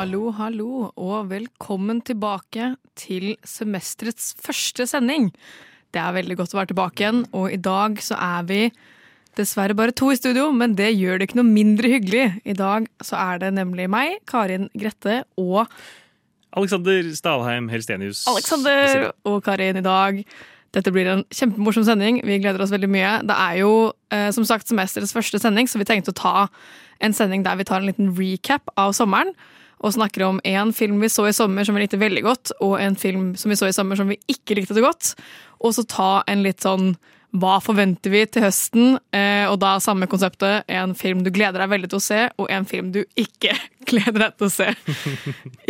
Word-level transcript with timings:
Hallo, 0.00 0.30
hallo, 0.32 0.86
og 0.96 1.26
velkommen 1.28 1.98
tilbake 2.00 2.70
til 2.96 3.34
semesterets 3.44 4.30
første 4.40 4.86
sending. 4.88 5.26
Det 5.92 6.00
er 6.00 6.14
veldig 6.16 6.38
godt 6.38 6.54
å 6.54 6.56
være 6.56 6.70
tilbake 6.70 7.02
igjen, 7.02 7.18
og 7.36 7.52
i 7.52 7.58
dag 7.60 7.98
så 8.00 8.16
er 8.16 8.46
vi 8.48 8.60
dessverre 9.36 9.76
bare 9.76 9.92
to 9.92 10.08
i 10.08 10.16
studio, 10.16 10.46
men 10.56 10.72
det 10.78 10.88
gjør 10.94 11.20
det 11.20 11.28
ikke 11.28 11.40
noe 11.42 11.50
mindre 11.50 11.92
hyggelig. 11.92 12.24
I 12.48 12.56
dag 12.56 12.88
så 13.04 13.20
er 13.20 13.44
det 13.44 13.52
nemlig 13.58 13.90
meg, 13.92 14.16
Karin 14.30 14.70
Grette 14.72 15.18
og 15.36 15.68
Alexander 16.56 17.12
Stalheim 17.20 17.68
Helstenius. 17.68 18.24
Alexander 18.32 19.10
og 19.28 19.42
Karin 19.44 19.82
i 19.82 19.84
dag. 19.84 20.24
Dette 20.72 20.96
blir 20.96 21.12
en 21.12 21.28
kjempemorsom 21.28 21.84
sending. 21.92 22.24
Vi 22.24 22.40
gleder 22.40 22.64
oss 22.64 22.72
veldig 22.72 22.88
mye. 22.88 23.14
Det 23.28 23.36
er 23.36 23.60
jo 23.66 23.72
eh, 24.16 24.30
som 24.32 24.48
sagt 24.48 24.72
semesterets 24.72 25.12
første 25.12 25.44
sending, 25.44 25.68
så 25.68 25.76
vi 25.76 25.92
tenkte 25.92 26.16
å 26.16 26.20
ta 26.24 26.36
en 27.04 27.12
sending 27.12 27.44
der 27.44 27.60
vi 27.60 27.68
tar 27.68 27.84
en 27.84 27.92
liten 27.92 28.14
recap 28.16 28.72
av 28.80 28.96
sommeren. 28.96 29.36
Og 29.80 29.94
snakker 29.96 30.26
om 30.26 30.40
en 30.44 30.74
film 30.76 31.00
vi 31.00 31.08
så 31.12 31.24
i 31.28 31.36
sommer 31.36 31.64
som 31.64 31.76
vi 31.76 31.84
likte 31.84 32.00
veldig 32.00 32.24
godt, 32.26 32.52
og 32.60 32.76
en 32.80 32.98
film 33.00 33.32
som 33.40 33.52
vi 33.52 33.56
så 33.56 33.70
i 33.70 33.76
sommer 33.76 33.96
som 33.96 34.10
vi 34.10 34.20
ikke 34.28 34.58
likte 34.58 34.76
så 34.76 34.84
godt. 34.84 35.14
Og 35.64 35.72
så 35.76 35.86
ta 35.88 36.12
en 36.28 36.44
litt 36.44 36.60
sånn 36.64 36.94
hva 37.38 37.60
forventer 37.62 38.10
vi 38.10 38.24
til 38.26 38.42
høsten? 38.42 38.96
Eh, 39.14 39.44
og 39.46 39.60
da 39.62 39.76
samme 39.82 40.08
konseptet. 40.10 40.66
En 40.66 40.96
film 40.98 41.22
du 41.22 41.30
gleder 41.30 41.62
deg 41.62 41.70
veldig 41.70 41.90
til 41.92 42.00
å 42.00 42.02
se, 42.02 42.24
og 42.42 42.50
en 42.50 42.66
film 42.66 42.90
du 42.94 43.04
ikke 43.18 43.54
gleder 43.90 44.24
deg 44.24 44.36
til 44.40 44.48
å 44.48 44.52
se. 44.54 44.68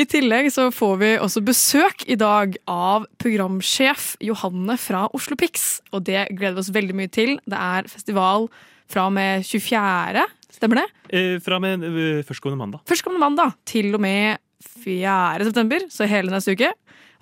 I 0.01 0.09
tillegg 0.09 0.49
så 0.55 0.71
får 0.73 0.97
vi 1.03 1.13
også 1.21 1.45
besøk 1.45 2.07
i 2.09 2.17
dag 2.21 2.57
av 2.71 3.05
programsjef 3.21 4.15
Johanne 4.25 4.79
fra 4.81 5.07
Oslo 5.17 5.37
Pix. 5.41 5.83
Og 5.93 6.07
det 6.09 6.31
gleder 6.33 6.57
vi 6.57 6.65
oss 6.65 6.75
veldig 6.75 6.97
mye 6.97 7.13
til. 7.13 7.37
Det 7.45 7.61
er 7.61 7.93
festival 7.93 8.49
fra 8.91 9.11
og 9.11 9.15
med 9.19 9.45
24. 9.47 10.25
Stemmer 10.61 10.83
det? 10.83 10.87
Eh, 11.17 11.37
fra 11.41 11.57
og 11.57 11.65
med 11.65 11.85
eh, 11.89 12.21
førstkommende 12.29 12.61
mandag. 12.61 12.83
Førstkommende 12.91 13.25
mandag 13.25 13.55
til 13.69 13.95
og 13.97 14.03
med 14.05 14.41
4. 14.85 15.45
september, 15.49 15.87
så 15.89 16.09
hele 16.09 16.33
neste 16.35 16.53
uke. 16.53 16.69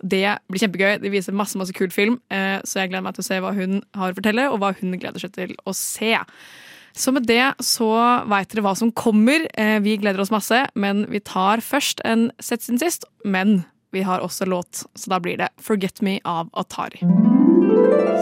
Det 0.03 0.25
blir 0.51 0.63
kjempegøy. 0.63 0.97
De 1.03 1.11
viser 1.11 1.35
masse 1.35 1.59
masse 1.59 1.75
kul 1.75 1.91
film, 1.95 2.19
eh, 2.35 2.59
så 2.67 2.83
jeg 2.83 2.91
gleder 2.91 3.07
meg 3.07 3.15
til 3.15 3.23
å 3.23 3.29
se 3.29 3.39
hva 3.43 3.53
hun 3.55 3.79
har 3.99 4.11
å 4.11 4.19
fortelle, 4.19 4.49
og 4.51 4.59
hva 4.63 4.73
hun 4.81 4.97
gleder 4.99 5.23
seg 5.23 5.35
til 5.39 5.55
å 5.67 5.75
se. 5.75 6.17
Så 6.99 7.13
med 7.15 7.29
det 7.31 7.45
så 7.63 7.87
veit 8.27 8.51
dere 8.51 8.65
hva 8.67 8.75
som 8.79 8.91
kommer. 8.91 9.47
Eh, 9.55 9.79
Vi 9.87 9.97
gleder 10.03 10.19
oss 10.25 10.35
masse, 10.35 10.65
men 10.75 11.07
vi 11.07 11.21
tar 11.23 11.63
først 11.63 12.03
en 12.05 12.33
sett 12.43 12.67
siden 12.67 12.83
sist. 12.83 13.05
Men 13.25 13.65
vi 13.95 14.03
har 14.03 14.19
også 14.21 14.47
låt, 14.51 14.83
så 14.99 15.15
da 15.15 15.21
blir 15.23 15.39
det 15.39 15.49
Forget 15.63 16.03
Me 16.03 16.19
av 16.27 16.51
Atari. 16.59 16.99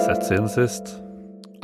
Sett 0.04 0.28
siden 0.28 0.48
sist. 0.52 0.92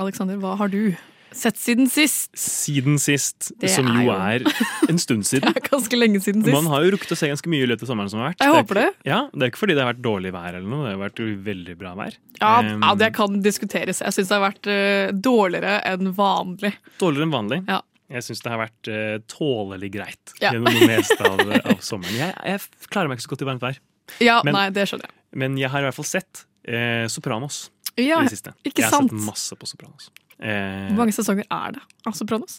Alexander, 0.00 0.40
hva 0.40 0.56
har 0.56 0.68
du 0.72 0.96
sett 1.36 1.56
siden 1.58 1.88
sist? 1.90 2.30
Siden 2.38 2.98
sist, 3.00 3.50
Det 3.60 3.70
som 3.70 3.86
er 3.90 4.04
jo 4.04 4.12
er 4.14 4.44
en 4.88 4.98
stund 4.98 5.24
siden. 5.28 5.52
Det 5.54 5.62
er 5.62 5.68
ganske 5.70 5.98
lenge 5.98 6.20
siden 6.24 6.42
sist. 6.44 6.52
Man 6.54 6.66
har 6.72 6.84
jo 6.86 6.92
rukket 6.96 7.14
å 7.14 7.18
se 7.18 7.28
ganske 7.30 7.48
mye 7.52 7.62
i 7.66 7.68
løpet 7.70 7.82
av 7.86 7.92
sommeren 7.92 8.10
som 8.12 8.20
har 8.22 8.30
vært. 8.32 8.40
Jeg 8.44 8.48
er 8.52 8.58
håper 8.60 8.74
det. 8.80 8.84
ikke- 8.92 9.10
Ja, 9.12 9.20
Det 9.32 9.42
er 9.42 9.50
ikke 9.52 9.62
fordi 9.62 9.74
det 9.78 9.84
har 9.84 9.92
vært 9.94 10.02
dårlig 10.02 10.32
vær 10.32 10.48
eller 10.54 10.68
noe, 10.68 10.82
det 10.88 10.92
har 10.96 11.02
vært 11.08 11.22
veldig 11.50 11.78
bra 11.78 11.94
vær. 11.98 12.16
Ja, 12.40 12.52
um, 12.60 12.82
ja, 12.82 12.94
det 12.94 13.10
kan 13.14 13.40
diskuteres. 13.42 14.00
Jeg 14.04 14.12
syns 14.18 14.28
det 14.28 14.38
har 14.38 14.44
vært 14.50 14.66
uh, 14.72 15.12
dårligere 15.14 15.74
enn 15.92 16.12
vanlig. 16.14 16.74
Dårligere 16.98 17.28
enn 17.28 17.34
vanlig. 17.38 17.60
Ja. 17.68 17.80
Jeg 18.12 18.26
syns 18.26 18.42
det 18.44 18.50
har 18.52 18.60
vært 18.60 18.88
uh, 18.92 19.18
tålelig 19.32 19.92
greit 19.94 20.34
Ja. 20.42 20.50
gjennom 20.52 20.68
det 20.74 20.88
meste 20.90 21.20
av, 21.24 21.40
av 21.40 21.78
sommeren. 21.80 22.18
Jeg, 22.18 22.34
jeg 22.44 22.88
klarer 22.92 23.08
meg 23.08 23.16
ikke 23.18 23.24
så 23.28 23.32
godt 23.36 23.42
i 23.46 23.48
varmt 23.48 23.62
vær, 23.64 23.78
Ja, 24.20 24.40
Men- 24.44 24.52
nei, 24.58 24.66
det 24.70 24.84
skjønner 24.90 25.06
jeg. 25.08 25.14
men 25.32 25.56
jeg 25.56 25.70
har 25.72 25.80
i 25.80 25.86
hvert 25.88 25.96
fall 25.96 26.04
sett 26.10 26.44
uh, 26.68 27.06
Sopranos 27.08 27.70
Ja, 27.96 28.18
i 28.20 28.26
det 28.28 28.34
siste. 28.36 28.52
ikke 28.66 28.82
jeg 28.82 28.90
har 28.90 28.98
sant? 29.00 29.10
sett 29.14 29.24
masse 29.24 29.56
på 29.56 29.66
Sopranos. 29.70 30.10
Eh, 30.42 30.88
Hvor 30.90 30.96
mange 31.04 31.14
sesonger 31.14 31.46
er 31.54 31.76
det 31.76 31.82
av 32.08 32.16
Sopranos? 32.18 32.56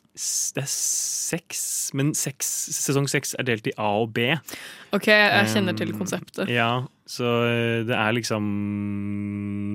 det 0.56 0.62
er 0.64 0.70
seks, 0.72 1.64
men 1.94 2.14
seks, 2.16 2.48
sesong 2.78 3.10
seks 3.12 3.34
er 3.38 3.44
delt 3.50 3.68
i 3.68 3.74
A 3.78 3.90
og 4.06 4.14
B. 4.16 4.30
Ok, 4.96 5.10
jeg 5.12 5.50
kjenner 5.52 5.76
til 5.76 5.92
Um, 5.92 5.98
konseptet. 6.00 6.48
Ja, 6.54 6.86
så 7.06 7.34
eh, 7.50 7.82
det 7.90 7.98
er 7.98 8.16
liksom 8.16 8.48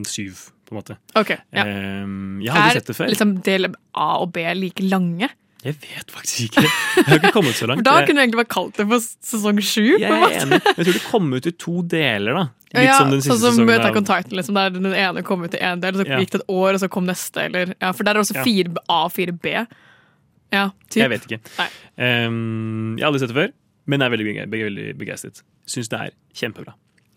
syv, 0.09 0.47
på 0.69 0.73
en 0.75 0.81
måte. 0.81 0.97
Ok, 1.19 1.35
ja. 1.53 1.65
Um, 2.05 2.41
jeg 2.45 2.53
hadde 2.55 2.71
Er 2.71 2.79
sett 2.81 2.91
det 2.93 2.97
før. 2.97 3.11
liksom 3.13 3.37
del 3.45 3.69
A 3.95 4.09
og 4.23 4.33
B 4.33 4.45
like 4.57 4.83
lange? 4.89 5.29
Jeg 5.65 5.75
vet 5.83 6.13
faktisk 6.15 6.45
ikke. 6.53 6.63
Jeg 6.63 7.05
har 7.09 7.19
ikke 7.19 7.33
kommet 7.35 7.57
så 7.59 7.67
langt. 7.71 7.83
Da 7.87 7.97
kunne 8.07 8.21
du 8.21 8.23
egentlig 8.23 8.39
bare 8.45 8.53
kalt 8.53 8.77
det 8.79 8.87
for 8.87 9.03
sesong 9.03 9.59
sju. 9.65 9.99
jeg. 9.99 10.13
Jeg 10.45 10.61
tror 10.63 10.93
det 10.93 11.03
kom 11.09 11.33
ut 11.35 11.49
i 11.51 11.53
to 11.59 11.83
deler, 11.83 12.37
da. 12.39 12.45
Litt 12.77 12.85
ja, 12.85 12.99
som 13.01 13.11
den 13.11 13.23
siste 13.25 13.33
sånn 13.41 13.43
som 13.43 13.57
sesongen. 13.65 13.81
Attack 13.81 13.97
on 13.97 14.07
Titan, 14.07 14.37
liksom, 14.39 14.55
der 14.61 14.71
den 14.77 14.87
ene 14.93 15.23
kom 15.27 15.43
ut 15.43 15.55
i 15.57 15.61
én 15.65 15.81
del, 15.83 15.97
så 15.99 16.05
Ja. 16.07 16.19
gikk 16.21 16.31
det 16.37 16.41
et 16.43 16.49
år, 16.53 16.75
og 16.77 16.81
så 16.85 16.89
kom 16.93 17.07
neste. 17.09 17.47
Eller, 17.49 17.73
ja, 17.81 17.91
for 17.97 18.05
der 18.05 18.13
er 18.15 18.21
det 18.21 18.27
også 18.29 18.45
4A 18.45 18.99
og 19.09 19.13
4B. 19.17 19.55
Ja, 20.53 20.67
typ. 20.89 21.01
Jeg 21.03 21.11
vet 21.11 21.27
ikke. 21.27 21.41
Um, 21.99 22.95
jeg 22.97 23.03
har 23.05 23.11
aldri 23.11 23.21
sett 23.25 23.33
det 23.35 23.39
før, 23.41 23.51
men 23.89 24.01
jeg 24.01 24.07
er 24.07 24.15
veldig, 24.15 24.47
veldig 24.69 24.87
begeistret. 25.01 25.43
Syns 25.69 25.91
det 25.93 25.99
er 26.07 26.15
kjempebra. 26.39 26.75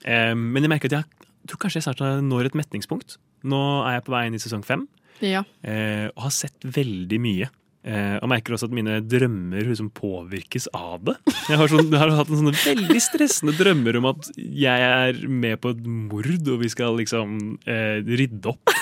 Um, 0.08 0.50
men 0.56 0.64
jeg 0.66 0.72
merker 0.74 0.90
at 0.92 0.98
jeg 1.04 1.52
tror 1.52 1.62
kanskje 1.64 1.80
jeg 1.82 1.86
snart 1.88 2.02
når 2.26 2.50
et 2.50 2.58
metningspunkt. 2.58 3.18
Nå 3.44 3.62
er 3.88 4.00
jeg 4.00 4.06
på 4.08 4.14
vei 4.16 4.26
inn 4.30 4.36
i 4.38 4.42
sesong 4.42 4.66
fem. 4.66 4.88
Ja. 5.22 5.44
eh, 5.62 6.08
og 6.16 6.24
har 6.26 6.32
sett 6.34 6.64
veldig 6.66 7.20
mye. 7.22 7.48
Eh, 7.82 8.18
og 8.22 8.30
merker 8.30 8.54
også 8.54 8.68
at 8.70 8.76
mine 8.78 9.00
drømmer 9.10 9.66
liksom 9.66 9.90
påvirkes 9.98 10.68
av 10.78 11.02
det. 11.08 11.16
Jeg 11.50 11.58
har, 11.58 11.72
sånn, 11.72 11.90
har 11.98 12.14
hatt 12.14 12.30
en 12.30 12.42
sånne 12.44 12.54
veldig 12.60 13.02
stressende 13.02 13.56
drømmer 13.58 13.98
om 13.98 14.12
at 14.12 14.30
jeg 14.38 14.86
er 14.86 15.24
med 15.26 15.58
på 15.64 15.74
et 15.74 15.82
mord, 15.88 16.30
og 16.46 16.62
vi 16.62 16.70
skal 16.70 17.00
liksom 17.02 17.40
eh, 17.66 18.04
rydde 18.06 18.54
opp. 18.54 18.78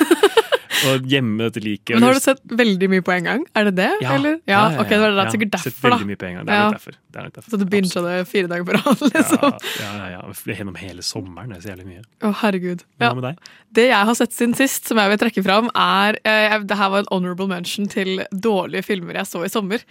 Og 0.87 1.05
gjemme 1.11 1.47
dette 1.49 1.61
liket. 1.63 1.95
Men 1.97 2.03
har 2.07 2.13
du 2.15 2.19
sett 2.23 2.39
veldig 2.45 2.89
mye 2.93 3.03
på 3.05 3.11
en 3.15 3.23
gang? 3.27 3.45
Er 3.57 3.67
det 3.69 3.73
det? 3.79 3.89
Ja, 4.03 4.13
eller? 4.15 4.37
ja, 4.47 4.53
Ja, 4.53 4.61
ja, 4.75 4.81
ok, 4.83 4.89
det 4.93 4.99
var 5.03 5.17
ja. 5.17 5.25
sikkert 5.33 5.57
Sett 5.59 5.73
derfor, 5.73 5.89
veldig 5.89 6.05
da. 6.05 6.09
mye 6.11 6.19
på 6.21 6.27
en 6.29 6.35
gang. 6.39 6.45
Det 6.47 6.53
er 6.55 6.63
nok 6.63 6.77
derfor. 6.77 6.97
Det 7.09 7.19
er 7.19 7.23
nok 7.27 7.33
derfor. 7.39 7.49
Så 7.51 7.59
du 7.59 7.65
bincha 7.73 8.03
det 8.05 8.15
fire 8.29 8.47
dager 8.51 8.67
på 8.69 8.75
rad, 8.77 9.03
liksom? 9.13 9.57
Ja, 9.81 9.91
ja, 9.99 10.09
ja. 10.15 10.21
Gjennom 10.59 10.75
hele 10.79 11.01
sommeren. 11.05 11.49
Det 11.53 11.57
er 11.57 11.65
så 11.67 11.71
jævlig 11.73 11.87
mye. 11.89 12.03
Å, 12.23 12.33
herregud. 12.43 12.83
Hva 12.99 13.09
Ja. 13.09 13.13
med 13.17 13.23
deg? 13.29 13.37
Det 13.79 13.87
jeg 13.89 14.05
har 14.11 14.15
sett 14.21 14.33
siden 14.33 14.55
sist, 14.57 14.87
som 14.87 14.97
jeg 14.97 15.09
vil 15.13 15.21
trekke 15.25 15.43
fram, 15.45 15.69
er 15.75 16.17
eh, 16.23 16.57
Det 16.65 16.77
her 16.77 16.89
var 16.89 16.99
en 17.05 17.11
honorable 17.11 17.47
mention 17.51 17.87
til 17.87 18.23
dårlige 18.33 18.83
filmer 18.85 19.13
jeg 19.21 19.25
så 19.29 19.43
i 19.45 19.49
sommer. 19.49 19.83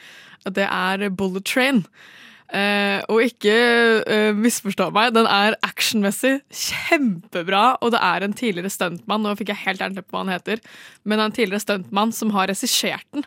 Det 0.47 0.67
er 0.71 1.09
Bullet 1.11 1.45
Train. 1.45 1.85
Eh, 2.49 3.03
og 3.13 3.21
ikke 3.27 3.55
eh, 4.09 4.31
misforstå 4.33 4.89
meg, 4.97 5.13
den 5.17 5.29
er 5.29 5.57
actionmessig 5.67 6.39
kjempebra. 6.49 7.77
Og 7.85 7.93
det 7.93 8.01
er 8.05 8.25
en 8.25 8.37
tidligere 8.37 8.73
stuntmann, 8.73 9.25
nå 9.25 9.37
fikk 9.39 9.53
jeg 9.53 9.65
helt 9.67 9.85
ærlig 9.85 10.05
på 10.07 10.17
hva 10.17 10.25
han 10.25 10.35
heter, 10.37 10.63
men 11.09 11.23
en 11.23 11.35
tidligere 11.35 11.65
stuntmann 11.65 12.15
som 12.17 12.33
har 12.37 12.51
regissert 12.51 13.07
den 13.17 13.27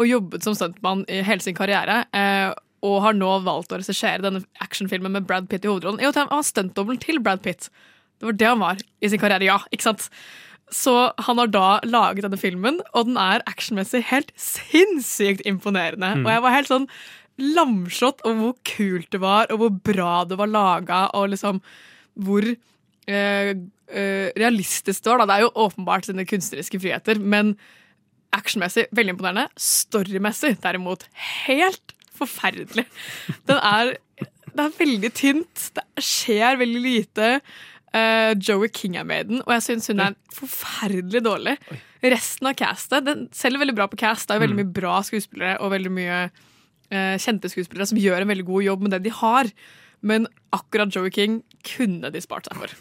og 0.00 0.08
jobbet 0.08 0.44
som 0.44 0.54
stuntmann 0.56 1.04
i 1.12 1.20
hele 1.22 1.44
sin 1.44 1.56
karriere. 1.56 2.02
Eh, 2.16 2.50
og 2.82 3.02
har 3.04 3.14
nå 3.14 3.30
valgt 3.46 3.70
å 3.70 3.78
regissere 3.78 4.24
denne 4.24 4.42
actionfilmen 4.64 5.14
med 5.14 5.26
Brad 5.28 5.46
Pitt 5.50 5.66
i 5.66 5.70
hovedrollen. 5.70 6.00
Jo, 6.02 6.10
han 6.16 6.30
var 6.32 6.46
stuntdobbelen 6.46 6.98
til 7.02 7.20
Brad 7.22 7.44
Pitt. 7.44 7.68
Det 8.18 8.26
var 8.26 8.38
det 8.40 8.48
han 8.48 8.62
var 8.62 8.80
i 8.82 9.10
sin 9.10 9.22
karriere, 9.22 9.46
ja. 9.46 9.60
ikke 9.70 9.86
sant? 9.86 10.08
Så 10.72 10.92
han 11.26 11.38
har 11.38 11.50
da 11.52 11.66
laget 11.84 12.24
denne 12.24 12.40
filmen, 12.40 12.80
og 12.96 13.10
den 13.10 13.18
er 13.20 13.44
actionmessig 13.50 14.00
helt 14.08 14.32
sinnssykt 14.40 15.44
imponerende. 15.46 16.14
Og 16.24 16.30
jeg 16.32 16.42
var 16.42 16.56
helt 16.56 16.70
sånn 16.70 16.88
lamslått 17.40 18.22
over 18.26 18.40
hvor 18.40 18.56
kult 18.66 19.08
det 19.14 19.20
var, 19.22 19.48
og 19.52 19.62
hvor 19.62 19.72
bra 19.92 20.12
det 20.28 20.38
var 20.40 20.50
laga, 20.50 21.04
og 21.16 21.32
liksom 21.32 21.62
hvor 22.22 22.44
eh, 22.44 23.52
eh, 23.52 24.28
realistisk 24.36 25.04
det 25.04 25.12
var. 25.12 25.22
Da. 25.22 25.28
Det 25.30 25.38
er 25.38 25.46
jo 25.46 25.54
åpenbart 25.66 26.08
sine 26.08 26.26
kunstneriske 26.28 26.80
friheter, 26.82 27.20
men 27.20 27.56
actionmessig 28.36 28.86
veldig 28.96 29.16
imponerende. 29.16 29.48
Storymessig 29.60 30.56
derimot 30.62 31.06
helt 31.46 31.96
forferdelig. 32.16 32.86
Den 33.48 33.60
er, 33.60 33.94
det 34.52 34.64
er 34.64 34.78
veldig 34.78 35.12
tynt, 35.16 35.68
det 35.76 36.04
skjer 36.04 36.60
veldig 36.60 36.82
lite. 36.84 37.34
Uh, 37.92 38.32
Joey 38.40 38.70
King 38.72 38.96
er 38.96 39.04
med 39.04 39.26
i 39.26 39.28
den, 39.34 39.42
og 39.44 39.52
jeg 39.52 39.64
syns 39.66 39.90
hun 39.92 40.00
er 40.00 40.16
forferdelig 40.32 41.20
dårlig. 41.26 41.58
Resten 42.02 42.48
av 42.48 42.56
castet 42.56 43.04
den 43.04 43.26
selger 43.36 43.60
veldig 43.62 43.76
bra 43.76 43.88
på 43.90 44.00
cast. 44.00 44.28
Det 44.28 44.36
er 44.36 44.44
veldig 44.46 44.62
mye 44.62 44.72
bra 44.80 44.94
skuespillere 45.04 45.58
og 45.60 45.74
veldig 45.74 45.92
mye 45.92 46.22
kjente 46.92 47.48
skuespillere 47.48 47.88
som 47.88 48.00
gjør 48.00 48.22
en 48.22 48.28
veldig 48.28 48.44
god 48.48 48.66
jobb 48.66 48.84
med 48.84 48.94
det 48.96 49.04
de 49.06 49.14
har. 49.16 49.48
Men 50.02 50.26
akkurat 50.52 50.90
Joey 50.94 51.10
King 51.14 51.40
kunne 51.66 52.10
de 52.10 52.20
spart 52.22 52.48
seg 52.48 52.58
for. 52.58 52.74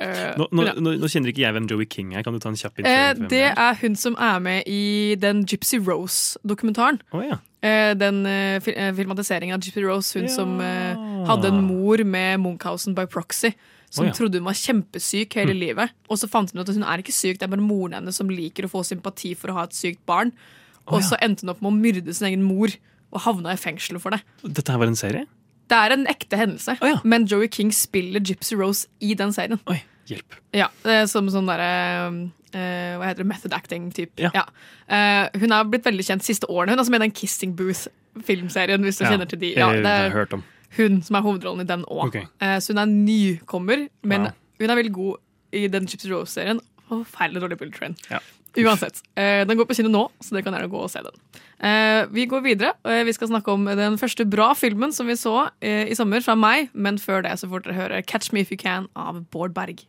Uh, 0.00 0.32
Nå, 0.40 0.48
nå, 0.50 0.64
ja. 0.66 0.72
nå, 0.80 0.94
nå 0.98 1.10
kjenner 1.12 1.30
ikke 1.30 1.44
jeg 1.44 1.54
hvem 1.54 1.68
Joey 1.70 1.86
King 1.90 2.14
er. 2.16 2.24
Kan 2.26 2.34
du 2.34 2.40
ta 2.42 2.50
en 2.50 2.58
kjapp 2.58 2.80
Eh, 2.80 3.10
for 3.12 3.28
det 3.30 3.44
er? 3.52 3.76
hun 3.82 3.94
som 4.00 4.16
er 4.18 4.40
med 4.42 4.70
i 4.70 5.14
den 5.20 5.44
Gypsy 5.46 5.78
Rose-dokumentaren. 5.78 6.98
Oh, 7.14 7.22
ja. 7.22 7.38
uh, 7.38 7.92
den 8.00 8.24
eh, 8.26 8.56
fil 8.64 8.74
eh, 8.80 8.90
filmatiseringen 8.96 9.54
av 9.54 9.62
Gypsy 9.62 9.84
Rose, 9.84 10.18
hun 10.18 10.32
som 10.32 10.56
eh, 10.64 11.04
hadde 11.28 11.52
en 11.52 11.62
mor 11.68 12.02
med 12.02 12.42
Munchhausen 12.42 12.96
by 12.96 13.06
proxy. 13.12 13.52
Som 13.94 14.08
oh, 14.08 14.10
ja. 14.10 14.16
trodde 14.16 14.40
hun 14.40 14.48
var 14.48 14.58
kjempesyk 14.58 15.36
hele 15.38 15.54
livet. 15.54 15.92
Og 16.10 16.18
så 16.18 16.26
fant 16.26 16.50
hun 16.50 16.64
ut 16.64 16.66
at 16.66 16.74
hun 16.74 16.82
er 16.88 17.04
ikke 17.04 17.14
syk, 17.14 17.38
det 17.38 17.46
er 17.46 17.52
bare 17.52 17.62
moren 17.62 18.00
hennes 18.00 18.18
som 18.18 18.32
liker 18.32 18.66
å 18.66 18.72
få 18.72 18.82
sympati 18.88 19.36
for 19.38 19.52
å 19.52 19.60
ha 19.60 19.68
et 19.68 19.76
sykt 19.76 20.02
barn. 20.08 20.32
Og 20.90 21.04
så 21.06 21.16
endte 21.22 21.44
hun 21.44 21.52
opp 21.52 21.62
med 21.62 21.70
å 21.70 21.76
myrde 21.76 22.16
sin 22.16 22.32
egen 22.32 22.42
mor 22.42 22.72
og 23.14 23.22
havna 23.24 23.54
i 23.54 23.60
fengsel 23.60 23.98
for 24.02 24.14
det. 24.16 24.20
Dette 24.44 24.72
her 24.74 24.80
var 24.82 24.90
en 24.90 24.98
serie? 24.98 25.26
Det 25.70 25.76
er 25.80 25.94
en 25.94 26.06
ekte 26.10 26.36
hendelse, 26.36 26.74
oh, 26.82 26.88
ja. 26.90 26.98
men 27.08 27.24
Joey 27.30 27.48
King 27.48 27.70
spiller 27.72 28.20
Gypsy 28.20 28.56
Rose 28.58 28.88
i 29.00 29.14
den 29.16 29.32
serien. 29.32 29.60
Oi, 29.70 29.78
hjelp. 30.10 30.36
Ja, 30.52 30.68
er 30.84 31.06
Som 31.10 31.30
sånn 31.32 31.48
derre 31.48 31.70
Uh, 32.54 32.94
Hva 33.00 33.08
heter 33.08 33.24
det? 33.24 33.26
Method 33.26 33.54
acting-type. 33.56 34.28
Ja. 34.30 34.44
Eh, 34.86 35.40
hun 35.42 35.50
har 35.50 35.64
blitt 35.66 35.82
veldig 35.82 36.04
kjent 36.06 36.22
siste 36.22 36.46
årene. 36.46 36.76
Hun 36.76 36.78
er 36.78 36.86
som 36.86 36.94
i 36.94 37.00
den 37.02 37.10
Kissing 37.10 37.56
Booth-filmserien. 37.58 38.84
Hvis 38.86 39.00
du 39.00 39.02
Ja, 39.02 39.10
kjenner 39.10 39.26
til 39.26 39.40
de 39.40 39.48
ja, 39.56 39.72
eh, 39.72 39.80
Det 39.82 39.90
er 39.90 40.10
hørt 40.14 40.36
om. 40.36 40.44
hun 40.76 41.00
som 41.02 41.16
er 41.16 41.24
hovedrollen 41.26 41.64
i 41.64 41.66
den 41.66 41.82
òg. 41.90 42.04
Ok. 42.06 42.20
så 42.62 42.70
hun 42.70 42.78
er 42.78 42.86
nykommer, 42.86 43.88
men 44.04 44.28
hun 44.60 44.70
er 44.70 44.76
veldig 44.76 44.92
god 44.92 45.16
i 45.52 45.66
den 45.66 45.86
Gypsy 45.90 46.12
Rose-serien. 46.12 46.60
Forferdelig 47.02 47.42
dårlig 47.42 47.58
Bullet 47.58 47.74
Train. 47.76 47.96
Ja. 48.10 48.22
Uansett. 48.54 49.00
eh, 49.18 49.42
den 49.46 49.58
går 49.58 49.66
på 49.66 49.74
kino 49.74 49.88
nå, 49.90 50.04
så 50.22 50.30
dere 50.36 50.44
kan 50.46 50.54
gjerne 50.54 50.70
gå 50.70 50.78
og 50.78 50.90
se 50.92 51.00
den. 51.02 51.16
Eh, 51.58 52.06
vi 52.14 52.26
går 52.30 52.42
videre. 52.44 52.74
og 52.84 53.06
Vi 53.08 53.12
skal 53.16 53.28
snakke 53.32 53.50
om 53.50 53.64
den 53.66 53.98
første 53.98 54.24
bra 54.30 54.52
filmen 54.54 54.92
som 54.94 55.08
vi 55.10 55.16
så 55.18 55.48
eh, 55.60 55.88
i 55.90 55.94
sommer, 55.98 56.22
fra 56.22 56.36
meg. 56.38 56.68
Men 56.72 56.98
før 57.02 57.24
det 57.26 57.32
så 57.40 57.48
får 57.50 57.64
dere 57.64 57.74
høre 57.74 58.02
Catch 58.06 58.32
Me 58.32 58.44
If 58.44 58.52
You 58.52 58.58
Can 58.60 58.86
av 58.94 59.24
Bård 59.34 59.54
Berg. 59.56 59.82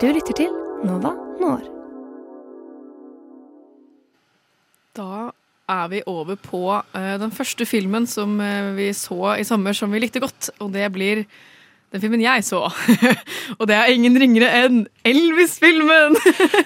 Du 0.00 0.06
lytter 0.10 0.34
til 0.38 0.52
Nova 0.84 1.14
Når. 1.40 1.66
Da 4.94 5.32
er 5.70 5.88
vi 5.90 6.02
over 6.06 6.36
på 6.36 6.60
den 6.94 7.32
første 7.34 7.66
filmen 7.66 8.06
som 8.06 8.36
vi 8.76 8.90
så 8.94 9.34
i 9.38 9.46
sommer 9.48 9.72
som 9.74 9.90
vi 9.90 10.02
likte 10.02 10.20
godt, 10.22 10.50
og 10.60 10.74
det 10.74 10.90
blir 10.92 11.24
den 11.94 12.02
filmen 12.02 12.22
jeg 12.24 12.42
så. 12.42 12.58
og 13.58 13.68
det 13.70 13.76
er 13.78 13.92
ingen 13.94 14.16
ringere 14.18 14.48
enn 14.64 14.80
Elvis-filmen! 15.06 16.16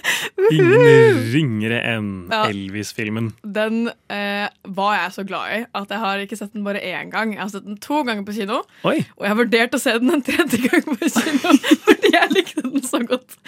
Ingen 0.54 1.18
ringere 1.34 1.80
enn 1.84 2.06
Ja. 2.32 2.46
Elvis-filmen. 2.48 3.32
Den 3.44 3.90
eh, 4.08 4.46
var 4.78 4.94
jeg 4.96 5.12
så 5.18 5.24
glad 5.28 5.52
i 5.52 5.60
at 5.82 5.92
jeg 5.92 6.00
har 6.00 6.22
ikke 6.24 6.38
sett 6.38 6.54
den 6.56 6.64
bare 6.64 6.80
én 6.80 7.10
gang. 7.12 7.34
Jeg 7.36 7.42
har 7.42 7.50
sett 7.52 7.66
den 7.66 7.76
to 7.82 8.00
ganger 8.08 8.24
på 8.24 8.36
kino, 8.38 8.62
Oi! 8.88 9.02
og 9.18 9.26
jeg 9.26 9.32
har 9.34 9.40
vurdert 9.42 9.76
å 9.76 9.82
se 9.82 9.94
den 10.00 10.14
en 10.16 10.24
tredje 10.24 10.62
gang 10.64 10.86
på 10.88 11.10
kino 11.12 11.52
jeg 12.28 12.36
likte 12.36 12.64
den 12.66 12.84
så 12.86 13.00
godt. 13.08 13.38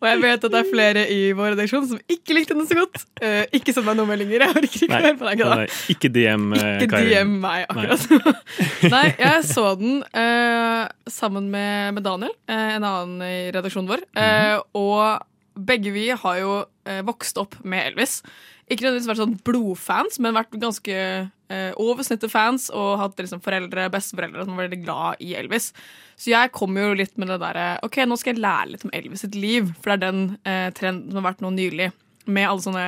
Og 0.00 0.08
jeg 0.08 0.22
vet 0.24 0.48
at 0.48 0.56
det 0.56 0.60
er 0.62 0.70
flere 0.70 1.06
i 1.12 1.20
vår 1.36 1.54
redaksjon 1.54 1.88
som 1.92 2.00
ikke 2.10 2.38
likte 2.38 2.56
den 2.56 2.66
så 2.68 2.78
godt. 2.80 3.04
Uh, 3.22 3.44
ikke 3.56 3.76
send 3.76 3.86
meg 3.86 4.00
noen 4.00 4.10
meldinger. 4.10 4.46
Jeg 4.46 4.56
orker 4.56 4.86
ikke 4.88 4.90
å 4.98 5.04
høre 5.06 5.18
på 5.20 5.30
deg. 5.30 5.44
da. 5.44 5.60
nei, 5.62 5.68
ikke 5.94 6.12
DM, 6.14 6.48
uh, 6.56 6.68
Ikke 6.86 7.04
DM 7.04 7.36
meg 7.44 7.66
akkurat 7.68 8.06
Nei, 8.10 8.90
Nei, 8.94 9.06
jeg 9.20 9.46
så 9.48 9.66
den 9.80 10.00
uh, 10.16 10.88
sammen 11.10 11.50
med, 11.50 11.94
med 11.94 12.02
Daniel, 12.02 12.32
eh, 12.48 12.76
en 12.76 12.86
annen 12.86 13.24
i 13.26 13.50
redaksjonen 13.54 13.90
vår. 13.90 14.04
Eh, 14.16 14.56
og 14.78 15.26
begge 15.60 15.92
vi 15.94 16.08
har 16.10 16.40
jo 16.40 16.54
eh, 16.88 17.02
vokst 17.06 17.40
opp 17.42 17.58
med 17.62 17.90
Elvis. 17.92 18.20
Ikke 18.70 18.84
nødvendigvis 18.86 19.08
vært 19.10 19.20
sånn 19.24 19.38
blodfans, 19.46 20.18
men 20.22 20.36
vært 20.36 20.52
ganske 20.62 20.94
eh, 20.94 21.72
over 21.82 22.06
snittet 22.06 22.30
fans 22.30 22.68
og 22.70 22.92
hatt 23.00 23.18
liksom 23.18 23.40
foreldre, 23.42 23.88
besteforeldre 23.90 24.44
som 24.46 24.54
var 24.54 24.68
veldig 24.68 24.78
glad 24.84 25.24
i 25.26 25.32
Elvis. 25.34 25.72
Så 26.20 26.30
jeg 26.30 26.52
kom 26.54 26.76
jo 26.78 26.92
litt 26.94 27.16
med 27.18 27.32
det 27.32 27.40
derre 27.42 27.64
OK, 27.82 27.98
nå 28.06 28.16
skal 28.20 28.34
jeg 28.36 28.44
lære 28.44 28.70
litt 28.76 28.84
om 28.86 28.94
Elvis 28.94 29.24
sitt 29.26 29.34
liv, 29.34 29.72
for 29.82 29.90
det 29.90 29.98
er 29.98 30.04
den 30.12 30.22
eh, 30.46 30.68
trenden 30.78 31.10
som 31.10 31.18
har 31.24 31.32
vært 31.32 31.42
nå 31.42 31.50
nylig, 31.56 31.90
med 32.30 32.46
alle 32.46 32.62
sånne 32.62 32.86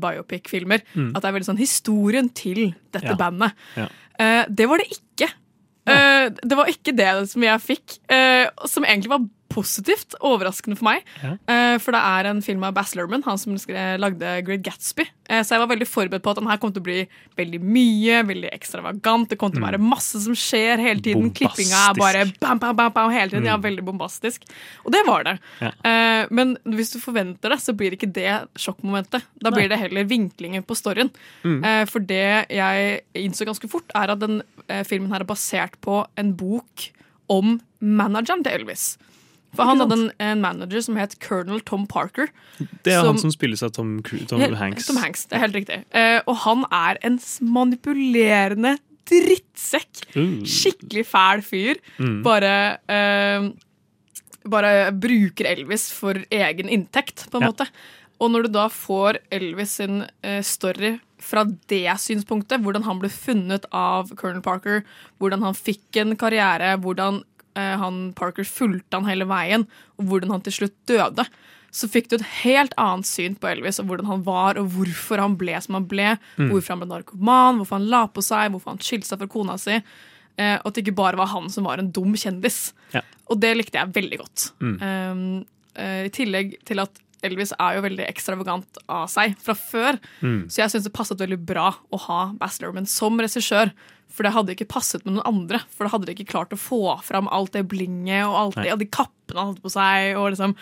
biopic-filmer. 0.00 0.82
At 1.14 1.20
det 1.22 1.28
er 1.28 1.34
veldig 1.36 1.48
sånn 1.50 1.60
historien 1.60 2.28
til 2.34 2.72
dette 2.94 3.10
Ja. 3.12 3.18
bandet. 3.18 3.52
Ja. 3.76 3.86
Eh, 4.18 4.44
det 4.48 4.66
var 4.70 4.78
det 4.78 4.88
ikke. 4.96 5.28
Eh, 5.90 6.28
det 6.30 6.56
var 6.58 6.66
ikke 6.70 6.94
det 6.96 7.10
som 7.30 7.42
jeg 7.42 7.60
fikk, 7.64 7.98
eh, 8.08 8.48
som 8.66 8.84
egentlig 8.84 9.10
var 9.10 9.24
positivt 9.50 10.14
overraskende 10.24 10.78
for 10.78 10.86
meg. 10.86 11.06
Ja. 11.20 11.34
Eh, 11.50 11.76
for 11.82 11.94
det 11.94 12.00
er 12.00 12.28
en 12.30 12.42
film 12.44 12.62
av 12.66 12.74
Bass 12.76 12.94
Lerman, 12.96 13.24
han 13.26 13.40
som 13.40 13.56
lagde 14.00 14.34
Great 14.46 14.62
Gatsby. 14.66 15.06
Eh, 15.28 15.42
så 15.44 15.56
jeg 15.56 15.62
var 15.64 15.70
veldig 15.72 15.88
forberedt 15.88 16.24
på 16.24 16.32
at 16.32 16.40
den 16.40 16.50
her 16.50 16.60
kom 16.62 16.72
til 16.74 16.82
å 16.82 16.86
bli 16.86 16.98
veldig 17.40 17.60
mye, 17.64 18.20
veldig 18.28 18.52
ekstravagant. 18.54 19.30
Det 19.32 19.38
kom 19.40 19.52
til 19.52 19.62
å 19.62 19.66
være 19.66 19.82
masse 19.82 20.22
som 20.22 20.36
skjer 20.38 20.82
hele 20.82 21.02
tiden. 21.02 21.28
Mm. 21.28 21.34
Klippinga 21.40 21.82
er 21.88 21.98
bare 21.98 22.24
bam, 22.42 22.62
bam, 22.62 22.76
bam, 22.78 22.94
bam 22.94 23.14
hele 23.14 23.32
tiden. 23.32 23.48
Ja, 23.50 23.58
veldig 23.60 23.84
bombastisk. 23.86 24.46
Og 24.84 24.94
det 24.94 25.02
var 25.08 25.26
det. 25.26 25.36
Ja. 25.62 25.72
Eh, 25.90 26.30
men 26.30 26.54
hvis 26.76 26.94
du 26.94 27.00
forventer 27.02 27.54
det, 27.54 27.60
så 27.64 27.74
blir 27.76 27.98
ikke 27.98 28.10
det 28.14 28.30
sjokkmomentet. 28.60 29.26
Da 29.42 29.54
blir 29.54 29.70
det 29.70 29.80
heller 29.80 30.08
vinklinger 30.10 30.66
på 30.66 30.78
storyen. 30.78 31.10
Mm. 31.44 31.62
for 31.88 32.02
det 32.04 32.46
jeg 32.52 33.00
innså 33.18 33.46
ganske 33.48 33.68
fort, 33.70 33.90
er 33.96 34.12
at 34.12 34.20
den 34.20 34.40
filmen 34.86 35.10
her 35.12 35.22
er 35.22 35.28
basert 35.28 35.76
på 35.84 36.02
en 36.20 36.32
bok 36.38 36.86
om 37.30 37.58
manageren 37.80 38.44
til 38.44 38.60
Elvis. 38.60 38.94
For 39.56 39.66
han 39.66 39.80
hadde 39.82 39.96
en, 39.98 40.04
en 40.22 40.40
manager 40.44 40.80
som 40.86 40.96
het 41.00 41.16
Colonel 41.24 41.60
Tom 41.66 41.86
Parker. 41.90 42.28
Det 42.84 42.92
er 42.92 43.00
Som- 43.00 43.14
han 43.14 43.18
som 43.18 43.32
spilles 43.34 43.62
av 43.66 43.72
Tom, 43.74 43.96
Tom 44.30 44.40
Hanks. 44.54 44.86
Tom 44.86 44.96
Hanks, 45.02 45.24
det 45.26 45.36
er 45.38 45.44
helt 45.46 45.58
riktig. 45.58 45.80
Uh, 45.94 46.20
og 46.30 46.36
han 46.44 46.64
er 46.70 47.00
en 47.02 47.18
manipulerende 47.42 48.76
drittsekk. 49.10 50.04
Uh. 50.14 50.40
Skikkelig 50.46 51.04
fæl 51.10 51.42
fyr. 51.42 51.80
Bare 52.22 52.54
uh, 52.86 53.50
Bare 54.50 54.90
bruker 54.96 55.44
Elvis 55.50 55.90
for 55.92 56.16
egen 56.32 56.70
inntekt, 56.72 57.26
på 57.30 57.36
en 57.36 57.42
Ja. 57.44 57.50
måte. 57.52 57.66
Og 58.20 58.30
når 58.32 58.42
du 58.46 58.48
da 58.54 58.68
får 58.68 59.18
Elvis 59.32 59.74
sin 59.80 60.02
eh, 60.22 60.40
story 60.44 60.98
fra 61.20 61.44
det 61.68 61.84
synspunktet, 62.00 62.60
hvordan 62.60 62.84
han 62.84 62.98
ble 63.00 63.08
funnet 63.12 63.64
av 63.72 64.08
Colonel 64.16 64.42
Parker, 64.44 64.82
hvordan 65.20 65.42
han 65.44 65.54
fikk 65.56 65.96
en 66.02 66.16
karriere, 66.20 66.74
hvordan 66.80 67.22
han 67.58 67.96
Parker 68.16 68.46
fulgte 68.46 68.94
han 68.94 69.08
hele 69.08 69.26
veien, 69.26 69.64
og 69.98 70.06
hvordan 70.06 70.30
han 70.36 70.44
til 70.46 70.54
slutt 70.54 70.76
døde, 70.86 71.24
så 71.70 71.88
fikk 71.90 72.10
du 72.10 72.16
et 72.18 72.28
helt 72.42 72.74
annet 72.80 73.06
syn 73.06 73.36
på 73.38 73.48
Elvis 73.50 73.78
og 73.82 73.90
hvordan 73.90 74.08
han 74.10 74.22
var, 74.26 74.58
og 74.58 74.72
hvorfor 74.74 75.22
han 75.22 75.36
ble 75.38 75.54
som 75.62 75.78
han 75.78 75.86
ble, 75.90 76.12
hvorfor 76.36 76.74
han 76.74 76.82
ble 76.82 76.90
narkoman, 76.90 77.60
hvorfor 77.60 77.78
han 77.78 77.90
la 77.92 78.04
på 78.10 78.24
seg, 78.26 78.50
hvorfor 78.50 78.74
han 78.74 78.82
skilte 78.82 79.10
seg 79.10 79.22
fra 79.22 79.30
kona 79.30 79.58
si. 79.60 79.78
Eh, 80.40 80.56
og 80.56 80.70
at 80.70 80.76
det 80.76 80.84
ikke 80.84 80.98
bare 80.98 81.20
var 81.20 81.30
han 81.34 81.46
som 81.52 81.68
var 81.68 81.82
en 81.82 81.92
dum 81.94 82.16
kjendis. 82.18 82.72
Ja. 82.94 83.04
Og 83.30 83.38
det 83.42 83.52
likte 83.58 83.78
jeg 83.78 83.94
veldig 83.94 84.18
godt. 84.22 84.48
Um, 84.60 85.44
eh, 85.78 86.08
I 86.08 86.12
tillegg 86.14 86.58
til 86.66 86.82
at 86.82 87.00
Elvis 87.26 87.52
er 87.60 87.76
jo 87.76 87.84
veldig 87.84 88.06
ekstravagant 88.08 88.80
av 88.88 89.06
seg 89.12 89.34
fra 89.44 89.54
før. 89.58 89.98
Så 90.48 90.62
jeg 90.62 90.72
syns 90.72 90.86
det 90.86 90.94
passet 90.96 91.20
veldig 91.20 91.36
bra 91.44 91.68
å 91.68 91.98
ha 92.06 92.20
Bass 92.40 92.62
Lerman 92.62 92.88
som 92.88 93.20
regissør. 93.20 93.74
For 94.20 94.26
det 94.28 94.34
hadde 94.34 94.52
ikke 94.52 94.66
passet 94.68 95.06
med 95.06 95.14
noen 95.16 95.24
andre. 95.24 95.62
For 95.72 95.88
da 95.88 95.94
hadde 95.94 96.10
de 96.10 96.12
ikke 96.12 96.28
klart 96.28 96.50
å 96.52 96.58
få 96.60 96.98
fram 97.00 97.24
alt 97.32 97.54
det 97.56 97.62
blinget 97.70 98.26
og 98.26 98.34
alt 98.36 98.58
det, 98.60 98.66
og 98.74 98.82
de 98.82 98.88
kappene 98.92 99.40
han 99.40 99.54
hadde 99.54 99.62
på 99.64 99.72
seg. 99.72 100.10
Og 100.20 100.26
liksom 100.34 100.52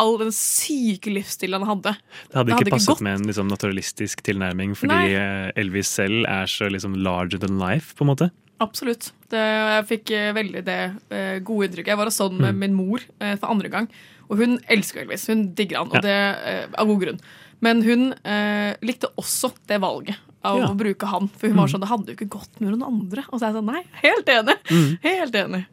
all 0.00 0.16
den 0.22 0.32
syke 0.32 1.12
livsstilen 1.12 1.60
han 1.60 1.68
hadde. 1.74 1.92
Det 1.92 2.38
hadde 2.38 2.48
Det 2.48 2.54
hadde 2.56 2.64
ikke 2.70 2.74
passet 2.78 2.94
ikke 2.94 3.04
med 3.04 3.18
en 3.18 3.28
liksom, 3.28 3.50
naturalistisk 3.52 4.24
tilnærming, 4.24 4.72
fordi 4.80 4.96
Nei. 4.96 5.52
Elvis 5.60 5.92
selv 5.92 6.24
er 6.24 6.48
så 6.48 6.70
liksom, 6.72 6.96
larger 7.04 7.42
than 7.44 7.60
life, 7.60 7.92
på 7.98 8.06
en 8.06 8.12
måte. 8.14 8.30
Absolutt. 8.64 9.10
Det, 9.28 9.44
jeg 9.44 9.86
fikk 9.92 10.14
eh, 10.16 10.32
veldig 10.40 10.64
det 10.64 10.80
eh, 11.12 11.36
gode 11.44 11.68
inntrykket. 11.68 11.92
Jeg 11.92 12.00
var 12.00 12.08
og 12.08 12.16
så 12.16 12.30
den 12.32 12.40
med 12.40 12.64
min 12.64 12.80
mor 12.80 13.04
eh, 13.20 13.36
for 13.36 13.52
andre 13.52 13.68
gang, 13.76 13.92
og 14.32 14.40
hun 14.40 14.56
elsker 14.72 15.04
Elvis. 15.04 15.28
Hun 15.28 15.50
digger 15.52 15.82
han, 15.82 15.92
og 15.92 16.00
Ja. 16.00 16.06
det 16.08 16.68
av 16.80 16.88
god 16.88 17.04
grunn. 17.04 17.20
Men 17.60 17.84
hun 17.84 18.14
eh, 18.24 18.72
likte 18.80 19.12
også 19.20 19.52
det 19.68 19.82
valget 19.84 20.16
av 20.44 20.58
Ja. 20.58 20.66
å 20.68 20.76
bruke 20.76 21.06
han. 21.06 21.28
For 21.38 21.48
hun 21.48 21.56
var 21.56 21.68
sånn, 21.70 21.80
det 21.84 21.88
hadde 21.88 22.06
jo 22.12 22.16
ikke 22.16 22.28
gått 22.38 22.60
med 22.60 22.70
noen 22.74 22.82
andre. 22.88 23.24
Og 23.30 23.38
så 23.40 23.46
er 23.46 23.52
jeg 23.52 23.56
sånn, 23.60 23.70
nei, 23.72 23.82
helt 24.02 24.26
enig. 24.26 24.56
Helt 25.02 25.34
enig. 25.34 25.64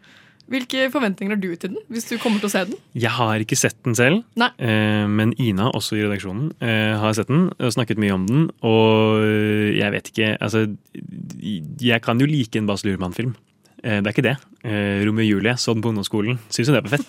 Hvilke 0.50 0.88
forventninger 0.90 1.30
har 1.36 1.38
du 1.42 1.56
til 1.56 1.70
den, 1.76 1.78
hvis 1.94 2.08
du 2.10 2.18
kommer 2.18 2.40
til 2.42 2.50
å 2.50 2.52
se 2.52 2.64
den? 2.66 2.78
Jeg 2.98 3.12
har 3.14 3.38
ikke 3.44 3.56
sett 3.58 3.76
den 3.86 3.94
selv, 3.94 4.24
eh, 4.42 5.06
men 5.06 5.34
Ina, 5.40 5.68
også 5.78 5.94
i 5.94 6.02
redaksjonen, 6.02 6.54
eh, 6.60 6.98
har 6.98 7.14
sett 7.14 7.28
den 7.30 7.52
og 7.60 7.70
snakket 7.76 7.98
mye 8.02 8.14
om 8.16 8.26
den. 8.26 8.50
Og 8.66 9.22
jeg 9.78 9.92
vet 9.94 10.10
ikke 10.10 10.32
Altså, 10.42 10.76
jeg 11.80 12.02
kan 12.02 12.18
jo 12.20 12.26
like 12.26 12.56
en 12.58 12.66
Bas 12.66 12.82
Lurman-film. 12.84 13.36
Eh, 13.84 14.02
det 14.02 14.08
er 14.08 14.12
ikke 14.12 14.26
det. 14.26 14.38
Eh, 14.66 15.06
Romeo 15.06 15.22
og 15.24 15.30
Julie 15.30 15.54
så 15.54 15.74
den 15.76 15.84
på 15.84 15.90
ungdomsskolen. 15.94 16.40
Syns 16.50 16.68
jo 16.68 16.74
det 16.74 16.84
var 16.84 16.98
fett. 16.98 17.08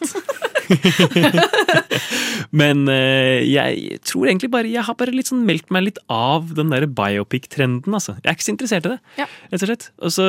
Men 2.53 2.89
eh, 2.89 3.43
jeg 3.47 4.01
tror 4.07 4.29
egentlig 4.29 4.51
bare 4.53 4.71
Jeg 4.71 4.85
har 4.87 4.97
bare 4.99 5.15
litt 5.15 5.31
sånn 5.31 5.45
meldt 5.49 5.71
meg 5.71 5.87
litt 5.89 6.01
av 6.11 6.55
den 6.57 6.73
der 6.73 6.87
biopic-trenden, 6.87 7.93
altså. 7.97 8.17
Jeg 8.21 8.31
er 8.33 8.39
ikke 8.39 8.49
så 8.49 8.55
interessert 8.55 8.87
i 8.89 8.95
det, 8.97 9.01
Ja. 9.21 9.27
rett 9.53 9.63
og 9.63 9.69
slett. 9.73 9.89
Og 10.01 10.15
så 10.15 10.27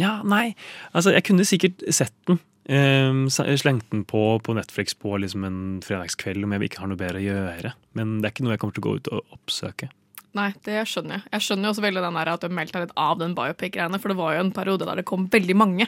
Ja, 0.00 0.22
nei. 0.24 0.54
Altså, 0.94 1.12
jeg 1.12 1.24
kunne 1.28 1.44
sikkert 1.44 1.82
sett 1.92 2.14
den. 2.26 2.40
Um, 2.70 3.26
slengt 3.28 3.90
den 3.90 4.04
på 4.06 4.38
på 4.40 4.54
Netflix 4.54 4.94
på 4.94 5.18
liksom 5.18 5.44
en 5.44 5.80
fredagskveld 5.82 6.44
om 6.46 6.52
jeg 6.54 6.68
ikke 6.70 6.84
har 6.84 6.92
noe 6.92 7.00
bedre 7.00 7.18
å 7.18 7.26
gjøre. 7.26 7.72
Men 7.98 8.20
det 8.20 8.28
er 8.28 8.34
ikke 8.36 8.44
noe 8.46 8.54
jeg 8.54 8.62
kommer 8.62 8.76
til 8.76 8.84
å 8.84 8.86
gå 8.86 8.94
ut 9.00 9.08
og 9.12 9.34
oppsøke. 9.34 9.88
Nei, 10.32 10.48
det 10.64 10.78
skjønner 10.88 11.18
jeg. 11.18 11.24
Jeg 11.34 11.44
skjønner 11.44 11.68
jo 11.68 11.72
også 11.74 11.84
veldig 11.84 12.02
den 12.06 12.16
der 12.16 12.30
at 12.32 12.44
du 12.44 12.54
meldte 12.56 12.78
deg 12.78 12.86
litt 12.86 12.94
av 12.96 13.18
den 13.20 13.34
biopic-greiene, 13.36 13.98
for 14.00 14.12
det 14.12 14.16
var 14.16 14.36
jo 14.36 14.44
en 14.46 14.52
periode 14.56 14.86
der 14.88 15.02
det 15.02 15.04
kom 15.08 15.26
veldig 15.32 15.56
mange. 15.60 15.86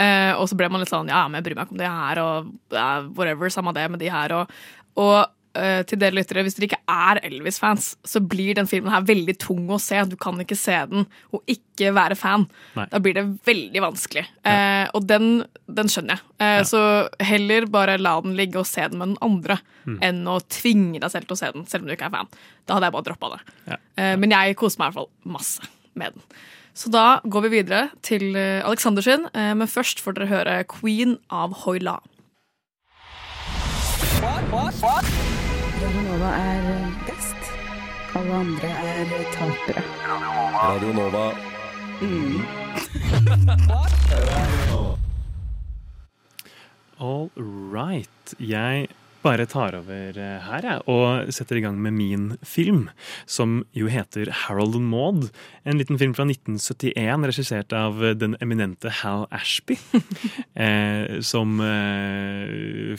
Eh, 0.00 0.32
og 0.32 0.46
så 0.48 0.56
ble 0.56 0.70
man 0.72 0.80
litt 0.80 0.92
sånn 0.92 1.12
ja, 1.12 1.26
men 1.28 1.40
jeg 1.40 1.48
bryr 1.50 1.58
meg 1.58 1.68
ikke 1.68 1.76
om 1.76 1.82
det 1.82 1.90
her, 1.92 2.20
og 2.22 2.52
ja, 2.72 2.88
whatever, 3.18 3.52
samme 3.52 3.74
det 3.76 3.84
med 3.92 4.00
de 4.00 4.08
her. 4.12 4.32
Og, 4.38 4.54
og 4.96 5.18
eh, 5.56 5.82
til 5.88 5.98
dere 5.98 6.14
lyttere, 6.18 6.42
hvis 6.46 6.54
dere 6.58 6.68
ikke 6.68 6.78
er 6.92 7.20
Elvis-fans, 7.26 7.88
så 8.06 8.20
blir 8.20 8.54
den 8.58 8.68
filmen 8.70 8.92
her 8.92 9.02
veldig 9.08 9.34
tung 9.42 9.64
å 9.72 9.78
se. 9.80 9.98
Du 10.10 10.16
kan 10.20 10.38
ikke 10.42 10.56
se 10.58 10.76
den 10.90 11.06
og 11.32 11.42
ikke 11.50 11.92
være 11.96 12.16
fan. 12.18 12.44
Nei. 12.76 12.86
Da 12.92 13.00
blir 13.02 13.16
det 13.18 13.24
veldig 13.48 13.82
vanskelig. 13.84 14.26
Eh, 14.46 14.86
og 14.94 15.06
den, 15.10 15.44
den 15.68 15.88
skjønner 15.92 16.16
jeg. 16.18 16.26
Eh, 16.40 16.54
Ja. 16.60 16.64
Så 16.68 16.82
heller 17.24 17.66
bare 17.72 17.98
la 17.98 18.14
den 18.20 18.36
ligge 18.38 18.60
og 18.62 18.66
se 18.68 18.86
den 18.88 18.98
med 19.00 19.14
den 19.14 19.18
andre, 19.24 19.58
Mm. 19.86 19.98
enn 20.02 20.24
å 20.26 20.40
tvinge 20.50 20.98
deg 21.00 21.10
selv 21.12 21.28
til 21.28 21.36
å 21.36 21.38
se 21.38 21.50
den, 21.54 21.64
selv 21.70 21.84
om 21.84 21.88
du 21.88 21.94
ikke 21.94 22.06
er 22.08 22.10
fan. 22.16 22.28
Da 22.66 22.74
hadde 22.74 22.88
jeg 22.88 22.94
bare 22.96 23.06
droppa 23.06 23.28
det. 23.36 23.40
Ja. 23.70 23.76
Eh, 23.96 24.16
men 24.18 24.30
jeg 24.34 24.56
koser 24.58 24.80
meg 24.80 24.88
i 24.88 24.90
hvert 24.90 24.98
fall 25.04 25.32
masse 25.36 25.62
med 25.94 26.12
den. 26.16 26.22
Så 26.74 26.90
da 26.90 27.20
går 27.24 27.42
vi 27.46 27.52
videre 27.62 27.90
til 28.02 28.34
Alexander 28.36 29.00
sin, 29.06 29.28
eh, 29.32 29.54
men 29.54 29.66
først 29.70 30.02
får 30.02 30.14
dere 30.18 30.26
høre 30.28 30.56
Queen 30.68 31.18
av 31.30 31.54
Hoyla. 31.62 32.00
Radionova 36.16 36.36
er 36.36 36.92
best. 37.06 37.36
Alle 38.14 38.34
andre 38.34 38.68
er 38.68 39.04
tapere. 39.32 39.82
Radio 40.62 40.92
Nova. 40.92 41.32
All 47.00 47.30
right. 47.72 48.34
Jeg 48.40 48.88
bare 49.26 49.46
tar 49.50 49.74
over 49.78 50.18
eh, 50.20 50.46
her 50.46 50.66
jeg, 50.66 50.82
og 50.92 51.32
setter 51.34 51.58
i 51.58 51.64
gang 51.64 51.78
med 51.82 51.96
min 51.96 52.26
film, 52.46 52.86
som 53.26 53.58
jo 53.76 53.90
heter 53.90 54.30
Harold 54.44 54.76
and 54.78 54.88
Maud. 54.90 55.28
En 55.66 55.80
liten 55.80 55.98
film 56.00 56.14
fra 56.16 56.26
1971, 56.28 57.26
regissert 57.26 57.74
av 57.76 57.98
den 58.18 58.36
eminente 58.44 58.92
Hal 59.02 59.26
Ashby. 59.34 59.78
eh, 60.66 61.18
som 61.26 61.58
eh, 61.64 62.94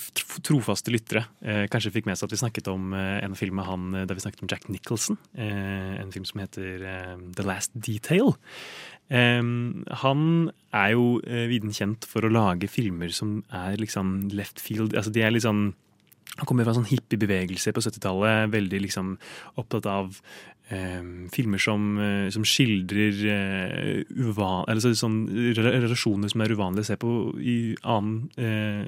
trofaste 0.47 0.93
lyttere 0.93 1.25
eh, 1.41 1.65
kanskje 1.71 1.93
fikk 1.95 2.09
med 2.09 2.19
seg 2.19 2.27
at 2.27 2.35
vi 2.35 2.41
snakket 2.43 2.69
om 2.71 2.91
eh, 2.97 3.17
en 3.23 3.37
film 3.39 3.59
med 3.61 3.69
han 3.69 3.87
eh, 3.95 4.05
da 4.09 4.17
vi 4.17 4.25
snakket 4.25 4.43
om 4.43 4.51
Jack 4.51 4.67
Nicholson. 4.73 5.19
Eh, 5.37 5.95
en 6.01 6.13
film 6.13 6.27
som 6.27 6.43
heter 6.43 6.83
eh, 6.83 7.17
The 7.37 7.47
Last 7.47 7.75
Detail. 7.75 8.35
Um, 9.07 9.85
han 10.01 10.49
er 10.75 10.89
jo 10.91 11.21
uh, 11.23 11.43
viden 11.47 11.71
kjent 11.71 12.03
for 12.03 12.27
å 12.27 12.31
lage 12.31 12.67
filmer 12.67 13.13
som 13.15 13.37
er 13.55 13.77
liksom 13.79 14.27
left 14.35 14.59
field. 14.59 14.97
Altså 14.99 15.13
de 15.15 15.23
er 15.23 15.31
litt 15.31 15.45
sånn 15.45 15.69
Han 16.37 16.49
kommer 16.49 16.67
fra 16.67 16.75
en 16.75 16.81
sånn 16.81 16.91
hippiebevegelse 16.91 17.73
på 17.73 17.83
70-tallet. 17.83 18.51
Veldig 18.53 18.79
liksom 18.83 19.15
opptatt 19.57 19.87
av 19.89 20.19
eh, 20.69 21.03
filmer 21.33 21.61
som, 21.61 21.87
uh, 21.97 22.27
som 22.33 22.45
skildrer 22.47 23.15
eh, 23.33 24.03
uvan, 24.19 24.65
eller 24.67 24.81
så, 24.83 24.93
sånn 24.97 25.19
relasjoner 25.57 26.33
som 26.33 26.45
er 26.45 26.53
uvanlige 26.53 26.85
å 26.85 26.89
se 26.91 26.97
på 27.01 27.11
i 27.41 27.57
annen 27.83 28.29
eh, 28.37 28.85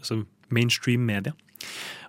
altså 0.00 0.14
mainstream 0.52 1.02
media. 1.08 1.32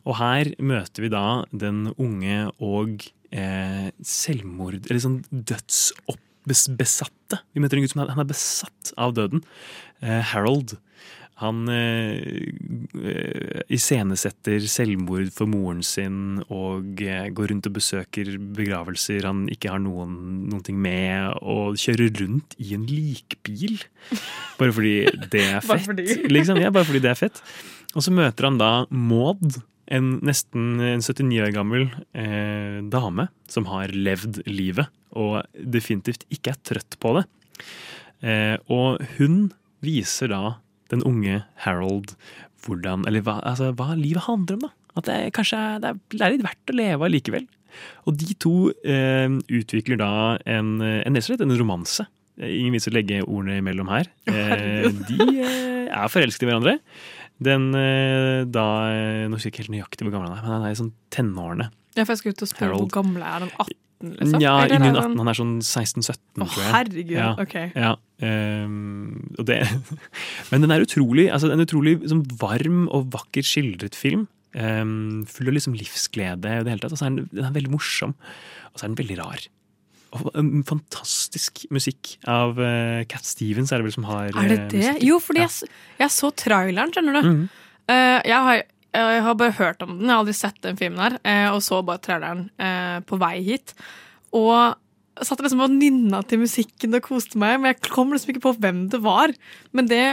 Og 0.03 0.17
her 0.19 0.51
møter 0.59 1.05
vi 1.05 1.09
da 1.13 1.45
den 1.53 1.93
unge 1.95 2.51
og 2.63 3.05
eh, 3.31 3.89
selvmord 4.03 4.89
Eller 4.89 4.99
sånn 5.03 5.23
dødsbesatte. 5.31 7.37
Vi 7.53 7.61
møter 7.63 7.77
en 7.79 7.85
gutt 7.85 7.95
som 7.95 8.03
er, 8.03 8.11
er 8.11 8.29
besatt 8.29 8.85
av 8.99 9.09
døden. 9.17 9.41
Eh, 10.03 10.23
Harold. 10.33 10.69
Han 11.43 11.67
eh, 11.71 12.47
eh, 13.03 13.63
iscenesetter 13.73 14.63
selvmord 14.71 15.31
for 15.35 15.49
moren 15.51 15.83
sin 15.85 16.39
og 16.47 17.03
eh, 17.03 17.27
går 17.35 17.51
rundt 17.51 17.69
og 17.69 17.75
besøker 17.77 18.31
begravelser 18.55 19.27
han 19.27 19.45
ikke 19.51 19.73
har 19.73 19.83
noen, 19.83 20.15
noen 20.47 20.63
ting 20.65 20.79
med, 20.81 21.35
og 21.41 21.77
kjører 21.81 22.13
rundt 22.21 22.55
i 22.63 22.73
en 22.77 22.87
likbil. 22.89 23.77
Bare 24.59 24.75
fordi 24.75 24.95
det 25.33 25.45
er 25.49 25.61
Bare 25.67 25.79
fett. 25.79 25.87
fordi. 25.91 26.07
liksom, 26.37 26.63
ja, 26.63 26.73
bare 26.73 26.87
fordi 26.89 27.03
det 27.03 27.13
er 27.13 27.21
fett. 27.25 27.43
Og 27.93 28.05
så 28.05 28.13
møter 28.15 28.49
han 28.49 28.59
da 28.61 28.73
Maud, 28.89 29.61
en 29.93 30.13
nesten 30.23 30.79
en 30.79 31.03
79 31.03 31.41
år 31.43 31.51
gammel 31.53 31.89
eh, 32.15 32.79
dame 32.87 33.27
som 33.51 33.67
har 33.67 33.91
levd 33.91 34.39
livet 34.47 34.87
og 35.13 35.43
definitivt 35.53 36.23
ikke 36.33 36.53
er 36.53 36.61
trøtt 36.65 36.97
på 37.03 37.17
det. 37.19 37.25
Eh, 38.23 38.55
og 38.71 39.03
hun 39.17 39.51
viser 39.83 40.31
da 40.31 40.55
den 40.93 41.05
unge 41.09 41.41
Harold 41.65 42.15
hvordan, 42.63 43.03
eller 43.09 43.23
hva, 43.25 43.39
altså, 43.43 43.73
hva 43.75 43.91
livet 43.99 44.23
handler 44.27 44.57
om. 44.59 44.67
da. 44.67 44.71
At 44.99 45.09
det 45.09 45.17
er, 45.17 45.33
kanskje 45.35 45.59
det 45.83 45.89
er, 45.89 45.99
det 46.13 46.21
er 46.21 46.35
litt 46.35 46.45
verdt 46.45 46.71
å 46.73 46.77
leve 46.77 47.07
allikevel. 47.09 47.47
Og 48.07 48.17
de 48.21 48.35
to 48.39 48.55
eh, 48.85 49.25
utvikler 49.49 49.99
da 49.99 50.11
en, 50.45 50.75
en, 50.79 51.17
en 51.17 51.55
romanse. 51.59 52.05
Ingen 52.37 52.73
vits 52.73 52.89
å 52.89 52.93
legge 52.93 53.21
ordene 53.25 53.59
imellom 53.61 53.89
her. 53.93 54.09
Eh, 54.29 54.87
de 55.09 55.27
eh, 55.41 55.85
er 55.89 56.09
forelsket 56.13 56.45
i 56.45 56.49
hverandre. 56.49 56.77
Den 57.43 57.69
eh, 57.77 58.43
da 58.49 58.65
eh, 58.93 59.23
Nå 59.27 59.37
husker 59.37 59.49
jeg 59.49 59.53
ikke 59.53 59.63
helt 59.65 59.75
nøyaktig 59.75 60.07
hvor 60.07 60.15
gammel 60.15 60.31
han 60.31 60.37
er, 60.37 60.43
men 60.45 60.55
han 60.55 60.67
er 60.67 60.75
i 60.75 60.79
sånn 60.79 60.93
tenårene. 61.13 61.69
Ja, 61.93 62.05
for 62.05 62.13
jeg 62.13 62.21
skal 62.23 62.35
ut 62.35 62.45
og 62.45 62.49
spørre 62.49 62.77
hvor 62.81 62.91
gammel 62.93 63.25
er 63.25 63.45
han? 63.45 63.51
18, 63.53 64.13
liksom? 64.21 64.41
Ja, 64.41 64.53
er 64.65 64.73
18. 64.77 65.17
Han 65.19 65.29
er 65.29 65.37
sånn 65.37 65.53
16-17, 65.61 66.21
tror 66.39 66.47
jeg. 66.47 66.69
Å, 66.69 66.71
herregud, 66.73 67.13
Ja, 67.17 67.29
ok. 67.41 67.55
Ja, 67.73 67.91
og 68.23 69.45
det, 69.49 69.59
men 70.51 70.63
den 70.63 70.71
er 70.73 70.83
utrolig, 70.85 71.27
altså 71.33 71.51
en 71.53 71.63
utrolig 71.63 71.97
liksom, 72.01 72.23
varm 72.41 72.85
og 72.93 73.09
vakkert 73.13 73.47
skildret 73.49 73.97
film. 73.97 74.27
Um, 74.53 75.23
full 75.25 75.49
av 75.49 75.55
liksom 75.55 75.73
livsglede 75.73 76.59
og 76.59 76.67
det 76.67 76.73
hele 76.75 76.83
tatt. 76.83 76.93
Og 76.93 76.99
så 76.99 77.07
er 77.07 77.15
den, 77.15 77.29
den 77.33 77.47
er 77.47 77.55
veldig 77.55 77.71
morsom, 77.73 78.13
og 78.69 78.77
så 78.77 78.85
er 78.85 78.91
den 78.93 78.99
veldig 78.99 79.17
rar. 79.17 79.47
Og 80.13 80.27
um, 80.37 80.51
fantastisk 80.69 81.63
musikk 81.73 82.11
av 82.29 82.59
uh, 82.61 83.01
Cat 83.09 83.25
Stevens 83.25 83.73
er 83.73 83.81
det 83.81 83.87
vel 83.87 83.95
som 83.95 84.05
har 84.11 84.29
Er 84.29 84.51
det 84.51 84.59
eh, 84.59 84.67
det? 84.69 84.77
musikken. 84.83 85.07
Jo, 85.09 85.17
fordi 85.25 85.41
Ja. 85.41 85.47
jeg, 85.49 85.71
jeg 86.03 86.13
så 86.19 86.29
traileren, 86.43 86.93
skjønner 86.93 87.17
du. 87.17 87.27
Mhm. 87.31 87.43
Uh, 87.89 88.19
jeg, 88.29 88.37
har, 88.45 88.61
jeg 88.93 89.23
har 89.25 89.33
bare 89.41 89.57
hørt 89.57 89.81
om 89.83 89.95
den, 89.97 90.05
jeg 90.05 90.13
har 90.13 90.21
aldri 90.21 90.37
sett 90.37 90.61
den 90.63 90.77
filmen 90.79 91.01
her. 91.01 91.17
og 91.51 91.59
så 91.65 91.81
bare 91.83 91.99
traileren 92.05 92.45
på 93.09 93.17
vei 93.19 93.33
hit. 93.43 93.73
Og 94.37 94.77
jeg 95.19 95.27
satt 95.29 95.41
liksom 95.45 95.61
og 95.65 95.71
nynna 95.75 96.21
til 96.27 96.39
musikken 96.41 96.95
og 96.97 97.03
koste 97.05 97.37
meg, 97.41 97.59
men 97.61 97.73
jeg 97.73 97.81
kom 97.93 98.11
liksom 98.13 98.33
ikke 98.33 98.45
på 98.47 98.55
hvem 98.59 98.85
det 98.93 99.01
var. 99.05 99.33
Men 99.73 99.89
det 99.91 100.05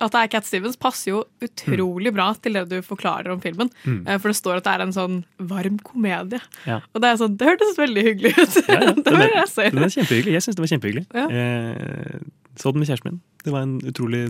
at 0.00 0.14
det 0.14 0.20
er 0.22 0.28
Cat 0.32 0.46
Stevens, 0.48 0.78
passer 0.80 1.10
jo 1.10 1.18
utrolig 1.44 2.08
bra 2.16 2.30
til 2.40 2.54
det 2.56 2.62
du 2.70 2.78
forklarer 2.80 3.34
om 3.34 3.40
filmen. 3.42 3.68
Mm. 3.84 3.98
Eh, 4.08 4.16
For 4.16 4.32
det 4.32 4.38
står 4.38 4.56
at 4.56 4.64
det 4.64 4.72
er 4.72 4.84
en 4.86 4.94
sånn 4.96 5.18
varm 5.50 5.76
komedie. 5.84 6.40
Ja. 6.64 6.78
Og 6.96 7.02
det 7.04 7.10
er 7.10 7.18
sånn, 7.20 7.34
det 7.36 7.44
hørtes 7.50 7.76
veldig 7.76 8.04
hyggelig 8.06 8.32
ut. 8.38 8.56
Ja, 8.64 8.78
ja, 8.86 8.94
det 9.04 9.12
er, 9.12 9.34
jeg 9.42 9.50
si. 9.52 9.66
den 9.76 9.84
er 9.84 9.92
kjempehyggelig. 9.92 10.38
Jeg 10.38 10.46
syns 10.46 10.56
det 10.56 10.64
var 10.64 10.72
kjempehyggelig. 10.72 11.04
Ja. 11.12 11.26
Eh, 11.28 12.24
så 12.56 12.72
den 12.72 12.80
med 12.80 12.88
kjæresten 12.88 13.10
min. 13.12 13.20
Det 13.44 13.52
var 13.52 13.66
en 13.68 13.76
utrolig 13.92 14.22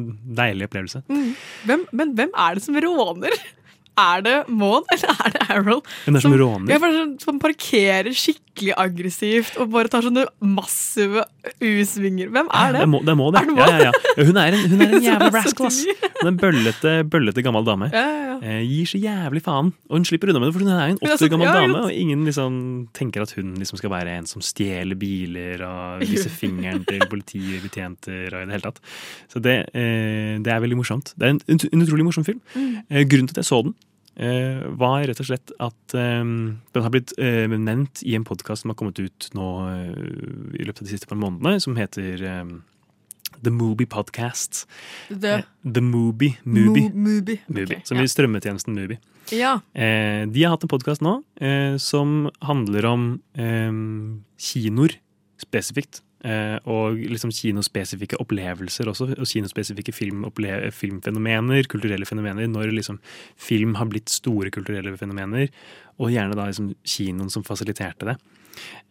deilig 0.43 0.67
opplevelse. 0.73 1.05
Mm. 1.07 1.31
Hvem, 1.71 1.87
men 2.03 2.17
hvem 2.19 2.35
er 2.49 2.59
det 2.59 2.67
som 2.67 2.75
råner? 2.83 3.39
Er 4.01 4.23
det 4.25 4.35
Maud, 4.49 4.87
eller 4.95 5.11
er 5.23 5.33
det 5.35 5.47
Errol? 5.55 5.81
Hvem 6.07 6.15
er 6.15 6.19
det 6.19 6.23
som 6.25 6.35
råner? 6.41 6.79
Bare 6.83 6.95
sånn- 6.99 7.17
som 7.23 7.39
parkerer 7.43 8.11
skikkelig 8.11 8.41
aggressivt 8.77 9.57
og 9.61 9.71
bare 9.73 9.91
tar 9.91 10.05
sånne 10.05 10.27
massive 10.45 11.25
U-svinger. 11.65 12.29
Hvem 12.35 12.51
er 12.53 12.75
det? 12.77 12.83
Det 12.85 12.89
må 12.91 13.01
det. 13.07 13.15
Må 13.17 13.31
det. 13.33 13.41
Er 13.41 13.49
det 13.49 13.57
Ja, 13.57 13.69
ja, 13.71 13.89
ja. 13.89 14.25
Hun 14.29 14.37
er 14.41 14.57
en, 14.57 14.65
hun 14.71 14.85
er 14.85 14.95
en 14.99 15.07
jævla 15.09 15.31
rascal, 15.35 15.71
ass. 15.71 15.81
Hun 16.21 16.29
er 16.29 16.33
en 16.33 16.41
bøllete, 16.41 16.95
bøllete 17.11 17.45
gammel 17.47 17.65
dame. 17.67 17.91
Ja, 17.95 18.05
ja, 18.05 18.21
ja. 18.31 18.37
Eh, 18.41 18.61
gir 18.69 18.89
så 18.89 19.01
jævlig 19.01 19.43
faen. 19.45 19.73
Og 19.89 19.99
hun 19.99 20.07
slipper 20.09 20.33
unna 20.33 20.43
med 20.43 20.51
det, 20.51 20.55
for 20.57 20.65
hun 20.65 20.73
er 20.73 20.85
en 20.93 21.01
Hun 21.01 21.09
er 21.09 21.17
80 21.17 21.27
år 21.27 21.33
gammel 21.35 21.53
dame. 21.57 21.83
Og 21.89 21.93
ingen 21.93 22.25
liksom 22.29 22.61
tenker 22.97 23.25
at 23.25 23.35
hun 23.37 23.55
liksom 23.61 23.81
skal 23.81 23.93
være 23.93 24.17
en 24.21 24.29
som 24.31 24.45
stjeler 24.45 24.99
biler 25.01 25.65
og 25.67 26.05
viser 26.05 26.33
fingeren 26.33 26.85
til 26.89 27.05
politibetjenter 27.11 28.35
og 28.35 28.43
i 28.43 28.47
det 28.47 28.57
hele 28.59 28.67
tatt. 28.69 28.81
Så 29.33 29.43
det, 29.45 29.59
eh, 29.75 30.37
det 30.41 30.53
er 30.53 30.63
veldig 30.63 30.81
morsomt. 30.81 31.15
Det 31.17 31.27
er 31.29 31.37
en, 31.37 31.43
en 31.49 31.87
utrolig 31.87 32.07
morsom 32.07 32.27
film. 32.29 32.41
Mm. 32.55 32.75
Eh, 32.89 33.07
grunnen 33.09 33.31
til 33.31 33.39
at 33.39 33.45
jeg 33.45 33.51
så 33.51 33.63
den, 33.67 33.75
var 34.21 35.05
rett 35.09 35.21
og 35.23 35.27
slett 35.31 35.53
at 35.65 35.95
eh, 35.97 36.21
den 36.25 36.83
har 36.85 36.91
blitt 36.93 37.15
eh, 37.19 37.47
nevnt 37.49 38.03
i 38.05 38.15
en 38.19 38.25
podkast 38.29 38.63
som 38.67 38.73
har 38.73 38.77
kommet 38.81 38.99
ut 39.01 39.29
nå 39.37 39.47
eh, 39.71 40.59
i 40.61 40.67
løpet 40.67 40.83
av 40.83 40.89
de 40.89 40.93
siste 40.93 41.09
par 41.09 41.17
månedene, 41.21 41.61
som 41.65 41.77
heter 41.79 42.21
eh, 42.29 42.51
The 43.41 43.53
Movie 43.55 43.87
Podcast. 43.89 44.67
The 45.09 45.39
Eh, 45.41 45.47
The 45.65 45.81
Movie. 45.81 46.35
Movie. 46.45 46.91
Mo- 46.91 47.07
Mubi. 47.07 47.39
Mubi, 47.49 47.79
Ok, 47.79 47.87
som 47.89 47.97
ja. 47.97 48.05
i 48.05 48.11
strømmetjenesten 48.13 48.75
Mubi. 48.77 48.99
Ja. 49.33 49.55
Eh, 49.73 50.27
de 50.29 50.43
har 50.45 50.57
hatt 50.57 50.65
en 50.67 50.73
podkast 50.73 51.01
nå 51.07 51.23
eh, 51.41 51.77
som 51.81 52.29
handler 52.45 52.87
om 52.91 53.05
eh, 53.39 53.71
kinoer 54.37 54.97
spesifikt. 55.41 56.03
Eh, 56.21 56.59
og 56.69 56.99
liksom 57.01 57.31
kinospesifikke 57.33 58.19
opplevelser 58.21 58.91
også, 58.91 59.07
og 59.15 59.29
kinospesifikke 59.29 59.95
filmfenomener, 59.97 61.69
kulturelle 61.71 62.09
fenomener, 62.09 62.51
når 62.51 62.75
liksom 62.77 62.99
film 63.41 63.79
har 63.79 63.89
blitt 63.89 64.13
store 64.13 64.53
kulturelle 64.53 64.93
fenomener, 65.01 65.49
og 65.97 66.13
gjerne 66.13 66.37
da 66.37 66.51
liksom 66.51 66.75
kinoen 66.85 67.33
som 67.33 67.47
fasiliterte 67.47 68.11
det. 68.11 68.19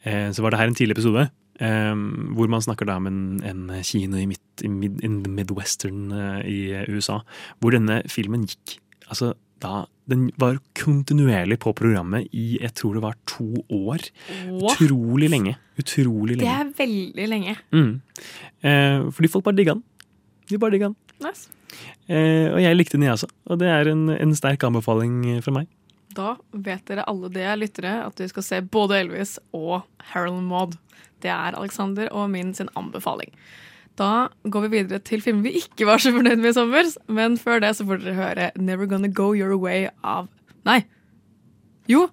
Eh, 0.09 0.31
så 0.33 0.41
var 0.41 0.55
det 0.55 0.61
her 0.61 0.71
en 0.71 0.79
tidlig 0.79 0.97
episode 0.97 1.27
eh, 1.61 1.95
hvor 2.33 2.49
man 2.49 2.65
snakker 2.65 2.89
da 2.89 2.97
om 2.97 3.09
en, 3.11 3.21
en 3.45 3.63
kino 3.85 4.17
i, 4.17 4.25
midt, 4.29 4.65
i 4.65 4.71
mid, 4.73 5.03
midwestern 5.29 6.09
i 6.49 6.81
USA, 6.89 7.21
hvor 7.59 7.77
denne 7.77 8.01
filmen 8.09 8.47
gikk 8.49 8.79
altså 9.09 9.35
da 9.61 9.85
Den 10.09 10.29
var 10.41 10.57
kontinuerlig 10.73 11.59
på 11.61 11.73
programmet 11.77 12.31
i 12.33 12.57
jeg 12.57 12.73
tror 12.73 12.95
det 12.97 13.03
var 13.03 13.17
to 13.29 13.51
år. 13.69 14.07
What? 14.49 14.79
Utrolig 14.81 15.29
lenge. 15.29 15.53
Utrolig 15.77 16.39
Det 16.39 16.49
er 16.49 16.71
veldig 16.77 17.27
lenge. 17.29 17.55
Mm. 17.71 18.01
Eh, 18.65 19.09
fordi 19.13 19.29
folk 19.29 19.45
bare 19.45 19.59
digga 19.59 19.77
den. 19.77 19.83
De 20.49 20.57
bare 20.57 20.73
digga 20.73 20.89
den. 20.89 20.97
Nice. 21.21 21.51
Eh, 22.09 22.49
og 22.49 22.57
jeg 22.63 22.79
likte 22.79 22.97
den, 22.97 23.05
jeg 23.05 23.19
også. 23.19 23.29
Og 23.45 23.61
det 23.61 23.69
er 23.69 23.91
en, 23.91 24.07
en 24.15 24.33
sterk 24.35 24.65
anbefaling 24.65 25.43
fra 25.45 25.53
meg. 25.59 25.69
Da 26.17 26.33
vet 26.51 26.87
dere 26.89 27.05
alle 27.05 27.29
det, 27.29 27.45
lyttere, 27.61 27.99
at 28.07 28.17
du 28.17 28.25
skal 28.31 28.45
se 28.45 28.61
både 28.65 28.97
Elvis 29.03 29.37
og 29.53 29.83
Harold 30.11 30.41
Maud. 30.47 30.79
Det 31.21 31.29
er 31.29 31.53
Alexander 31.53 32.09
og 32.15 32.31
min 32.33 32.55
sin 32.57 32.71
anbefaling. 32.79 33.29
Da 33.99 34.29
går 34.47 34.67
vi 34.67 34.69
videre 34.77 35.01
til 35.03 35.19
filmer 35.23 35.43
vi 35.49 35.59
ikke 35.59 35.87
var 35.89 35.99
så 35.99 36.13
fornøyd 36.15 36.39
med 36.39 36.53
i 36.53 36.55
sommer. 36.55 36.87
Men 37.11 37.35
før 37.41 37.59
det 37.63 37.73
så 37.75 37.85
får 37.87 37.99
dere 38.05 38.15
høre 38.15 38.49
Never 38.55 38.87
Gonna 38.87 39.09
Go 39.11 39.33
Your 39.35 39.57
Way 39.59 39.89
av 40.03 40.29
Nei. 40.67 40.81
Jo. 41.91 42.05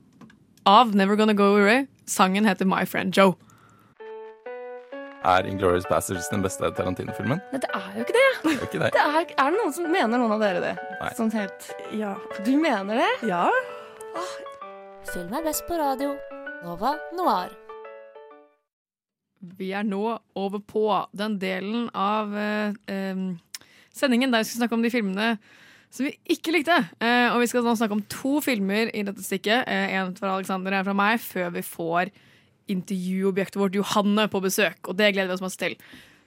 Av 0.67 0.95
Never 0.99 1.19
Gonna 1.19 1.35
Go 1.39 1.53
Your 1.55 1.67
Way. 1.69 1.85
Sangen 2.11 2.47
heter 2.47 2.67
My 2.67 2.85
Friend 2.87 3.15
Joe. 3.15 3.37
Er 5.27 5.47
Inglourious 5.47 5.87
Bastards 5.91 6.29
den 6.31 6.43
beste 6.45 6.69
Tarantino-filmen? 6.79 7.41
Nei, 7.51 7.59
det 7.63 7.71
er 7.75 7.87
jo 7.97 8.05
ikke 8.05 8.15
det. 8.15 8.27
Det 8.45 8.53
er 8.53 8.67
ikke 8.69 8.79
det. 8.83 8.91
det 8.95 9.03
er, 9.03 9.17
er 9.43 9.51
det 9.51 9.59
noen 9.59 9.75
som 9.75 9.89
mener 9.91 10.23
noen 10.23 10.35
av 10.37 10.43
dere 10.45 10.63
det? 10.63 10.75
Nei. 11.01 11.11
Sånn 11.19 11.33
helt 11.35 11.71
Ja. 11.99 12.15
Du 12.47 12.53
mener 12.63 13.03
det? 13.03 13.11
Ja. 13.31 13.49
Film 15.11 15.35
er 15.35 15.47
best 15.47 15.67
på 15.67 15.79
radio. 15.79 16.15
Nova 16.63 16.95
Noir. 17.19 17.51
Vi 19.41 19.71
er 19.77 19.87
nå 19.87 20.17
over 20.39 20.63
på 20.65 20.87
den 21.17 21.37
delen 21.43 21.91
av 21.93 22.33
eh, 22.37 23.21
sendingen 23.97 24.33
der 24.33 24.43
vi 24.43 24.49
skal 24.51 24.65
snakke 24.65 24.79
om 24.79 24.85
de 24.85 24.93
filmene 24.93 25.37
som 25.93 26.07
vi 26.07 26.15
ikke 26.33 26.55
likte. 26.55 26.77
Eh, 27.01 27.29
og 27.33 27.41
vi 27.43 27.49
skal 27.51 27.65
nå 27.65 27.77
snakke 27.79 27.97
om 27.97 28.05
to 28.11 28.39
filmer 28.45 28.91
i 28.93 29.05
dette 29.07 29.25
stikket. 29.25 29.69
Eh, 29.71 29.95
en 29.97 30.17
fra 30.17 30.35
Alexander 30.35 30.75
og 30.75 30.81
en 30.81 30.89
fra 30.89 30.97
meg, 30.99 31.23
før 31.23 31.55
vi 31.55 31.65
får 31.65 32.11
intervjuobjektet 32.73 33.61
vårt 33.61 33.79
Johanne 33.79 34.27
på 34.31 34.43
besøk. 34.45 34.81
Og 34.91 34.99
det 34.99 35.13
gleder 35.15 35.31
vi 35.31 35.39
oss 35.39 35.45
masse 35.45 35.61
til. 35.61 35.77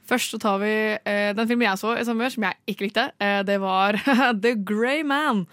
Først 0.10 0.34
så 0.34 0.40
tar 0.42 0.62
vi 0.64 0.72
eh, 0.98 1.34
den 1.38 1.50
filmen 1.50 1.68
jeg 1.68 1.82
så 1.82 1.94
i 2.00 2.06
sommer, 2.08 2.32
som 2.34 2.48
jeg 2.48 2.74
ikke 2.74 2.88
likte. 2.88 3.10
Eh, 3.22 3.42
det 3.46 3.60
var 3.62 4.00
The 4.44 4.56
Grey 4.58 5.04
Man. 5.06 5.46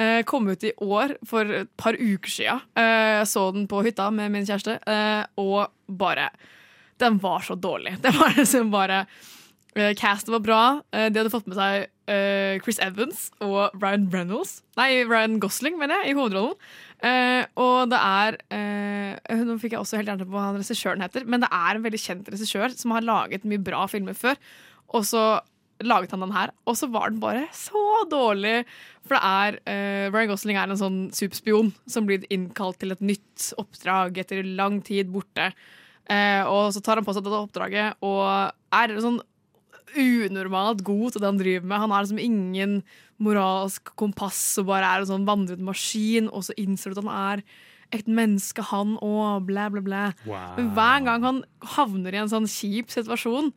Eh, 0.00 0.22
kom 0.24 0.48
ut 0.48 0.64
i 0.64 0.72
år 0.80 1.18
for 1.28 1.50
et 1.60 1.72
par 1.80 1.98
uker 1.98 2.32
siden. 2.32 2.62
Eh, 2.78 3.20
så 3.28 3.50
den 3.56 3.68
på 3.68 3.82
hytta 3.84 4.08
med 4.14 4.32
min 4.32 4.48
kjæreste, 4.48 4.78
og 5.42 5.98
bare 6.00 6.30
Den 7.00 7.18
var 7.22 7.44
så 7.46 7.56
dårlig. 7.56 7.96
Det 8.04 8.12
var 8.16 8.36
liksom 8.36 8.70
bare 8.72 9.04
uh, 9.06 9.92
Castet 9.98 10.32
var 10.34 10.44
bra. 10.44 10.62
Uh, 10.94 11.08
de 11.08 11.22
hadde 11.22 11.32
fått 11.32 11.48
med 11.50 11.58
seg 11.58 11.86
uh, 11.88 12.60
Chris 12.64 12.80
Evans 12.84 13.28
og 13.44 13.76
Ryan 13.80 14.08
Reynolds. 14.12 14.60
Nei, 14.80 15.02
Ryan 15.08 15.38
Gosling, 15.42 15.78
mener 15.80 16.00
jeg, 16.00 16.12
i 16.12 16.18
hovedrollen. 16.18 16.56
Og 17.60 17.76
det 17.88 17.96
er 17.96 18.34
Nå 19.40 19.54
fikk 19.56 19.72
jeg 19.72 19.80
også 19.80 19.96
helt 19.96 20.10
gjerne 20.10 20.26
på 20.28 20.34
hva 20.34 20.50
han 20.50 20.58
regissøren 20.60 21.00
heter, 21.00 21.24
men 21.24 21.40
det 21.40 21.48
er 21.48 21.78
en 21.78 21.84
veldig 21.86 22.00
kjent 22.02 22.28
regissør 22.28 22.74
som 22.76 22.92
har 22.92 23.06
laget 23.06 23.46
mye 23.48 23.62
bra 23.64 23.86
filmer 23.88 24.16
før. 24.18 24.36
Og 24.92 25.06
så 25.08 25.22
laget 25.86 26.12
han 26.12 26.24
den 26.24 26.34
her, 26.34 26.52
og 26.68 26.76
så 26.76 26.88
var 26.92 27.10
den 27.10 27.20
bare 27.22 27.46
så 27.56 28.04
dårlig. 28.10 28.64
For 29.08 29.16
det 29.16 29.22
er 29.24 29.58
uh, 29.64 30.12
Ryan 30.12 30.32
Gosling 30.32 30.60
er 30.60 30.70
en 30.70 30.80
sånn 30.80 31.00
superspion 31.16 31.72
som 31.90 32.08
blir 32.08 32.26
innkalt 32.32 32.80
til 32.82 32.92
et 32.94 33.04
nytt 33.04 33.50
oppdrag 33.60 34.20
etter 34.20 34.44
lang 34.44 34.80
tid 34.86 35.12
borte. 35.14 35.50
Eh, 36.10 36.42
og 36.50 36.72
så 36.74 36.82
tar 36.82 36.98
han 36.98 37.06
på 37.06 37.14
seg 37.14 37.22
dette 37.22 37.38
oppdraget 37.38 38.00
og 38.02 38.24
er 38.74 38.96
sånn 39.02 39.20
unormalt 39.90 40.82
god 40.86 41.14
til 41.14 41.22
det 41.22 41.28
han 41.28 41.40
driver 41.40 41.66
med. 41.66 41.82
Han 41.82 41.94
har 41.94 42.04
liksom 42.04 42.22
ingen 42.22 42.76
moralsk 43.22 43.92
kompass 44.00 44.42
og 44.60 44.70
bare 44.70 44.86
er 44.86 45.02
en 45.02 45.10
sånn 45.10 45.26
vandret 45.28 45.62
maskin, 45.62 46.30
og 46.30 46.46
så 46.46 46.56
innser 46.60 46.90
du 46.90 46.98
at 46.98 47.04
han 47.04 47.12
er 47.40 47.44
et 47.94 48.06
menneske, 48.06 48.62
han 48.70 48.94
òg, 49.02 49.48
blæ, 49.48 49.66
blæ, 49.74 49.82
blæ. 49.86 50.04
Wow. 50.30 50.54
Men 50.56 50.70
hver 50.76 51.04
gang 51.06 51.26
han 51.26 51.40
havner 51.74 52.14
i 52.14 52.20
en 52.22 52.30
sånn 52.30 52.46
kjip 52.50 52.92
situasjon, 52.94 53.50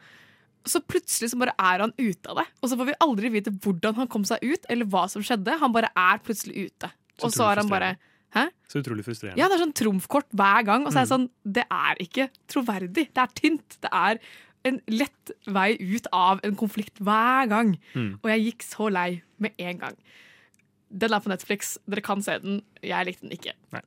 så 0.66 0.80
plutselig 0.88 1.30
så 1.30 1.40
bare 1.42 1.54
er 1.60 1.84
han 1.84 1.94
ute 2.00 2.32
av 2.32 2.40
det. 2.42 2.48
Og 2.64 2.72
så 2.72 2.80
får 2.80 2.90
vi 2.90 3.00
aldri 3.04 3.32
vite 3.34 3.54
hvordan 3.64 4.00
han 4.00 4.10
kom 4.10 4.26
seg 4.28 4.42
ut, 4.42 4.66
eller 4.74 4.90
hva 4.90 5.06
som 5.12 5.26
skjedde. 5.26 5.60
Han 5.62 5.76
bare 5.76 5.92
er 5.94 6.22
plutselig 6.24 6.70
ute. 6.70 6.90
Og 7.22 7.34
så 7.36 7.52
er 7.52 7.62
han 7.62 7.70
bare 7.70 7.94
Hæ? 8.34 8.48
Så 8.72 8.82
utrolig 8.82 9.06
frustrerende. 9.06 9.38
Ja, 9.42 9.50
det 9.50 9.58
er 9.60 9.64
sånn 9.66 9.76
trumfkort 9.78 10.32
hver 10.34 10.66
gang. 10.66 10.88
Og 10.88 10.94
så 10.94 11.04
er 11.04 11.06
det 11.06 11.14
sånn, 11.14 11.30
det 11.46 11.68
er 11.70 12.02
ikke 12.02 12.28
troverdig. 12.50 13.08
Det 13.14 13.22
er 13.22 13.38
tynt. 13.38 13.78
Det 13.84 13.92
er 13.94 14.20
en 14.68 14.80
lett 14.92 15.34
vei 15.54 15.74
ut 15.78 16.08
av 16.16 16.42
en 16.48 16.58
konflikt 16.60 17.02
hver 17.04 17.50
gang. 17.52 17.76
Mm. 17.94 18.14
Og 18.22 18.30
jeg 18.32 18.46
gikk 18.48 18.66
så 18.66 18.90
lei 18.94 19.10
med 19.44 19.58
en 19.62 19.82
gang. 19.86 19.98
Den 20.94 21.16
er 21.16 21.24
på 21.26 21.32
Netflix. 21.32 21.76
Dere 21.90 22.04
kan 22.06 22.22
se 22.26 22.38
den. 22.42 22.62
Jeg 22.86 23.10
likte 23.10 23.26
den 23.26 23.34
ikke. 23.36 23.56
Nei. 23.74 23.82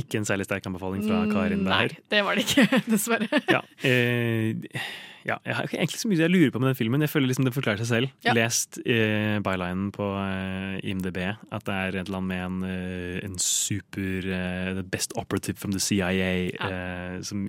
Ikke 0.00 0.20
en 0.20 0.28
særlig 0.28 0.46
sterk 0.48 0.66
anbefaling 0.68 1.04
fra 1.06 1.24
Karin 1.30 1.64
der. 1.64 1.72
Nei, 1.94 2.04
det 2.12 2.22
var 2.26 2.36
det 2.38 2.44
ikke, 2.46 2.80
dessverre. 2.92 3.42
Ja, 3.48 3.62
eh, 3.86 4.80
ja, 5.24 5.38
jeg 5.40 5.56
har 5.56 5.70
egentlig 5.72 6.00
så 6.02 6.08
mye 6.10 6.20
jeg 6.20 6.32
lurer 6.32 6.50
på 6.52 6.60
med 6.60 6.68
den 6.68 6.76
filmen. 6.76 7.00
Jeg 7.04 7.08
føler 7.08 7.30
liksom 7.30 7.46
det 7.46 7.54
forklarer 7.54 7.80
seg 7.80 7.88
selv. 7.88 8.10
Ja. 8.26 8.34
Lest 8.36 8.76
eh, 8.84 9.38
bylinen 9.44 9.86
på 9.94 10.04
eh, 10.20 10.76
IMDb 10.84 11.20
at 11.24 11.64
det 11.64 11.76
er 11.76 11.96
et 11.96 12.10
eller 12.10 12.18
annet 12.18 12.28
med 12.28 12.42
en, 12.44 12.58
eh, 12.68 13.16
en 13.24 13.38
super 13.40 14.28
eh, 14.28 14.72
The 14.76 14.84
best 14.84 15.14
operative 15.16 15.56
from 15.60 15.72
the 15.72 15.80
CIA 15.80 16.28
eh, 16.52 17.16
som 17.24 17.46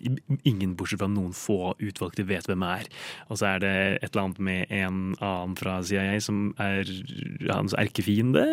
ingen 0.47 0.77
bortsett 0.79 1.01
fra 1.03 1.09
noen 1.11 1.35
få 1.35 1.73
utvalgte 1.83 2.23
vet 2.29 2.47
hvem 2.47 2.63
er. 2.63 2.87
Og 3.27 3.41
så 3.41 3.51
er 3.51 3.65
det 3.65 3.73
et 3.99 4.07
eller 4.13 4.23
annet 4.23 4.41
med 4.47 4.71
en 4.71 5.01
annen 5.19 5.59
fra 5.59 5.81
CIA 5.83 6.15
som 6.23 6.53
er 6.61 6.87
hans 7.49 7.75
erkefiende 7.75 8.45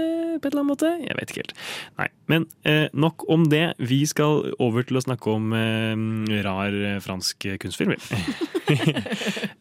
på 0.42 0.48
et 0.48 0.50
eller 0.50 0.64
annet 0.64 0.72
måte. 0.72 0.92
Jeg 1.06 1.18
vet 1.20 1.30
ikke 1.30 1.44
helt. 1.44 1.54
Nei, 2.00 2.08
Men 2.32 2.48
eh, 2.66 2.88
nok 2.90 3.22
om 3.30 3.46
det. 3.52 3.64
Vi 3.78 4.02
skal 4.11 4.50
over 4.58 4.82
til 4.88 4.98
å 4.98 5.04
snakke 5.06 5.30
om 5.38 5.54
eh, 5.54 6.42
rar 6.42 6.78
fransk 7.06 7.52
kunstfilm. 7.62 7.94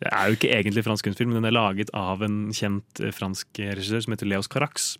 det 0.02 0.10
er 0.12 0.28
jo 0.28 0.38
ikke 0.38 0.52
egentlig 0.56 0.86
fransk 0.88 1.08
kunstfilm, 1.08 1.34
men 1.34 1.42
den 1.42 1.52
er 1.52 1.58
laget 1.58 1.94
av 1.98 2.24
en 2.26 2.44
kjent 2.56 3.02
eh, 3.04 3.14
fransk 3.16 3.62
regissør 3.62 4.06
som 4.06 4.16
heter 4.16 4.30
Leos 4.30 4.52
Carax. 4.52 4.94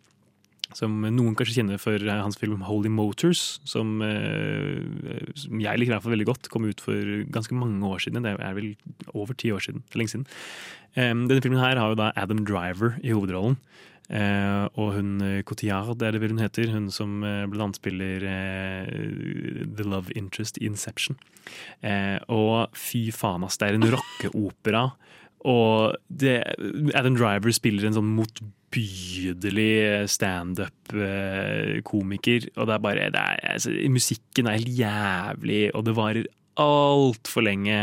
Som 0.76 1.02
noen 1.04 1.34
kanskje 1.36 1.58
kjenner 1.58 1.80
for 1.80 1.96
eh, 2.00 2.22
hans 2.24 2.38
film 2.40 2.64
'Holy 2.64 2.90
Motors', 2.92 3.60
som, 3.68 4.00
eh, 4.02 4.80
som 5.36 5.60
jeg 5.60 5.78
liker 5.78 5.92
i 5.92 5.94
hvert 5.94 6.04
fall 6.04 6.16
veldig 6.16 6.28
godt. 6.28 6.50
Kom 6.52 6.64
ut 6.68 6.80
for 6.80 6.96
ganske 7.32 7.56
mange 7.56 7.84
år 7.84 8.00
siden. 8.00 8.24
Det 8.24 8.36
er 8.38 8.54
vel 8.56 8.74
over 9.14 9.34
ti 9.34 9.52
år 9.52 9.60
siden. 9.60 9.82
Lenge 9.94 10.14
siden. 10.14 10.26
Eh, 10.96 11.12
denne 11.12 11.42
filmen 11.42 11.60
her 11.60 11.76
har 11.76 11.92
jo 11.92 12.00
da 12.00 12.12
Adam 12.16 12.44
Driver 12.44 12.96
i 13.02 13.12
hovedrollen. 13.12 13.58
Eh, 14.12 14.68
og 14.76 14.92
hun 14.98 15.22
eh, 15.24 15.40
Cotillard, 15.48 15.96
det 15.96 16.04
er 16.06 16.12
det 16.14 16.20
vel 16.20 16.34
hun 16.34 16.44
heter. 16.44 16.68
Hun 16.74 16.86
som 16.92 17.10
eh, 17.24 17.48
annet 17.48 17.78
spiller 17.80 18.18
eh, 18.28 18.84
The 19.72 19.84
Love 19.88 20.12
Interest 20.18 20.54
i 20.60 20.66
Inception. 20.68 21.16
Eh, 21.80 22.18
og 22.28 22.68
fy 22.76 23.10
faen, 23.14 23.44
ass, 23.46 23.56
det 23.60 23.66
er 23.70 23.74
en 23.78 23.92
rockeopera. 23.96 24.84
Og 25.48 25.74
det, 26.06 26.42
Adam 26.94 27.16
Driver 27.18 27.50
spiller 27.56 27.84
en 27.88 27.96
sånn 27.96 28.14
motbydelig 28.18 29.74
standup-komiker. 30.12 32.40
Og 32.54 32.62
det 32.68 32.74
er 32.76 32.84
bare 32.84 33.10
det 33.16 33.22
er, 33.22 33.36
altså, 33.56 33.70
Musikken 33.90 34.44
er 34.46 34.58
helt 34.60 34.76
jævlig, 34.78 35.62
og 35.74 35.80
det 35.88 35.98
varer 35.98 36.26
altfor 36.60 37.42
lenge. 37.48 37.78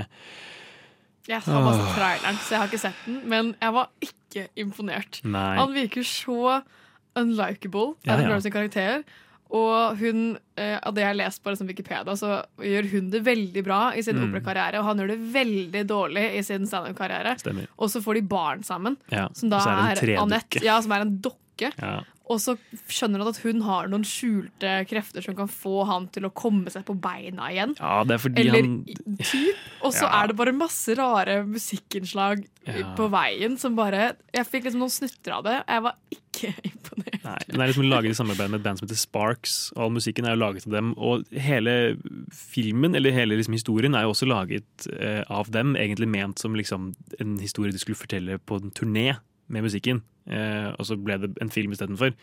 Jeg 1.29 1.41
har 1.45 1.61
bare 1.61 1.77
sett 1.77 1.93
traileren, 1.97 2.37
så 2.41 2.49
jeg 2.53 2.59
har 2.61 2.67
ikke 2.71 2.85
sett 2.85 2.99
den. 3.05 3.17
Men 3.29 3.43
jeg 3.59 3.71
var 3.75 3.85
ikke 4.01 4.18
imponert. 4.55 5.21
Nei. 5.23 5.55
Han 5.57 5.73
virker 5.73 6.03
så 6.03 6.61
unlikable, 7.19 7.95
Adam 8.07 8.27
ja. 8.29 8.35
ja. 8.35 8.39
sin 8.43 8.51
karakter. 8.53 9.03
Og 9.49 9.97
hun, 9.97 10.37
eh, 10.61 10.75
av 10.77 10.93
det 10.93 11.01
jeg 11.01 11.09
har 11.09 11.17
lest 11.17 11.41
på 11.41 11.49
liksom 11.49 11.67
Wikipedia, 11.71 12.13
så 12.13 12.43
gjør 12.61 12.89
hun 12.91 13.07
det 13.09 13.23
veldig 13.25 13.63
bra 13.65 13.79
i 13.97 14.03
sin 14.05 14.19
Mm. 14.19 14.27
operakarriere, 14.29 14.77
og 14.77 14.85
han 14.85 14.99
gjør 15.01 15.07
det 15.07 15.33
veldig 15.33 15.83
dårlig 15.89 16.25
i 16.37 16.43
sin 16.45 16.67
standup-karriere. 16.69 17.33
Og 17.79 17.89
så 17.89 18.01
får 18.03 18.13
de 18.13 18.21
barn 18.21 18.61
sammen, 18.63 18.97
Ja, 19.09 19.27
som 19.33 19.49
da 19.49 19.59
så 19.59 19.69
er 19.73 19.97
er. 19.97 20.17
Annette, 20.21 20.61
ja, 20.61 20.79
som 20.81 20.91
er 20.91 21.01
en 21.01 21.17
dokke. 21.19 21.73
Ja. 21.81 22.03
Og 22.29 22.37
så 22.37 22.53
skjønner 22.87 23.23
han 23.23 23.31
at 23.31 23.39
hun 23.41 23.61
har 23.65 23.87
noen 23.89 24.03
skjulte 24.05 24.73
krefter 24.89 25.23
som 25.25 25.33
kan 25.37 25.47
få 25.49 25.79
han 25.89 26.07
til 26.13 26.27
å 26.27 26.33
komme 26.37 26.69
seg 26.69 26.83
på 26.85 26.93
beina 27.01 27.47
igjen. 27.49 27.73
Ja, 27.79 28.03
det 28.05 28.19
er 28.19 28.21
fordi 28.21 28.43
Eller 28.43 28.61
han 28.61 28.75
typ. 29.17 29.55
Og 29.81 29.93
så 29.95 30.05
Ja. 30.05 30.11
er 30.23 30.27
det 30.27 30.35
bare 30.37 30.53
masse 30.53 30.93
rare 30.99 31.39
musikkinnslag 31.49 32.45
Ja. 32.67 32.93
på 32.95 33.09
veien 33.09 33.57
som 33.57 33.75
bare 33.75 34.15
Jeg 34.33 34.45
fikk 34.45 34.65
liksom 34.67 34.79
noen 34.83 34.91
snutter 34.93 35.31
av 35.39 35.43
det. 35.43 35.63
Jeg 35.67 35.81
var 35.81 35.95
ikke 36.11 36.53
imponert. 36.69 37.23
Nei, 37.23 37.37
Den 37.49 37.61
er 37.61 37.67
liksom 37.71 37.89
laget 37.89 38.11
i 38.11 38.13
samarbeid 38.13 38.49
med 38.51 38.59
et 38.59 38.63
band 38.63 38.77
som 38.79 38.87
heter 38.87 38.99
Sparks, 38.99 39.71
og 39.75 39.81
all 39.83 39.89
musikken 39.95 40.25
er 40.25 40.35
jo 40.35 40.43
laget 40.43 40.67
av 40.67 40.71
dem. 40.77 40.93
Og 40.97 41.25
hele 41.33 41.97
filmen, 42.31 42.95
eller 42.95 43.11
hele 43.15 43.35
liksom 43.39 43.53
historien, 43.57 43.95
er 43.95 44.03
jo 44.05 44.13
også 44.13 44.27
laget 44.29 44.87
eh, 44.99 45.23
av 45.29 45.49
dem. 45.51 45.73
Egentlig 45.75 46.07
ment 46.07 46.39
som 46.39 46.53
liksom 46.53 46.93
en 47.19 47.37
historie 47.41 47.71
de 47.73 47.79
skulle 47.81 47.97
fortelle 47.99 48.37
på 48.39 48.61
en 48.61 48.69
turné 48.71 49.17
med 49.49 49.65
musikken. 49.65 50.01
Eh, 50.29 50.69
og 50.77 50.85
så 50.87 50.97
ble 51.01 51.17
det 51.25 51.33
en 51.43 51.49
film 51.53 51.73
istedenfor. 51.75 52.15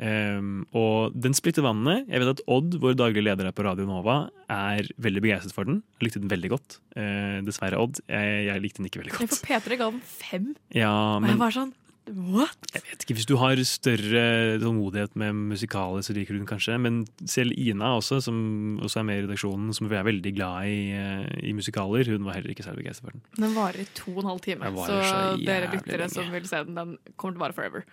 Um, 0.00 0.62
og 0.72 1.12
den 1.12 1.34
splitter 1.36 1.60
vannene. 1.66 2.06
Jeg 2.08 2.22
vet 2.22 2.30
at 2.32 2.40
Odd, 2.48 2.78
vår 2.80 2.94
daglige 2.96 3.26
leder 3.26 3.44
her 3.50 3.52
på 3.52 3.66
Radio 3.66 3.84
Nova, 3.84 4.14
er 4.48 4.86
veldig 5.02 5.20
begeistret 5.26 5.52
for 5.52 5.68
den. 5.68 5.82
Jeg 5.98 6.06
likte 6.08 6.22
den 6.22 6.30
veldig 6.32 6.50
godt. 6.54 6.78
Eh, 6.96 7.40
dessverre, 7.44 7.76
Odd. 7.82 8.00
Jeg, 8.08 8.46
jeg 8.46 8.62
likte 8.64 8.80
den 8.80 8.88
ikke 8.88 9.02
veldig 9.02 9.12
Jeg 9.12 9.18
godt. 9.20 9.34
for 9.36 9.50
P3 9.50 9.76
ga 9.82 9.90
den 9.90 10.00
fem. 10.08 10.46
Ja, 10.72 10.94
Og 11.18 11.28
jeg 11.28 11.40
var 11.42 11.52
sånn 11.58 11.74
What? 12.10 12.58
jeg 12.74 12.82
vet 12.82 13.04
ikke, 13.04 13.14
Hvis 13.14 13.28
du 13.28 13.36
har 13.38 13.60
større 13.66 14.58
tålmodighet 14.58 15.14
med 15.20 15.32
musikaler, 15.52 16.02
så 16.02 16.14
liker 16.16 16.34
du 16.34 16.40
den 16.40 16.48
kanskje. 16.48 16.78
Men 16.80 17.04
selv 17.24 17.54
Ina 17.54 17.94
også, 17.98 18.20
som 18.24 18.80
også 18.82 19.00
er 19.00 19.06
med 19.06 19.20
i 19.20 19.24
redaksjonen, 19.26 19.74
som 19.76 19.90
er 19.90 20.06
veldig 20.06 20.32
glad 20.34 20.66
i, 20.66 20.80
eh, 20.96 21.26
i 21.50 21.52
musikaler, 21.52 22.10
hun 22.10 22.26
var 22.26 22.38
heller 22.38 22.50
ikke 22.50 22.66
særlig 22.66 22.84
begeistret 22.84 23.10
for 23.10 23.16
den. 23.16 23.22
Den 23.38 23.54
varer 23.54 23.82
i 23.84 23.88
to 23.94 24.10
og 24.16 24.24
en 24.24 24.30
halv 24.32 24.40
time, 24.40 24.72
så, 24.86 25.02
så 25.06 25.20
dere 25.44 25.70
lyttere 25.74 26.08
som 26.10 26.32
vil 26.34 26.48
se 26.48 26.64
den, 26.64 26.74
den 26.74 26.96
kommer 27.16 27.36
til 27.36 27.42
å 27.42 27.46
vare 27.46 27.56
forever. 27.56 27.86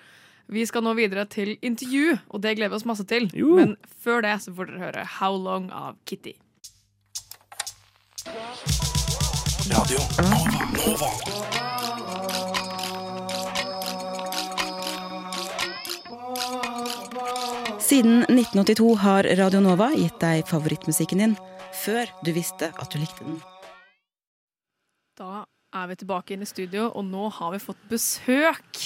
Vi 0.48 0.64
skal 0.66 0.84
nå 0.86 0.94
videre 0.96 1.26
til 1.28 1.58
intervju, 1.62 2.18
og 2.32 2.42
det 2.42 2.56
gleder 2.56 2.72
vi 2.72 2.80
oss 2.80 2.88
masse 2.88 3.04
til. 3.06 3.28
Jo. 3.36 3.58
Men 3.60 3.76
før 4.04 4.24
det 4.24 4.38
så 4.46 4.56
får 4.56 4.72
dere 4.72 4.86
høre 4.86 5.08
How 5.20 5.36
Long 5.36 5.70
av 5.76 6.00
Kitty. 6.08 6.38
Radio 9.68 10.00
Nova. 10.24 11.12
Nova. 11.12 11.87
Siden 17.88 18.26
1982 18.26 18.96
har 19.00 19.24
Radio 19.40 19.62
Nova 19.64 19.86
gitt 19.96 20.18
deg 20.20 20.42
favorittmusikken 20.50 21.22
din 21.22 21.36
før 21.72 22.10
du 22.20 22.34
visste 22.36 22.68
at 22.68 22.90
du 22.92 22.98
likte 23.00 23.24
den. 23.24 23.38
Da 25.16 25.46
er 25.72 25.86
vi 25.88 25.96
tilbake 26.02 26.36
inn 26.36 26.44
i 26.44 26.50
studio, 26.50 26.90
og 26.92 27.06
nå 27.08 27.30
har 27.38 27.54
vi 27.54 27.62
fått 27.64 27.80
besøk. 27.88 28.82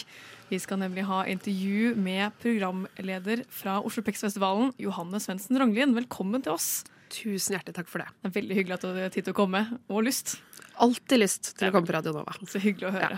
Vi 0.51 0.59
skal 0.61 0.83
nemlig 0.83 1.07
ha 1.09 1.23
intervju 1.25 1.95
med 1.97 2.37
programleder 2.43 3.41
fra 3.49 3.79
Oslo 3.81 4.05
Pex-festivalen, 4.05 4.69
Johanne 4.77 5.17
Svendsen 5.23 5.57
Ranglien. 5.57 5.97
Velkommen 5.97 6.45
til 6.45 6.53
oss. 6.53 6.69
Tusen 7.09 7.57
hjertelig 7.57 7.79
takk 7.79 7.89
for 7.89 8.05
det. 8.05 8.11
Det 8.21 8.29
er 8.29 8.37
veldig 8.37 8.59
hyggelig 8.59 8.77
at 8.77 8.85
du 8.85 9.01
har 9.01 9.17
tid 9.17 9.25
til 9.25 9.33
å 9.33 9.41
komme, 9.41 9.65
og 9.89 10.05
lyst. 10.05 10.37
Alltid 10.77 11.25
lyst 11.25 11.55
til 11.55 11.71
å 11.71 11.73
komme 11.73 11.89
på 11.89 11.97
Radio 11.97 12.13
Nova. 12.21 12.37
Så 12.45 12.61
hyggelig 12.61 12.91
å 12.91 12.97
høre. 12.99 13.17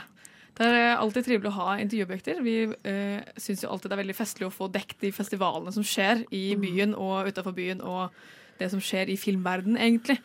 Det 0.58 0.68
er 0.68 0.76
eh, 0.78 1.00
alltid 1.02 1.26
trivelig 1.26 1.50
å 1.50 1.56
ha 1.58 1.76
intervjuobjekter. 1.82 2.44
Vi 2.46 2.56
eh, 2.70 3.20
syns 3.42 3.64
jo 3.66 3.72
alltid 3.74 3.90
det 3.90 3.98
er 3.98 4.04
veldig 4.04 4.18
festlig 4.20 4.48
å 4.48 4.54
få 4.54 4.68
dekket 4.74 5.02
de 5.08 5.12
festivalene 5.16 5.74
som 5.74 5.86
skjer 5.86 6.26
i 6.36 6.44
byen 6.62 6.94
og 6.94 7.30
utafor 7.32 7.56
byen, 7.58 7.82
og 7.82 8.14
det 8.60 8.70
som 8.70 8.82
skjer 8.84 9.10
i 9.10 9.18
filmverden, 9.18 9.80
egentlig. 9.82 10.20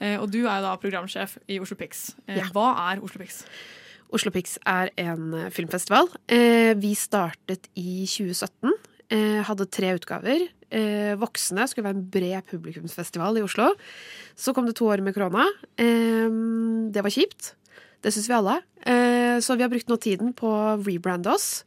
Eh, 0.00 0.16
og 0.18 0.30
du 0.32 0.40
er 0.46 0.56
jo 0.58 0.64
da 0.66 0.74
programsjef 0.80 1.36
i 1.52 1.60
Oslo 1.62 1.76
Pix. 1.78 2.14
Eh, 2.26 2.40
Ja. 2.40 2.48
Hva 2.54 2.70
er 2.90 3.02
Oslo 3.04 3.20
Pix? 3.20 3.42
Oslo 4.14 4.30
Pix 4.30 4.56
er 4.66 4.90
en 5.00 5.32
eh, 5.34 5.50
filmfestival. 5.52 6.08
Eh, 6.32 6.72
vi 6.80 6.94
startet 6.98 7.68
i 7.76 8.04
2017. 8.08 8.72
Eh, 9.12 9.40
hadde 9.46 9.68
tre 9.70 9.94
utgaver. 9.98 10.48
Voksne 11.20 11.68
skulle 11.70 11.86
være 11.86 11.94
en 12.00 12.06
bred 12.10 12.46
publikumsfestival 12.50 13.36
i 13.38 13.42
Oslo. 13.44 13.68
Så 14.34 14.50
kom 14.56 14.66
det 14.66 14.74
to 14.74 14.88
år 14.90 15.04
med 15.06 15.14
korona. 15.14 15.44
Det 15.78 17.04
var 17.04 17.14
kjipt. 17.14 17.52
Det 18.02 18.10
syns 18.10 18.26
vi 18.26 18.34
alle. 18.34 18.56
Eh, 19.34 19.40
så 19.44 19.56
vi 19.58 19.62
har 19.66 19.72
brukt 19.72 19.88
nå 19.90 19.96
tiden 20.00 20.32
på 20.36 20.48
å 20.48 20.76
rebrande 20.80 21.32
oss. 21.34 21.64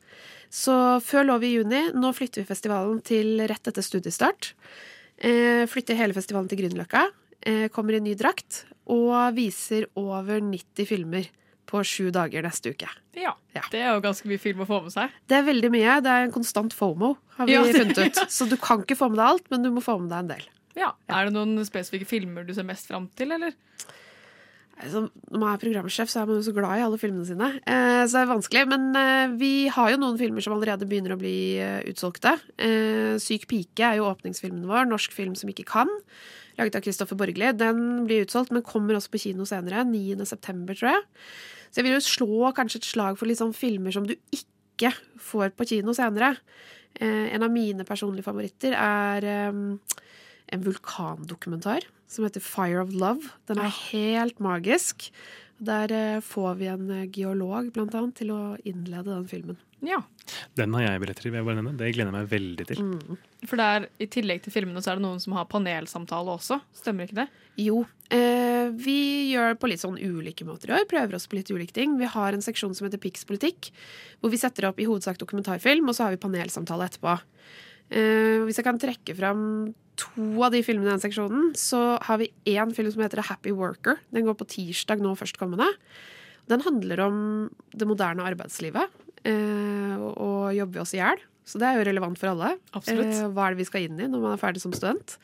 Så 0.50 0.74
før 1.04 1.26
lov 1.28 1.44
i 1.44 1.54
juni. 1.58 1.90
Nå 1.94 2.14
flytter 2.16 2.42
vi 2.44 2.48
festivalen 2.50 3.02
til 3.06 3.36
rett 3.50 3.68
etter 3.68 3.84
studiestart. 3.84 4.54
Eh, 5.18 5.66
flytter 5.68 5.98
hele 6.00 6.16
festivalen 6.16 6.48
til 6.50 6.62
Grünerløkka. 6.62 7.08
Eh, 7.42 7.68
kommer 7.74 7.98
i 7.98 8.00
ny 8.04 8.16
drakt. 8.16 8.64
Og 8.88 9.34
viser 9.36 9.90
over 10.00 10.40
90 10.40 10.88
filmer 10.88 11.28
på 11.68 11.82
sju 11.84 12.08
dager 12.16 12.46
neste 12.46 12.72
uke. 12.72 12.88
Ja. 13.18 13.34
Det 13.74 13.82
er 13.82 13.90
jo 13.98 14.04
ganske 14.06 14.30
mye 14.30 14.40
film 14.40 14.62
å 14.64 14.68
få 14.70 14.78
med 14.86 14.94
seg. 14.94 15.12
Det 15.28 15.36
er 15.36 15.44
veldig 15.44 15.72
mye. 15.74 15.98
Det 16.06 16.12
er 16.14 16.24
en 16.28 16.32
konstant 16.32 16.72
FOMO, 16.72 17.18
har 17.36 17.46
vi 17.50 17.58
Ja. 17.58 17.64
funnet 17.64 17.98
ut. 17.98 18.16
Så 18.32 18.48
du 18.48 18.56
kan 18.56 18.84
ikke 18.86 18.96
få 18.96 19.10
med 19.12 19.18
deg 19.20 19.26
alt, 19.28 19.52
men 19.52 19.64
du 19.66 19.72
må 19.76 19.84
få 19.84 19.98
med 20.00 20.08
deg 20.14 20.20
en 20.24 20.28
del. 20.32 20.46
Ja. 20.78 20.94
Er 21.10 21.26
det 21.28 21.34
noen 21.34 21.58
spesifikke 21.68 22.08
filmer 22.08 22.46
du 22.48 22.54
ser 22.54 22.64
mest 22.64 22.88
fram 22.88 23.10
til, 23.18 23.34
eller? 23.36 23.52
Altså, 24.78 25.08
når 25.34 25.42
man 25.42 25.56
er 25.56 25.62
programsjef, 25.62 26.10
så 26.12 26.22
er 26.22 26.28
man 26.30 26.38
jo 26.38 26.46
så 26.46 26.54
glad 26.54 26.78
i 26.78 26.84
alle 26.86 27.00
filmene 27.02 27.26
sine. 27.26 27.48
Eh, 27.66 28.04
så 28.06 28.14
det 28.14 28.22
er 28.22 28.30
vanskelig. 28.30 28.64
Men 28.70 28.84
eh, 29.00 29.36
vi 29.40 29.52
har 29.74 29.92
jo 29.92 30.00
noen 30.02 30.20
filmer 30.20 30.46
som 30.46 30.54
allerede 30.54 30.86
begynner 30.90 31.16
å 31.16 31.20
bli 31.20 31.38
eh, 31.62 31.80
utsolgte. 31.90 32.36
Syk 33.24 33.48
pike 33.50 33.88
er 33.88 33.98
jo 33.98 34.10
åpningsfilmen 34.12 34.68
vår. 34.70 34.86
Norsk 34.92 35.16
film 35.16 35.34
som 35.40 35.50
ikke 35.50 35.66
kan. 35.72 35.90
Laget 36.60 36.78
av 36.78 36.86
Kristoffer 36.86 37.18
Borgli. 37.18 37.50
Den 37.58 38.06
blir 38.06 38.28
utsolgt, 38.28 38.54
men 38.54 38.66
kommer 38.66 39.00
også 39.00 39.16
på 39.16 39.24
kino 39.26 39.48
senere. 39.50 39.82
9. 39.90 40.22
september, 40.30 40.78
tror 40.78 40.94
jeg. 40.94 41.06
Så 41.72 41.82
jeg 41.82 41.88
vil 41.88 41.98
jo 41.98 42.06
slå 42.06 42.54
kanskje 42.58 42.84
et 42.84 42.92
slag 42.92 43.18
for 43.18 43.30
litt 43.30 43.42
sånn 43.42 43.58
filmer 43.58 43.96
som 43.96 44.06
du 44.06 44.14
ikke 44.14 44.94
får 45.22 45.58
på 45.58 45.72
kino 45.74 45.98
senere. 45.98 46.36
En 47.02 47.44
av 47.46 47.52
mine 47.54 47.86
personlige 47.86 48.26
favoritter 48.26 48.74
er 48.78 49.26
en 50.54 50.64
vulkandokumentar 50.66 51.88
som 52.08 52.26
heter 52.28 52.44
Fire 52.44 52.82
of 52.84 52.94
Love. 52.96 53.34
Den 53.50 53.60
er 53.64 53.74
helt 53.92 54.40
magisk. 54.44 55.10
Der 55.58 55.92
eh, 55.92 56.20
får 56.22 56.60
vi 56.60 56.68
en 56.70 56.90
eh, 56.94 57.08
geolog, 57.10 57.72
blant 57.74 57.96
annet, 57.98 58.16
til 58.20 58.32
å 58.34 58.42
innlede 58.68 59.10
den 59.10 59.26
filmen. 59.30 59.58
Ja. 59.86 60.00
Den 60.58 60.74
har 60.74 60.86
jeg 60.86 61.02
billetter 61.02 61.28
til. 61.28 61.34
Det 61.34 61.90
gleder 61.94 62.10
jeg 62.10 62.14
meg 62.16 62.30
veldig 62.32 62.66
til. 62.70 62.80
For 63.46 63.60
det 63.60 63.68
er, 63.76 63.88
I 64.02 64.08
tillegg 64.14 64.42
til 64.46 64.54
filmene 64.54 64.82
så 64.82 64.94
er 64.94 65.00
det 65.00 65.06
noen 65.06 65.22
som 65.22 65.36
har 65.38 65.50
panelsamtale 65.50 66.34
også. 66.34 66.60
Stemmer 66.78 67.10
ikke 67.10 67.20
det? 67.24 67.28
Jo. 67.62 67.84
Eh, 68.14 68.70
vi 68.74 68.98
gjør 69.34 69.54
det 69.54 69.62
på 69.62 69.70
litt 69.70 69.82
sånn 69.82 69.98
ulike 69.98 70.46
måter 70.48 70.72
i 70.72 70.78
år. 70.78 70.88
Prøver 70.90 71.18
oss 71.18 71.30
på 71.30 71.40
litt 71.40 71.50
ulike 71.54 71.76
ting. 71.76 71.98
Vi 72.02 72.10
har 72.14 72.38
en 72.38 72.46
seksjon 72.46 72.78
som 72.78 72.88
heter 72.88 73.02
Pix 73.02 73.26
politikk, 73.30 73.72
hvor 74.22 74.34
vi 74.34 74.42
setter 74.42 74.70
opp 74.70 74.82
i 74.82 74.90
hovedsak 74.90 75.22
dokumentarfilm, 75.22 75.90
og 75.90 75.98
så 75.98 76.08
har 76.08 76.14
vi 76.14 76.22
panelsamtale 76.22 76.90
etterpå. 76.90 77.18
Eh, 77.88 78.44
hvis 78.44 78.60
jeg 78.60 78.68
kan 78.68 78.80
trekke 78.82 79.16
fram 79.16 79.42
to 79.98 80.44
av 80.46 80.54
de 80.54 80.62
filmene 80.66 80.90
i 80.90 80.94
den 80.94 81.04
seksjonen, 81.04 81.52
så 81.58 81.98
har 82.04 82.20
vi 82.22 82.30
én 82.52 82.74
film 82.76 82.92
som 82.94 83.04
heter 83.04 83.24
A 83.24 83.28
Happy 83.32 83.54
Worker. 83.56 84.02
Den 84.14 84.28
går 84.28 84.38
på 84.38 84.50
tirsdag 84.52 85.02
nå 85.04 85.16
førstkommende. 85.18 85.70
Den 86.52 86.64
handler 86.64 87.02
om 87.08 87.20
det 87.76 87.88
moderne 87.88 88.28
arbeidslivet 88.28 88.92
eh, 89.28 89.96
og, 89.98 90.54
jobbe 90.56 90.84
oss 90.84 90.96
i 90.96 91.02
hjel. 91.02 91.24
Så 91.48 91.60
det 91.60 91.68
er 91.68 91.80
jo 91.80 91.88
relevant 91.88 92.20
for 92.20 92.34
alle. 92.34 92.58
Absolutt. 92.76 93.14
Eh, 93.16 93.32
hva 93.32 93.48
er 93.48 93.56
det 93.56 93.64
vi 93.64 93.70
skal 93.70 93.88
inn 93.88 94.04
i 94.04 94.10
når 94.12 94.24
man 94.24 94.36
er 94.36 94.44
ferdig 94.44 94.64
som 94.64 94.76
student? 94.76 95.18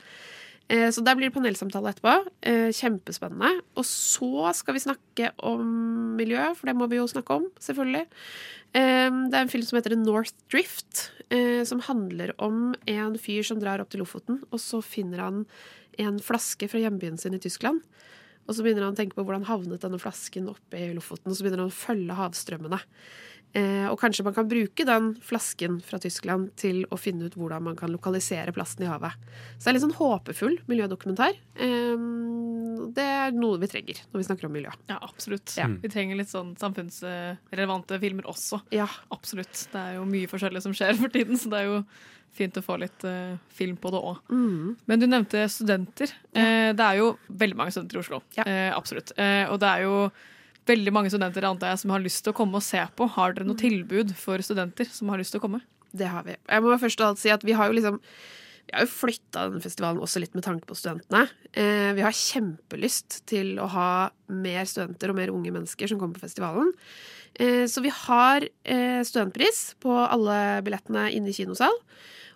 Så 0.74 1.04
der 1.04 1.18
blir 1.20 1.28
det 1.28 1.36
panelsamtale 1.36 1.92
etterpå. 1.92 2.14
Kjempespennende. 2.74 3.50
Og 3.78 3.84
så 3.86 4.48
skal 4.58 4.74
vi 4.74 4.82
snakke 4.82 5.28
om 5.44 5.68
miljø, 6.18 6.40
for 6.56 6.72
det 6.72 6.74
må 6.80 6.88
vi 6.90 6.98
jo 6.98 7.10
snakke 7.12 7.36
om, 7.36 7.50
selvfølgelig. 7.62 8.08
Eh, 8.74 9.10
Det 9.30 9.38
er 9.38 9.42
en 9.46 9.52
film 9.52 9.66
som 9.66 9.78
heter 9.78 9.96
North 9.98 10.34
Drift, 10.52 11.12
eh, 11.30 11.64
som 11.64 11.80
handler 11.80 12.34
om 12.40 12.76
en 12.88 13.18
fyr 13.18 13.44
som 13.46 13.60
drar 13.60 13.82
opp 13.82 13.90
til 13.90 14.02
Lofoten, 14.02 14.42
og 14.52 14.60
så 14.60 14.82
finner 14.84 15.20
han 15.20 15.46
en 16.00 16.18
flaske 16.20 16.68
fra 16.70 16.80
hjembyen 16.82 17.20
sin 17.20 17.34
i 17.34 17.40
Tyskland. 17.40 17.82
Og 18.48 18.56
så 18.56 18.64
begynner 18.64 18.84
han 18.84 18.94
å 18.94 18.98
tenke 18.98 19.16
på 19.16 19.24
hvordan 19.24 19.46
havnet 19.46 19.80
denne 19.80 20.00
flasken 20.02 20.50
oppe 20.50 20.74
i 20.76 20.94
Lofoten, 20.94 21.30
og 21.32 21.38
så 21.38 21.44
begynner 21.46 21.64
han 21.64 21.72
å 21.72 21.78
følge 21.78 22.18
havstrømmene. 22.18 22.80
Eh, 23.54 23.86
og 23.86 24.00
kanskje 24.02 24.24
man 24.26 24.34
kan 24.34 24.50
bruke 24.50 24.84
den 24.84 25.14
flasken 25.22 25.78
fra 25.86 26.00
Tyskland 26.02 26.56
til 26.58 26.88
å 26.90 26.98
finne 26.98 27.30
ut 27.30 27.36
hvordan 27.38 27.62
man 27.70 27.76
kan 27.78 27.94
lokalisere 27.94 28.52
plasten 28.52 28.88
i 28.88 28.90
havet. 28.90 29.14
Så 29.60 29.68
det 29.68 29.68
er 29.70 29.78
litt 29.78 29.86
sånn 29.86 30.00
håpefull 30.00 30.58
miljødokumentar. 30.68 31.38
Det 32.96 33.04
er 33.04 33.36
noe 33.36 33.60
vi 33.62 33.70
trenger 33.72 34.02
når 34.12 34.22
vi 34.22 34.26
snakker 34.28 34.50
om 34.50 34.56
miljø. 34.56 34.74
Ja, 34.90 34.98
absolutt. 35.02 35.54
Ja. 35.60 35.68
Vi 35.68 35.92
trenger 35.92 36.20
litt 36.20 36.32
sånn 36.32 36.56
samfunnsrelevante 36.60 38.00
filmer 38.02 38.28
også. 38.32 38.64
Ja. 38.76 38.90
Absolutt. 39.14 39.54
Det 39.72 39.80
er 39.80 39.98
jo 40.00 40.10
mye 40.10 40.32
forskjellig 40.32 40.64
som 40.66 40.76
skjer 40.76 40.98
for 41.00 41.14
tiden, 41.14 41.40
så 41.40 41.52
det 41.54 41.64
er 41.64 41.72
jo 41.72 41.80
fint 42.34 42.58
å 42.58 42.64
få 42.66 42.80
litt 42.82 43.06
uh, 43.06 43.38
film 43.54 43.78
på 43.78 43.92
det 43.94 44.02
òg. 44.02 44.22
Mm. 44.34 44.76
Men 44.90 45.02
du 45.02 45.08
nevnte 45.08 45.46
studenter. 45.54 46.14
Eh, 46.34 46.72
det 46.74 46.86
er 46.86 46.98
jo 46.98 47.12
veldig 47.30 47.60
mange 47.60 47.74
studenter 47.76 48.00
i 48.00 48.02
Oslo. 48.02 48.24
Eh, 48.42 48.70
absolutt. 48.74 49.14
Eh, 49.22 49.46
og 49.46 49.60
det 49.62 49.70
er 49.70 49.86
jo 49.86 49.98
veldig 50.70 50.94
mange 50.96 51.12
studenter 51.14 51.46
antar 51.46 51.74
jeg, 51.74 51.84
som 51.84 51.94
har 51.94 52.02
lyst 52.02 52.24
til 52.26 52.34
å 52.34 52.38
komme 52.38 52.58
og 52.58 52.66
se 52.66 52.82
på. 52.98 53.08
Har 53.18 53.36
dere 53.36 53.48
noe 53.50 53.60
tilbud 53.60 54.16
for 54.18 54.42
studenter 54.46 54.90
som 54.90 55.12
har 55.14 55.22
lyst 55.22 55.36
til 55.36 55.44
å 55.44 55.46
komme? 55.46 55.62
Det 55.94 56.10
har 56.10 56.26
vi. 56.26 56.34
Jeg 56.34 56.66
må 56.66 56.74
først 56.82 57.04
og 57.04 57.12
alt 57.12 57.22
si 57.22 57.30
at 57.34 57.44
vi 57.46 57.54
har 57.58 57.70
jo 57.70 57.78
liksom 57.78 58.00
vi 58.64 58.76
har 58.76 58.86
jo 58.86 58.94
flytta 58.94 59.48
denne 59.50 59.64
festivalen 59.64 60.02
også 60.02 60.22
litt 60.24 60.36
med 60.38 60.46
tanke 60.46 60.66
på 60.70 60.78
studentene. 60.78 61.28
Eh, 61.52 61.92
vi 61.98 62.06
har 62.06 62.16
kjempelyst 62.16 63.20
til 63.30 63.58
å 63.62 63.68
ha 63.70 63.90
mer 64.34 64.66
studenter 64.70 65.12
og 65.12 65.20
mer 65.20 65.34
unge 65.34 65.52
mennesker 65.54 65.92
som 65.92 66.00
kommer 66.02 66.18
på 66.18 66.26
festivalen. 66.26 66.72
Eh, 67.36 67.66
så 67.70 67.84
vi 67.84 67.92
har 67.94 68.46
eh, 68.46 69.02
studentpris 69.06 69.76
på 69.84 69.94
alle 69.94 70.62
billettene 70.66 71.10
inne 71.14 71.34
i 71.34 71.38
kinosal. 71.38 71.76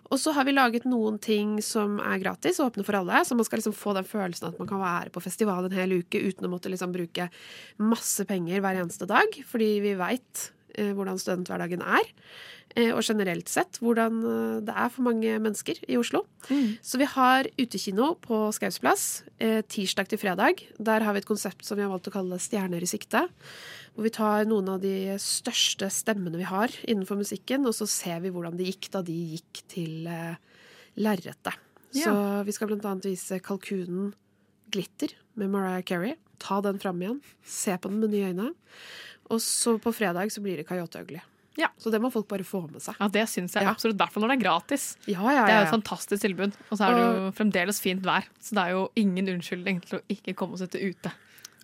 Og 0.08 0.20
så 0.20 0.32
har 0.32 0.46
vi 0.48 0.54
laget 0.54 0.86
noen 0.88 1.18
ting 1.20 1.58
som 1.64 1.98
er 2.00 2.20
gratis 2.22 2.60
og 2.60 2.70
åpne 2.70 2.84
for 2.86 2.96
alle. 2.96 3.20
Så 3.26 3.36
man 3.36 3.48
skal 3.48 3.60
liksom 3.60 3.76
få 3.76 3.92
den 3.96 4.08
følelsen 4.08 4.48
at 4.48 4.60
man 4.60 4.68
kan 4.70 4.80
være 4.80 5.12
på 5.12 5.22
festival 5.24 5.68
en 5.68 5.76
hel 5.76 5.98
uke 6.00 6.22
uten 6.22 6.48
å 6.48 6.52
måtte 6.52 6.72
liksom 6.72 6.94
bruke 6.94 7.28
masse 7.82 8.24
penger 8.28 8.62
hver 8.64 8.80
eneste 8.80 9.08
dag. 9.10 9.36
Fordi 9.50 9.74
vi 9.84 9.96
veit 10.00 10.48
hvordan 10.78 11.18
studenthverdagen 11.20 11.82
er. 11.82 12.06
Eh, 12.76 12.90
og 12.92 13.00
generelt 13.06 13.48
sett 13.48 13.78
hvordan 13.80 14.18
eh, 14.28 14.56
det 14.66 14.74
er 14.76 14.90
for 14.92 15.06
mange 15.06 15.38
mennesker 15.40 15.80
i 15.88 15.96
Oslo. 16.00 16.24
Så 16.84 17.00
vi 17.00 17.08
har 17.08 17.48
utekino 17.56 18.12
på 18.24 18.40
Skaus 18.56 18.80
plass 18.82 19.06
eh, 19.40 19.62
tirsdag 19.64 20.10
til 20.10 20.20
fredag. 20.20 20.60
Der 20.76 21.06
har 21.06 21.16
vi 21.16 21.22
et 21.22 21.28
konsept 21.28 21.64
som 21.64 21.78
vi 21.78 21.86
har 21.86 21.92
valgt 21.92 22.10
å 22.10 22.14
kalle 22.14 22.40
Stjerner 22.42 22.84
i 22.84 22.90
sikte. 22.90 23.24
Hvor 23.94 24.06
vi 24.06 24.14
tar 24.14 24.46
noen 24.46 24.68
av 24.74 24.82
de 24.84 25.16
største 25.22 25.88
stemmene 25.90 26.38
vi 26.38 26.46
har 26.46 26.74
innenfor 26.84 27.18
musikken, 27.18 27.64
og 27.66 27.74
så 27.74 27.88
ser 27.90 28.20
vi 28.22 28.30
hvordan 28.34 28.58
det 28.58 28.68
gikk 28.68 28.92
da 28.94 29.02
de 29.06 29.16
gikk 29.34 29.64
til 29.72 30.06
eh, 30.12 30.36
lerretet. 31.00 31.56
Ja. 31.96 32.04
Så 32.04 32.14
vi 32.44 32.54
skal 32.54 32.70
blant 32.70 32.86
annet 32.86 33.08
vise 33.08 33.40
Kalkunen 33.40 34.12
Glitter 34.68 35.14
med 35.40 35.50
Mariah 35.54 35.82
Carey. 35.88 36.18
Ta 36.38 36.60
den 36.62 36.78
fram 36.78 37.00
igjen. 37.02 37.22
Se 37.42 37.74
på 37.80 37.90
den 37.90 38.02
med 38.04 38.12
nye 38.12 38.28
øyne. 38.28 38.52
Og 39.30 39.40
så 39.44 39.76
på 39.82 39.92
fredag 39.94 40.32
så 40.32 40.42
blir 40.44 40.56
det 40.56 40.66
Coyote 40.68 41.20
Ja. 41.58 41.68
Så 41.76 41.90
det 41.90 42.00
må 42.00 42.10
folk 42.12 42.28
bare 42.28 42.44
få 42.46 42.62
med 42.70 42.80
seg. 42.80 42.94
Ja, 43.00 43.08
Det 43.08 43.26
syns 43.28 43.54
jeg 43.54 43.64
Ja. 43.64 43.72
absolutt. 43.74 43.96
I 43.96 44.04
hvert 44.04 44.12
fall 44.12 44.22
når 44.22 44.28
det 44.28 44.38
er 44.38 44.44
gratis. 44.44 44.96
Ja, 45.06 45.22
ja, 45.32 45.44
Det 45.46 45.52
er 45.54 45.60
jo 45.64 45.66
et 45.66 45.82
fantastisk 45.82 46.22
tilbud. 46.22 46.52
Og 46.70 46.78
så 46.78 46.86
er 46.86 46.94
det 46.94 47.02
jo 47.02 47.32
fremdeles 47.32 47.80
fint 47.80 48.02
vær. 48.02 48.24
Så 48.40 48.54
det 48.54 48.62
er 48.64 48.70
jo 48.70 48.90
ingen 48.96 49.26
unnskyldning 49.26 49.82
til 49.84 49.98
å 49.98 50.02
ikke 50.08 50.34
komme 50.36 50.52
og 50.52 50.58
sitte 50.58 50.78
ute. 50.78 51.12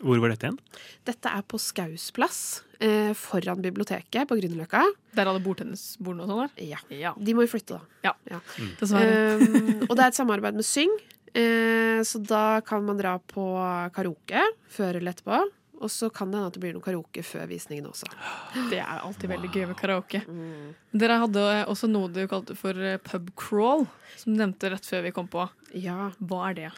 Hvor 0.02 0.18
var 0.20 0.30
dette 0.30 0.48
igjen? 0.48 0.58
Dette 1.06 1.30
er 1.30 1.42
på 1.42 1.60
Skaus 1.60 2.10
plass. 2.10 2.62
eh, 2.80 3.14
foran 3.14 3.62
biblioteket 3.62 4.26
på 4.28 4.36
Grünerløkka. 4.36 4.82
Der 5.14 5.26
alle 5.30 5.40
bordtennisbordene 5.40 6.24
og 6.24 6.28
sånn 6.28 6.40
der? 6.42 6.64
Ja. 6.66 6.78
Ja. 6.90 7.14
De 7.16 7.32
må 7.32 7.46
jo 7.46 7.52
flytte, 7.56 7.78
da. 7.78 8.12
Ja, 8.28 8.40
dessverre. 8.80 9.40
Um, 9.40 9.86
og 9.88 9.96
det 9.96 10.02
er 10.04 10.08
et 10.10 10.18
samarbeid 10.18 10.58
med 10.58 10.66
Syng, 10.66 10.90
eh, 11.32 12.02
så 12.04 12.20
da 12.26 12.60
kan 12.60 12.84
man 12.84 12.98
dra 12.98 13.18
på 13.18 13.46
karaoke 13.94 14.42
før 14.68 14.96
eller 14.98 15.14
etterpå. 15.14 15.44
Og 15.82 15.90
så 15.90 16.10
kan 16.14 16.30
det 16.30 16.38
hende 16.38 16.50
at 16.52 16.56
det 16.56 16.62
blir 16.62 16.76
noe 16.76 16.84
karaoke 16.84 17.24
før 17.26 17.48
visningen 17.50 17.88
også. 17.90 18.08
Det 18.72 18.78
er 18.80 19.00
alltid 19.00 19.32
veldig 19.32 19.50
gøy 19.50 19.64
med 19.70 19.78
karaoke. 19.78 20.22
Dere 21.02 21.18
hadde 21.24 21.48
også 21.70 21.90
noe 21.90 22.12
du 22.12 22.22
kalte 22.30 22.56
for 22.58 22.78
eh, 22.78 23.00
pub 23.02 23.32
crawl, 23.38 23.88
som 24.20 24.34
du 24.34 24.40
nevnte 24.40 24.70
rett 24.72 24.86
før 24.86 25.04
vi 25.08 25.14
kom 25.16 25.28
på. 25.30 25.48
Ja. 25.74 26.12
Hva 26.22 26.48
er 26.50 26.60
det? 26.60 26.70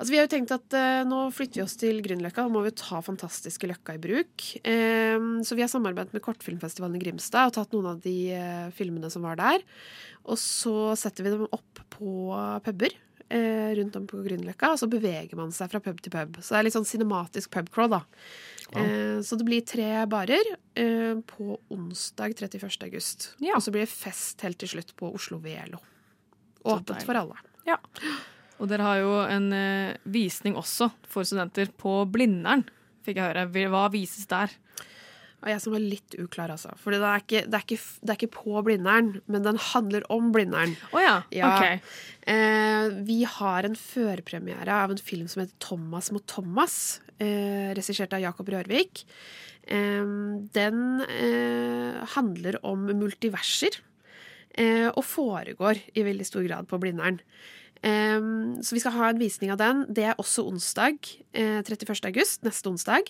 Altså, 0.00 0.14
vi 0.14 0.16
har 0.16 0.24
jo 0.24 0.32
tenkt 0.32 0.52
at 0.54 0.74
eh, 0.78 1.02
nå 1.04 1.26
flytter 1.36 1.60
vi 1.60 1.64
oss 1.66 1.76
til 1.76 1.98
Grünerløkka, 2.00 2.46
da 2.46 2.52
må 2.52 2.62
vi 2.64 2.72
ta 2.72 3.02
fantastiske 3.04 3.68
Løkka 3.68 3.98
i 3.98 4.00
bruk. 4.00 4.46
Eh, 4.64 5.18
så 5.44 5.58
vi 5.58 5.60
har 5.60 5.68
samarbeidet 5.68 6.16
med 6.16 6.24
Kortfilmfestivalen 6.24 6.96
i 6.96 7.02
Grimstad 7.02 7.50
og 7.50 7.58
tatt 7.58 7.76
noen 7.76 7.90
av 7.92 8.00
de 8.00 8.16
eh, 8.32 8.70
filmene 8.72 9.12
som 9.12 9.28
var 9.28 9.36
der. 9.36 9.60
Og 10.24 10.40
så 10.40 10.94
setter 10.96 11.28
vi 11.28 11.34
dem 11.34 11.44
opp 11.52 11.84
på 11.92 12.32
puber 12.64 12.96
eh, 13.30 13.70
rundt 13.78 13.96
om 13.98 14.06
på 14.10 14.20
Grünerløkka, 14.24 14.72
og 14.74 14.80
så 14.82 14.88
beveger 14.90 15.38
man 15.38 15.52
seg 15.54 15.70
fra 15.72 15.80
pub 15.84 16.00
til 16.02 16.14
pub. 16.14 16.40
Så 16.40 16.54
det 16.54 16.60
er 16.60 16.66
litt 16.68 16.76
sånn 16.76 16.88
cinematisk 16.88 17.52
pubcrawl, 17.54 17.94
da. 17.94 18.02
Eh, 18.76 19.20
så 19.26 19.38
det 19.38 19.46
blir 19.48 19.64
tre 19.66 19.88
barer 20.10 20.52
eh, 20.78 21.16
på 21.26 21.56
onsdag 21.74 22.36
31. 22.38 22.68
august. 22.86 23.30
Ja. 23.42 23.56
Og 23.56 23.64
så 23.64 23.74
blir 23.74 23.86
det 23.86 23.92
fest 23.92 24.42
helt 24.46 24.60
til 24.62 24.74
slutt 24.74 24.94
på 24.98 25.10
Oslo 25.14 25.40
Velo. 25.42 25.80
Åpent 26.68 27.06
for 27.06 27.18
alle. 27.18 27.38
Ja. 27.66 27.78
Og 28.60 28.68
dere 28.68 28.84
har 28.84 29.00
jo 29.00 29.14
en 29.24 29.50
eh, 29.56 29.96
visning 30.04 30.58
også 30.60 30.90
for 31.08 31.26
studenter 31.26 31.72
på 31.80 32.02
Blindern, 32.12 32.66
fikk 33.06 33.18
jeg 33.18 33.30
høre. 33.30 33.70
Hva 33.72 33.86
vises 33.92 34.28
der? 34.30 34.52
Og 35.40 35.48
jeg 35.48 35.62
som 35.64 35.74
var 35.74 35.82
litt 35.82 36.16
uklar, 36.20 36.52
altså. 36.52 36.72
For 36.80 36.92
det 36.92 37.00
er 37.00 37.24
det 37.48 37.56
er 37.56 37.64
det 37.70 38.12
er 38.12 38.16
ikke 38.18 38.32
på 38.34 38.62
Blindern, 38.66 39.14
men 39.30 39.44
den 39.46 39.60
handler 39.70 40.04
om 40.12 40.30
Blindern. 40.34 40.74
Oh, 40.92 41.00
ja, 41.00 41.22
ok. 41.32 41.92
Eh, 42.28 42.88
vi 43.08 43.22
har 43.24 43.64
en 43.64 43.76
førpremiere 43.78 44.80
av 44.84 44.92
en 44.92 45.00
film 45.00 45.28
som 45.28 45.42
heter 45.42 45.56
'Thomas 45.58 46.10
mot 46.12 46.26
Thomas', 46.26 47.00
eh, 47.18 47.72
regissert 47.72 48.12
av 48.12 48.20
Jakob 48.20 48.48
Rørvik. 48.48 49.04
Eh, 49.64 50.04
den 50.52 51.00
eh, 51.08 52.04
handler 52.16 52.60
om 52.62 52.86
multiverser, 52.92 53.80
eh, 54.54 54.88
og 54.88 55.04
foregår 55.04 55.80
i 55.94 56.04
veldig 56.04 56.26
stor 56.26 56.44
grad 56.44 56.68
på 56.68 56.78
Blindern. 56.78 57.20
Um, 57.80 58.60
så 58.60 58.74
vi 58.76 58.80
skal 58.82 58.92
ha 58.92 59.06
en 59.08 59.20
visning 59.20 59.52
av 59.54 59.56
den. 59.60 59.86
Det 59.88 60.04
er 60.04 60.18
også 60.20 60.44
onsdag, 60.44 60.98
eh, 61.32 61.62
31. 61.64 62.04
august, 62.04 62.42
neste 62.44 62.68
onsdag. 62.68 63.08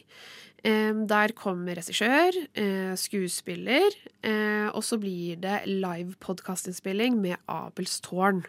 Der 0.65 1.33
kommer 1.33 1.75
regissør, 1.79 2.37
eh, 2.55 2.93
skuespiller, 3.01 3.95
eh, 4.23 4.69
og 4.75 4.83
så 4.85 4.99
blir 5.01 5.41
det 5.41 5.63
live 5.67 6.15
podkastinnspilling 6.21 7.17
med 7.21 7.37
Abelstårn 7.49 8.45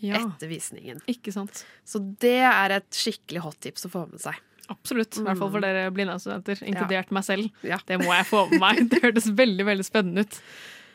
Ja. 0.00 0.20
etter 0.20 0.46
visningen. 0.48 1.00
Ikke 1.08 1.32
sant? 1.32 1.64
Så 1.84 1.98
det 2.20 2.38
er 2.46 2.70
et 2.76 2.90
skikkelig 2.90 3.40
hot 3.42 3.60
tips 3.60 3.86
å 3.86 3.90
få 3.90 4.04
med 4.10 4.20
seg. 4.20 4.34
Absolutt. 4.70 5.16
I 5.18 5.24
hvert 5.24 5.38
fall 5.38 5.50
for 5.50 5.60
dere 5.60 5.90
Blindern-studenter, 5.90 6.62
inkludert 6.62 7.10
meg 7.10 7.24
selv. 7.24 7.50
Ja. 7.64 7.78
Det 7.84 7.98
må 7.98 8.12
jeg 8.14 8.26
få 8.26 8.48
med 8.50 8.60
meg. 8.60 8.82
Det 8.90 9.02
hørtes 9.02 9.26
veldig 9.34 9.64
veldig 9.64 9.84
spennende 9.84 10.20
ut. 10.20 10.40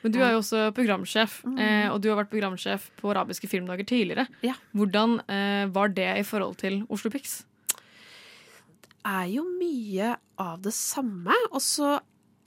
Men 0.03 0.11
du 0.11 0.19
er 0.19 0.31
jo 0.33 0.39
også 0.41 0.73
programsjef, 0.75 1.41
eh, 1.57 1.89
og 1.89 2.01
du 2.01 2.09
har 2.11 2.23
vært 2.23 2.31
programsjef 2.31 2.89
på 2.99 3.11
arabiske 3.11 3.47
filmdager 3.49 3.85
tidligere. 3.87 4.27
Ja. 4.43 4.53
Hvordan 4.75 5.19
var 5.73 5.87
det 5.89 6.17
i 6.19 6.23
forhold 6.23 6.57
til 6.57 6.85
Oslo 6.89 7.09
Pix? 7.09 7.43
Er 9.07 9.27
jo 9.33 9.45
mye 9.59 10.15
av 10.41 10.61
det 10.63 10.73
samme. 10.75 11.35
Og 11.51 11.61
så 11.63 11.97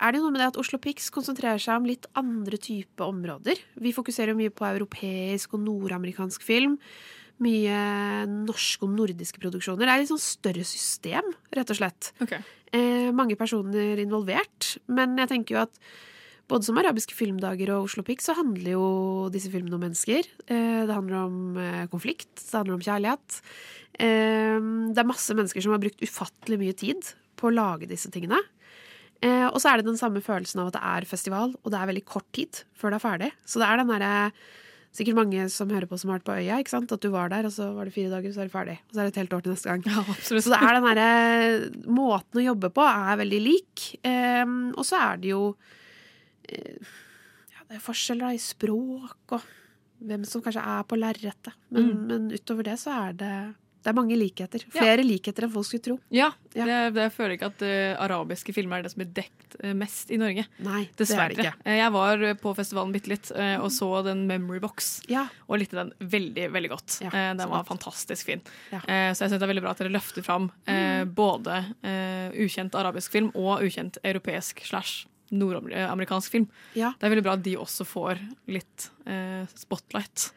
er 0.03 0.13
det 0.13 0.21
jo 0.21 0.27
noe 0.27 0.35
med 0.35 0.43
det 0.43 0.51
at 0.53 0.61
Oslo 0.61 0.81
Pics 0.83 1.09
konsentrerer 1.15 1.61
seg 1.63 1.81
om 1.81 1.89
litt 1.89 2.09
andre 2.19 2.59
type 2.61 3.05
områder. 3.05 3.61
Vi 3.81 3.95
fokuserer 3.97 4.35
jo 4.35 4.41
mye 4.41 4.55
på 4.55 4.67
europeisk 4.69 5.57
og 5.57 5.65
nordamerikansk 5.65 6.45
film. 6.45 6.77
Mye 7.45 7.79
norske 8.33 8.87
og 8.87 8.95
nordiske 8.97 9.41
produksjoner. 9.43 9.85
Det 9.85 9.93
er 9.93 9.95
et 9.99 10.05
litt 10.07 10.13
sånn 10.15 10.25
større 10.25 10.65
system, 10.69 11.33
rett 11.53 11.73
og 11.73 11.81
slett. 11.81 12.13
Eh, 12.73 13.13
mange 13.17 13.37
personer 13.39 14.01
involvert. 14.03 14.77
Men 14.89 15.17
jeg 15.21 15.33
tenker 15.33 15.57
jo 15.57 15.65
at 15.67 15.81
både 16.51 16.67
som 16.67 16.79
arabiske 16.79 17.17
filmdager 17.17 17.73
og 17.75 17.89
Oslo 17.89 18.05
Pix 18.07 18.29
så 18.29 18.37
handler 18.39 18.77
jo 18.77 18.89
disse 19.35 19.51
filmene 19.53 19.77
om 19.77 19.83
mennesker. 19.83 20.29
Eh, 20.47 20.83
det 20.87 20.95
handler 20.95 21.25
om 21.25 21.57
eh, 21.61 21.87
konflikt, 21.93 22.35
det 22.39 22.55
handler 22.55 22.77
om 22.77 22.85
kjærlighet. 22.87 23.41
Eh, 23.99 24.69
det 24.93 25.03
er 25.03 25.09
masse 25.09 25.35
mennesker 25.37 25.65
som 25.65 25.75
har 25.75 25.83
brukt 25.83 26.05
ufattelig 26.05 26.61
mye 26.63 26.77
tid 26.79 27.11
på 27.37 27.51
å 27.51 27.57
lage 27.57 27.91
disse 27.91 28.13
tingene. 28.15 28.39
Og 29.27 29.57
så 29.59 29.71
er 29.71 29.81
det 29.81 29.87
den 29.89 29.97
samme 29.99 30.21
følelsen 30.23 30.61
av 30.61 30.69
at 30.69 30.75
det 30.77 30.81
er 30.87 31.07
festival, 31.09 31.55
og 31.65 31.73
det 31.73 31.79
er 31.81 31.89
veldig 31.89 32.03
kort 32.07 32.27
tid 32.37 32.59
før 32.77 32.93
det 32.93 32.99
er 32.99 33.03
ferdig. 33.03 33.31
Så 33.49 33.59
det 33.59 33.67
er 33.67 33.81
den 33.81 33.91
derre 33.91 34.11
Sikkert 34.97 35.19
mange 35.19 35.43
som 35.53 35.69
hører 35.69 35.85
på 35.91 35.99
som 36.01 36.09
har 36.09 36.21
vært 36.21 36.25
på 36.25 36.35
øya. 36.39 36.59
ikke 36.63 36.73
sant? 36.73 36.93
At 36.95 37.03
du 37.05 37.11
var 37.13 37.29
der, 37.29 37.45
og 37.45 37.53
så 37.53 37.67
var 37.77 37.85
det 37.85 37.93
fire 37.93 38.09
dager, 38.15 38.31
og 38.31 38.37
så 38.37 38.41
er 38.41 38.47
det 38.49 38.55
ferdig. 38.55 38.77
Og 38.87 38.95
så 38.95 39.01
er 39.01 39.09
det 39.09 39.13
et 39.13 39.19
helt 39.21 39.35
år 39.37 39.43
til 39.45 39.53
neste 39.53 39.69
gang. 39.69 39.83
Så 40.25 40.39
det 40.39 40.57
er 40.57 40.77
den 40.77 40.87
derre 40.87 41.91
Måten 41.99 42.41
å 42.41 42.45
jobbe 42.47 42.71
på 42.73 42.87
er 42.87 43.19
veldig 43.21 43.41
lik. 43.45 43.85
Og 44.07 44.81
så 44.89 45.03
er 45.03 45.21
det 45.21 45.35
jo 45.35 45.43
ja, 46.49 47.67
det 47.69 47.77
er 47.79 47.85
forskjeller 47.85 48.29
da, 48.29 48.33
i 48.37 48.43
språk 48.43 49.37
og 49.39 49.53
hvem 50.07 50.25
som 50.29 50.43
kanskje 50.45 50.61
er 50.63 50.83
på 50.85 50.99
lerretet. 51.01 51.55
Men, 51.73 51.87
Mm. 51.93 52.03
men 52.11 52.27
utover 52.37 52.63
det 52.65 52.79
så 52.79 52.93
er 53.09 53.13
det 53.17 53.55
det 53.87 53.93
er 53.93 53.95
mange 54.03 54.17
likheter. 54.19 54.59
Flere 54.75 55.05
likheter 55.07 55.45
enn 55.47 55.51
folk 55.53 55.65
skulle 55.69 55.83
tro. 55.85 55.95
Ja, 56.11 56.33
Det, 56.53 56.65
det 56.67 57.05
jeg 57.05 57.13
føler 57.15 57.35
ikke 57.37 57.47
at 57.53 57.61
uh, 57.63 58.03
arabiske 58.03 58.53
filmer 58.53 58.81
er 58.81 58.83
det 58.83 58.91
som 58.91 58.99
blir 58.99 59.13
dekt 59.15 59.55
uh, 59.63 59.73
mest 59.79 60.11
i 60.11 60.17
Norge. 60.19 60.43
Nei, 60.59 60.89
Dessverre. 60.99 61.29
det 61.31 61.39
er 61.39 61.43
det 61.45 61.47
ikke. 61.53 61.71
Eh, 61.71 61.77
Jeg 61.79 61.93
var 61.95 62.25
på 62.43 62.55
festivalen 62.59 62.91
bitte 62.93 63.13
litt 63.13 63.31
uh, 63.31 63.63
og 63.63 63.71
så 63.71 64.03
den 64.03 64.27
Memory 64.27 64.59
Box. 64.59 65.03
Og 65.47 65.61
likte 65.63 65.79
den 65.79 65.93
veldig 66.03 66.49
veldig 66.51 66.71
godt. 66.75 66.99
Eh, 67.07 67.13
Den 67.39 67.47
var 67.49 67.63
fantastisk 67.63 68.27
fin. 68.27 68.43
Ja. 68.73 68.81
Så 69.15 69.23
jeg 69.23 69.31
synes 69.31 69.39
det 69.39 69.43
er 69.47 69.53
veldig 69.55 69.63
bra 69.63 69.71
at 69.71 69.79
dere 69.79 69.95
løfter 69.95 70.27
fram 70.27 70.51
eh, 70.67 71.05
både 71.07 71.63
ukjent 72.43 72.75
arabisk 72.75 73.13
film 73.15 73.31
og 73.39 73.63
ukjent 73.63 73.99
europeisk 74.03 74.67
slash 74.67 75.07
nordamerikansk 75.35 76.35
film. 76.37 76.49
Ja. 76.79 76.93
Det 76.97 77.07
er 77.07 77.15
veldig 77.15 77.27
bra 77.27 77.37
at 77.39 77.45
de 77.47 77.57
også 77.61 77.87
får 77.89 78.21
litt 78.53 78.91
eh, 79.09 79.45
spotlight. 79.57 80.31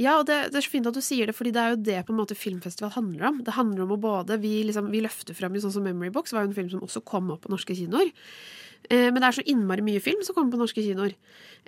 Ja, 0.00 0.16
og 0.18 0.26
det, 0.28 0.38
det 0.52 0.58
er 0.58 0.64
så 0.64 0.72
fint 0.72 0.88
at 0.88 0.96
du 0.96 1.02
sier 1.04 1.28
det, 1.28 1.36
fordi 1.36 1.52
det 1.52 1.60
er 1.62 1.74
jo 1.74 1.82
det 1.84 1.98
på 2.08 2.14
en 2.14 2.20
måte 2.22 2.36
filmfestival 2.38 2.94
handler 2.94 3.28
om. 3.28 3.42
Det 3.44 3.54
handler 3.58 3.84
om 3.84 3.94
å 3.94 4.00
både 4.00 4.38
Vi, 4.40 4.54
liksom, 4.68 4.88
vi 4.92 5.02
løfter 5.04 5.36
frem 5.36 5.58
sånn 5.60 5.74
som 5.74 5.84
Memory 5.84 6.10
Box, 6.14 6.32
var 6.32 6.46
jo 6.46 6.52
en 6.52 6.56
film 6.56 6.70
som 6.72 6.84
også 6.84 7.04
kom 7.06 7.28
opp 7.34 7.44
på 7.44 7.52
norske 7.52 7.76
kinoer. 7.76 8.08
Eh, 8.88 9.10
men 9.12 9.20
det 9.20 9.28
er 9.28 9.36
så 9.36 9.44
innmari 9.52 9.84
mye 9.84 10.02
film 10.02 10.22
som 10.24 10.36
kommer 10.36 10.54
på 10.54 10.62
norske 10.62 10.84
kinoer. 10.84 11.12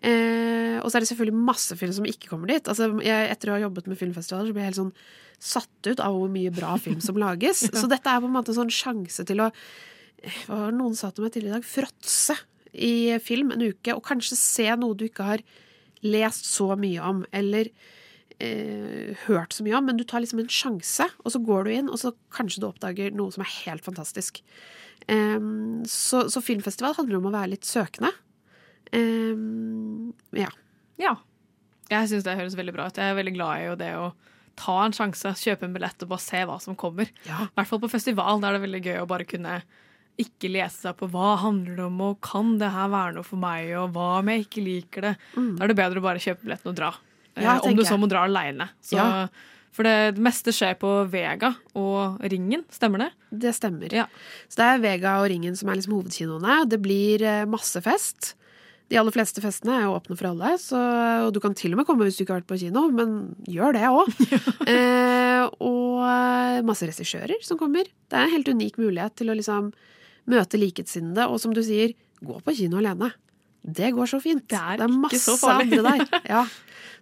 Eh, 0.01 0.81
og 0.81 0.89
så 0.89 0.97
er 0.97 1.05
det 1.05 1.11
selvfølgelig 1.13 1.45
masse 1.51 1.77
film 1.79 1.93
som 1.97 2.09
ikke 2.09 2.33
kommer 2.33 2.51
dit. 2.51 2.71
Altså, 2.71 2.89
jeg, 3.05 3.29
etter 3.35 3.53
å 3.53 3.59
ha 3.59 3.63
jobbet 3.67 3.93
med 3.93 4.01
filmfestivaler, 4.01 4.49
så 4.49 4.57
blir 4.57 4.65
jeg 4.65 4.73
helt 4.73 4.81
sånn 4.81 4.97
satt 5.45 5.91
ut 5.91 6.01
av 6.01 6.17
hvor 6.17 6.33
mye 6.33 6.55
bra 6.55 6.79
film 6.81 7.05
som 7.05 7.21
lages. 7.21 7.67
Så 7.77 7.91
dette 7.91 8.09
er 8.09 8.23
på 8.23 8.31
en 8.31 8.35
måte 8.35 8.55
en 8.55 8.63
sånn 8.63 8.73
sjanse 8.73 9.27
til 9.29 9.45
å 9.45 9.51
eh, 9.51 10.43
Hva 10.49 10.65
var 10.65 10.73
det 10.73 10.81
noen 10.81 10.97
sa 10.97 11.13
til 11.13 11.27
meg 11.27 11.35
tidligere 11.35 11.59
i 11.59 11.61
dag? 11.61 11.69
Fråtse 11.69 12.39
i 12.75 13.19
film 13.23 13.53
en 13.55 13.65
uke, 13.65 13.95
og 13.95 14.05
kanskje 14.07 14.39
se 14.39 14.69
noe 14.79 14.97
du 14.99 15.07
ikke 15.09 15.27
har 15.29 15.45
lest 16.05 16.49
så 16.51 16.75
mye 16.77 17.01
om, 17.03 17.23
eller 17.33 17.71
eh, 18.43 19.15
hørt 19.25 19.57
så 19.57 19.65
mye 19.65 19.77
om, 19.79 19.87
men 19.89 20.01
du 20.01 20.05
tar 20.09 20.25
liksom 20.25 20.43
en 20.43 20.51
sjanse, 20.53 21.07
og 21.25 21.35
så 21.35 21.41
går 21.45 21.65
du 21.65 21.75
inn, 21.77 21.93
og 21.93 22.01
så 22.03 22.13
kanskje 22.35 22.63
du 22.63 22.69
oppdager 22.69 23.15
noe 23.17 23.33
som 23.35 23.45
er 23.45 23.53
helt 23.65 23.87
fantastisk. 23.87 24.43
Em, 25.09 25.85
så, 25.89 26.27
så 26.33 26.43
filmfestival 26.45 26.97
handler 26.99 27.21
om 27.21 27.31
å 27.31 27.35
være 27.35 27.55
litt 27.55 27.69
søkende. 27.69 28.13
Em, 28.95 30.13
ja. 30.37 30.51
Ja. 31.01 31.17
Jeg 31.91 32.09
syns 32.11 32.25
det 32.25 32.37
høres 32.39 32.57
veldig 32.57 32.73
bra 32.77 32.89
ut. 32.89 32.99
Jeg 33.01 33.13
er 33.13 33.19
veldig 33.19 33.35
glad 33.37 33.61
i 33.61 33.73
det 33.81 33.91
å 34.01 34.13
ta 34.59 34.77
en 34.85 34.95
sjanse, 34.95 35.35
kjøpe 35.41 35.67
en 35.67 35.75
billett 35.75 36.05
og 36.05 36.13
bare 36.13 36.23
se 36.23 36.45
hva 36.47 36.57
som 36.63 36.77
kommer. 36.79 37.11
I 37.27 37.57
hvert 37.57 37.69
fall 37.69 37.83
på 37.83 37.91
festival. 37.93 38.41
Er 38.41 38.57
det 38.57 38.63
veldig 38.65 38.83
gøy 38.87 39.01
å 39.03 39.09
bare 39.11 39.27
kunne 39.29 39.59
ikke 40.21 40.51
lese 40.53 40.85
seg 40.85 40.99
på 41.01 41.09
hva 41.11 41.35
handler 41.43 41.79
det 41.79 41.87
om, 41.89 41.97
og 42.07 42.21
kan 42.25 42.55
det 42.61 42.71
her 42.75 42.93
være 42.93 43.17
noe 43.17 43.27
for 43.27 43.41
meg, 43.41 43.73
og 43.81 43.97
hva 43.97 44.11
om 44.21 44.31
jeg 44.31 44.45
ikke 44.45 44.63
liker 44.67 45.09
det? 45.09 45.17
Da 45.35 45.67
er 45.67 45.73
det 45.73 45.81
bedre 45.81 46.03
å 46.03 46.07
bare 46.07 46.23
kjøpe 46.23 46.47
billetten 46.47 46.71
og 46.71 46.79
dra. 46.79 46.93
Mm. 47.35 47.43
Ja, 47.43 47.57
eh, 47.57 47.67
om 47.67 47.75
du 47.75 47.83
så 47.87 47.99
må 47.99 48.11
dra 48.11 48.23
aleine. 48.29 48.69
Ja. 48.95 49.27
For 49.75 49.87
det, 49.87 50.15
det 50.15 50.23
meste 50.23 50.55
skjer 50.55 50.77
på 50.79 50.91
Vega 51.11 51.51
og 51.75 52.23
Ringen, 52.31 52.63
stemmer 52.71 53.03
det? 53.03 53.11
Det 53.43 53.55
stemmer. 53.57 53.97
Så 54.47 54.61
det 54.61 54.69
er 54.71 54.85
Vega 54.85 55.17
og 55.19 55.27
Ringen 55.33 55.59
som 55.59 55.71
er 55.71 55.81
liksom 55.81 55.97
hovedkinoene. 55.97 56.61
Det 56.71 56.79
blir 56.83 57.25
eh, 57.27 57.43
masse 57.51 57.83
fest. 57.83 58.37
De 58.93 58.99
aller 59.01 59.15
fleste 59.15 59.41
festene 59.41 59.79
er 59.79 59.87
jo 59.87 59.95
åpne 59.97 60.15
for 60.21 60.29
alle, 60.29 60.53
så, 60.61 60.79
og 61.25 61.33
du 61.35 61.41
kan 61.43 61.57
til 61.57 61.73
og 61.73 61.81
med 61.81 61.87
komme 61.89 62.05
hvis 62.05 62.19
du 62.19 62.23
ikke 62.23 62.37
har 62.37 62.43
vært 62.43 62.51
på 62.53 62.59
kino, 62.61 62.85
men 62.93 63.33
gjør 63.51 63.75
det 63.75 63.89
òg. 63.89 64.11
eh, 64.71 65.43
og 65.59 66.05
eh, 66.05 66.61
masse 66.69 66.87
regissører 66.87 67.41
som 67.43 67.59
kommer. 67.59 67.89
Det 67.89 68.19
er 68.21 68.29
en 68.29 68.35
helt 68.37 68.53
unik 68.53 68.79
mulighet 68.79 69.17
til 69.19 69.33
å 69.33 69.39
liksom 69.41 69.73
møte 70.31 70.61
likesinnede, 70.61 71.27
og 71.29 71.41
som 71.43 71.55
du 71.57 71.63
sier, 71.65 71.95
gå 72.25 72.39
på 72.45 72.55
kino 72.57 72.81
alene. 72.81 73.13
Det 73.65 73.91
går 73.97 74.09
så 74.11 74.21
fint. 74.21 74.45
Det 74.49 74.61
er, 74.61 74.87
masse 74.93 75.23
så 75.25 75.37
farlig. 75.41 75.81
andre 75.81 75.99
der. 76.05 76.21
Ja. 76.37 76.45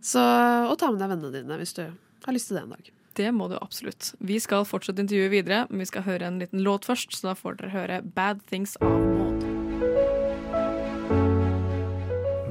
Så, 0.02 0.18
og 0.66 0.74
ta 0.80 0.90
med 0.90 0.98
deg 0.98 1.12
vennene 1.12 1.30
dine 1.34 1.56
hvis 1.60 1.76
du 1.76 1.84
har 1.86 2.34
lyst 2.34 2.50
til 2.50 2.58
det 2.58 2.64
en 2.64 2.74
dag. 2.74 2.90
Det 3.14 3.28
må 3.34 3.46
du 3.50 3.58
absolutt. 3.58 4.14
Vi 4.24 4.38
skal 4.40 4.64
fortsette 4.66 5.02
intervjuet 5.04 5.30
videre, 5.30 5.66
men 5.70 5.82
vi 5.84 5.90
skal 5.90 6.06
høre 6.06 6.26
en 6.26 6.40
liten 6.40 6.62
låt 6.64 6.86
først, 6.88 7.12
så 7.14 7.28
da 7.28 7.34
får 7.38 7.60
dere 7.60 7.74
høre 7.74 8.00
Bad 8.02 8.40
Things 8.48 8.74
av 8.80 8.90
Maud. 8.90 9.44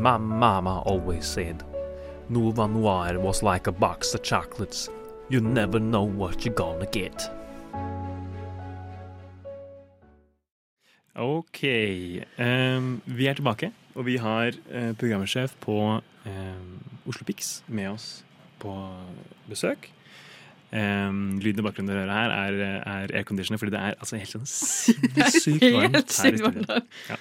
My 0.01 0.17
mama 0.17 0.81
always 0.85 1.25
said 1.25 1.63
Nova 2.29 2.67
Noir 2.67 3.19
was 3.19 3.43
like 3.43 3.67
a 3.67 3.71
box 3.71 4.15
of 4.15 4.23
chocolates. 4.23 4.89
You 5.29 5.41
never 5.41 5.79
know 5.79 6.03
what 6.03 6.45
you're 6.45 6.55
gonna 6.55 6.87
get. 6.91 7.29
Ok. 11.15 11.63
Um, 12.39 13.01
vi 13.05 13.27
er 13.27 13.33
tilbake, 13.35 13.71
og 13.95 14.05
vi 14.07 14.15
har 14.15 14.55
uh, 14.71 14.91
programsjef 14.95 15.55
på 15.59 15.77
um, 16.25 16.77
Oslo 17.05 17.25
Pix 17.27 17.63
med 17.67 17.89
oss 17.91 18.23
på 18.59 18.71
besøk. 19.49 19.89
Um, 20.71 21.41
lyden 21.43 21.59
i 21.59 21.65
bakgrunnen 21.65 21.91
dere 21.91 22.05
hører 22.05 22.15
her, 22.15 22.29
er, 22.31 22.83
er 22.87 23.15
airconditioner, 23.19 23.59
fordi 23.59 23.73
det 23.73 23.81
er 23.81 23.97
altså 23.99 24.15
helt 24.21 24.31
sånn 24.31 24.47
sinnssykt 24.53 25.65
varmt 25.75 25.97
her 25.99 26.37
i 26.37 26.39
studio. 26.39 26.79
Ja. 27.09 27.17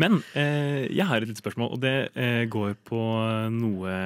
Men 0.00 0.22
uh, 0.32 0.86
jeg 0.88 1.04
har 1.10 1.20
et 1.20 1.28
lite 1.28 1.44
spørsmål, 1.44 1.74
og 1.76 1.82
det 1.84 1.96
uh, 2.16 2.48
går 2.48 2.72
på 2.88 3.02
noe 3.52 4.00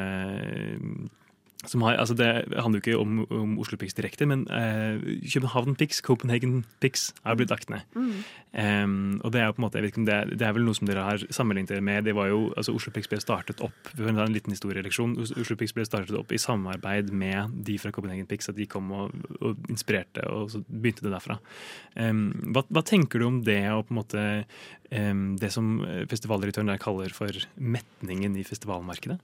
har, 1.60 1.96
altså 2.00 2.14
Det 2.14 2.26
handler 2.56 2.80
jo 2.80 2.82
ikke 2.84 2.98
om, 2.98 3.26
om 3.30 3.58
Oslo 3.60 3.76
Pics 3.76 3.94
direkte, 3.94 4.26
men 4.26 4.46
eh, 4.48 4.96
København 5.32 5.76
Pics, 5.76 6.00
Copenhagen 6.00 6.64
Pics, 6.80 7.12
har 7.24 7.36
blitt 7.36 7.50
lagt 7.50 7.70
ned. 7.70 7.84
Mm. 7.94 8.22
Um, 8.50 9.20
og 9.22 9.32
det 9.32 9.42
er 9.42 9.46
jo 9.46 9.52
på 9.52 9.60
en 9.60 9.66
måte, 9.66 9.78
jeg 9.78 9.84
vet 9.84 9.92
ikke 9.92 10.00
om 10.00 10.06
det 10.08 10.14
er, 10.14 10.30
det 10.40 10.46
er 10.46 10.54
vel 10.56 10.64
noe 10.64 10.74
som 10.74 10.88
dere 10.88 11.04
har 11.04 11.24
sammenlignet 11.30 11.74
dere 11.74 11.84
med. 11.84 12.08
Det 12.08 12.14
var 12.16 12.30
jo, 12.32 12.40
altså 12.56 12.72
Oslo 12.74 12.94
Pics 12.96 13.12
ble 13.12 13.20
startet 13.20 13.60
opp 13.62 13.92
vi 13.92 14.08
en 14.08 14.32
liten 14.32 14.56
historieleksjon, 14.56 15.18
Oslo 15.20 15.58
Pics 15.60 15.76
ble 15.76 15.84
startet 15.84 16.16
opp 16.16 16.32
i 16.32 16.40
samarbeid 16.40 17.12
med 17.12 17.52
de 17.68 17.76
fra 17.78 17.92
Copenhagen 17.92 18.28
Pics. 18.30 18.48
At 18.48 18.56
de 18.56 18.66
kom 18.70 18.88
og, 18.96 19.12
og 19.40 19.70
inspirerte, 19.70 20.24
og 20.32 20.48
så 20.54 20.62
begynte 20.64 21.04
det 21.04 21.12
derfra. 21.12 21.36
Um, 21.94 22.30
hva, 22.54 22.64
hva 22.72 22.84
tenker 22.86 23.20
du 23.20 23.28
om 23.28 23.42
det 23.44 23.62
og 23.74 23.84
på 23.86 23.94
en 23.94 24.00
måte 24.00 24.24
um, 24.96 25.26
det 25.40 25.52
som 25.52 25.76
festivaldirektøren 26.08 26.72
der 26.72 26.80
kaller 26.80 27.12
for 27.12 27.36
metningen 27.60 28.40
i 28.40 28.48
festivalmarkedet? 28.48 29.20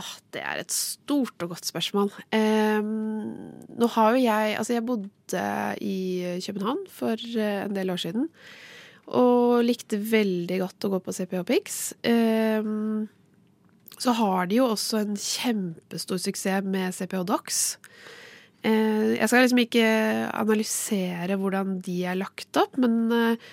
Åh, 0.00 0.12
det 0.32 0.40
er 0.40 0.60
et 0.62 0.72
stort 0.72 1.44
og 1.44 1.52
godt 1.52 1.68
spørsmål. 1.68 2.08
Ehm, 2.32 3.32
nå 3.76 3.88
har 3.92 4.14
jo 4.14 4.22
jeg 4.22 4.56
Altså, 4.56 4.72
jeg 4.78 4.86
bodde 4.88 5.46
i 5.84 6.38
København 6.46 6.86
for 6.88 7.12
eh, 7.16 7.64
en 7.66 7.76
del 7.76 7.92
år 7.92 8.00
siden. 8.00 8.30
Og 9.12 9.64
likte 9.66 9.98
veldig 9.98 10.60
godt 10.62 10.86
å 10.86 10.92
gå 10.94 11.02
på 11.04 11.12
CPH 11.12 11.44
Pix. 11.44 11.80
Ehm, 12.08 13.08
så 14.00 14.14
har 14.16 14.48
de 14.48 14.58
jo 14.62 14.70
også 14.72 15.02
en 15.02 15.18
kjempestor 15.18 16.18
suksess 16.22 16.64
med 16.64 16.94
CPH 16.96 17.26
Docs. 17.28 17.60
Eh, 18.64 19.18
jeg 19.18 19.28
skal 19.28 19.44
liksom 19.44 19.60
ikke 19.62 19.86
analysere 20.32 21.36
hvordan 21.36 21.80
de 21.84 21.98
er 22.06 22.18
lagt 22.18 22.56
opp, 22.56 22.78
men 22.80 23.12
eh, 23.12 23.52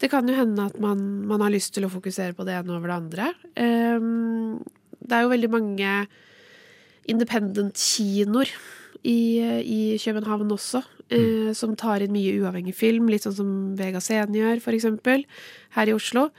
det 0.00 0.10
kan 0.10 0.26
jo 0.28 0.36
hende 0.38 0.68
at 0.70 0.78
man, 0.82 1.02
man 1.28 1.44
har 1.44 1.52
lyst 1.54 1.74
til 1.74 1.86
å 1.86 1.92
fokusere 1.92 2.34
på 2.38 2.46
det 2.46 2.56
ene 2.56 2.74
over 2.76 2.90
det 2.90 2.96
andre. 2.96 3.28
Ehm, 3.60 4.62
det 5.04 5.16
er 5.16 5.24
jo 5.24 5.32
veldig 5.34 5.50
mange 5.52 5.96
independent-kinoer 7.10 8.50
i, 9.04 9.18
i 9.60 9.80
København 10.00 10.52
også, 10.54 10.80
eh, 11.12 11.50
som 11.56 11.74
tar 11.76 12.04
inn 12.04 12.14
mye 12.14 12.38
uavhengig 12.40 12.74
film, 12.78 13.10
litt 13.12 13.26
sånn 13.26 13.36
som 13.36 13.50
Vega 13.78 14.00
Scene 14.00 14.38
gjør, 14.38 14.62
for 14.64 14.76
eksempel, 14.76 15.26
her 15.76 15.90
i 15.90 15.96
Oslo. 15.96 16.30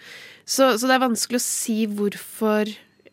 Så, 0.45 0.73
så 0.80 0.89
det 0.89 0.97
er 0.97 1.06
vanskelig 1.06 1.41
å 1.41 1.45
si 1.45 1.78
hvorfor 1.89 2.69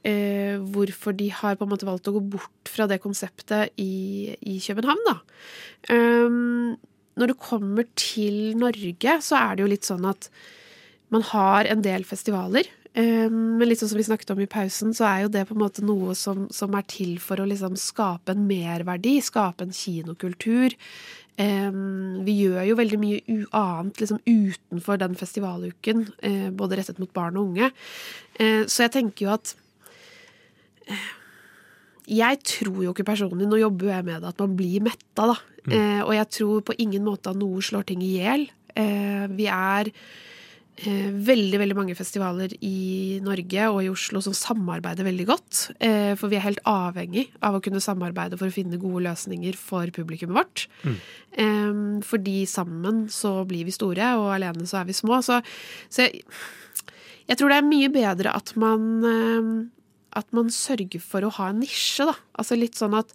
eh, 0.08 0.56
hvorfor 0.74 1.16
de 1.16 1.28
har 1.32 1.58
på 1.58 1.66
en 1.66 1.72
måte 1.72 1.88
valgt 1.88 2.08
å 2.10 2.16
gå 2.16 2.24
bort 2.34 2.70
fra 2.70 2.88
det 2.90 3.02
konseptet 3.04 3.72
i, 3.80 4.32
i 4.40 4.58
København, 4.62 5.04
da. 5.08 5.18
Um, 5.92 6.78
når 7.18 7.32
det 7.32 7.42
kommer 7.44 7.88
til 7.98 8.56
Norge, 8.56 9.18
så 9.24 9.38
er 9.38 9.56
det 9.56 9.64
jo 9.64 9.72
litt 9.72 9.88
sånn 9.88 10.06
at 10.08 10.30
man 11.12 11.24
har 11.28 11.68
en 11.68 11.82
del 11.84 12.06
festivaler. 12.08 12.70
Um, 12.92 13.56
men 13.56 13.70
litt 13.70 13.80
sånn 13.80 13.88
som 13.88 14.00
vi 14.00 14.04
snakket 14.04 14.34
om 14.34 14.42
i 14.44 14.50
pausen, 14.50 14.92
så 14.92 15.06
er 15.08 15.22
jo 15.24 15.32
det 15.32 15.46
på 15.48 15.54
en 15.56 15.62
måte 15.62 15.84
noe 15.84 16.12
som, 16.18 16.44
som 16.52 16.74
er 16.76 16.84
til 16.92 17.14
for 17.24 17.40
å 17.40 17.48
liksom 17.48 17.78
skape 17.80 18.34
en 18.34 18.44
merverdi, 18.48 19.16
skape 19.24 19.64
en 19.64 19.72
kinokultur. 19.76 20.76
Um, 21.40 22.20
vi 22.26 22.36
gjør 22.42 22.66
jo 22.68 22.76
veldig 22.76 22.98
mye 23.00 23.38
annet 23.56 24.02
liksom 24.02 24.20
utenfor 24.28 25.00
den 25.00 25.16
festivaluken, 25.16 26.04
eh, 26.20 26.50
både 26.52 26.76
rettet 26.82 27.00
mot 27.00 27.12
barn 27.16 27.40
og 27.40 27.54
unge. 27.54 27.72
Eh, 28.36 28.68
så 28.68 28.84
jeg 28.84 28.96
tenker 28.98 29.26
jo 29.26 29.32
at 29.32 29.54
eh, 30.92 31.08
jeg 32.12 32.42
tror 32.44 32.82
jo 32.84 32.92
ikke 32.92 33.08
personlig, 33.08 33.48
nå 33.48 33.62
jobber 33.62 33.88
jo 33.88 33.94
jeg 33.94 34.08
med 34.10 34.20
det, 34.20 34.34
at 34.34 34.44
man 34.44 34.58
blir 34.58 34.84
metta, 34.84 35.32
da. 35.32 35.38
Mm. 35.62 36.00
og 36.02 36.10
jeg 36.10 36.26
tror 36.34 36.62
på 36.66 36.74
ingen 36.82 37.04
måte 37.06 37.30
at 37.30 37.38
noe 37.38 37.60
slår 37.62 37.84
ting 37.86 38.00
i 38.02 38.16
hjel. 38.16 38.48
Eh, 38.74 39.26
vi 39.30 39.46
er 39.46 39.90
eh, 39.90 40.31
veldig, 40.80 41.58
veldig 41.60 41.76
mange 41.76 41.94
festivaler 41.94 42.54
i 42.64 43.20
Norge 43.22 43.66
og 43.70 43.82
i 43.84 43.90
Oslo 43.92 44.22
som 44.24 44.34
samarbeider 44.34 45.04
veldig 45.06 45.26
godt. 45.28 45.60
Eh, 45.84 46.14
for 46.18 46.32
vi 46.32 46.38
er 46.38 46.46
helt 46.46 46.62
avhengig 46.66 47.28
av 47.44 47.54
å 47.54 47.60
kunne 47.62 47.82
samarbeide 47.82 48.38
for 48.40 48.48
å 48.48 48.54
finne 48.54 48.80
gode 48.80 49.04
løsninger 49.04 49.58
for 49.58 49.92
publikummet 49.94 50.38
vårt. 50.40 50.64
Eh, 51.36 52.00
fordi 52.08 52.46
sammen 52.48 53.06
så 53.12 53.44
blir 53.48 53.68
vi 53.68 53.76
store, 53.76 54.14
og 54.18 54.32
alene 54.34 54.66
så 54.66 54.80
er 54.80 54.88
vi 54.88 54.96
små. 54.96 55.20
Så, 55.22 55.38
så 55.92 56.08
jeg, 56.08 56.24
jeg 57.28 57.38
tror 57.38 57.52
det 57.52 57.60
er 57.60 57.68
mye 57.68 57.92
bedre 57.92 58.34
at 58.34 58.56
man 58.56 58.90
eh, 59.06 59.54
at 60.18 60.28
man 60.36 60.50
sørger 60.52 61.00
for 61.00 61.24
å 61.24 61.32
ha 61.38 61.48
en 61.50 61.62
nisje, 61.62 62.04
da. 62.08 62.16
Altså 62.36 62.58
litt 62.58 62.76
sånn 62.76 62.96
at, 62.98 63.14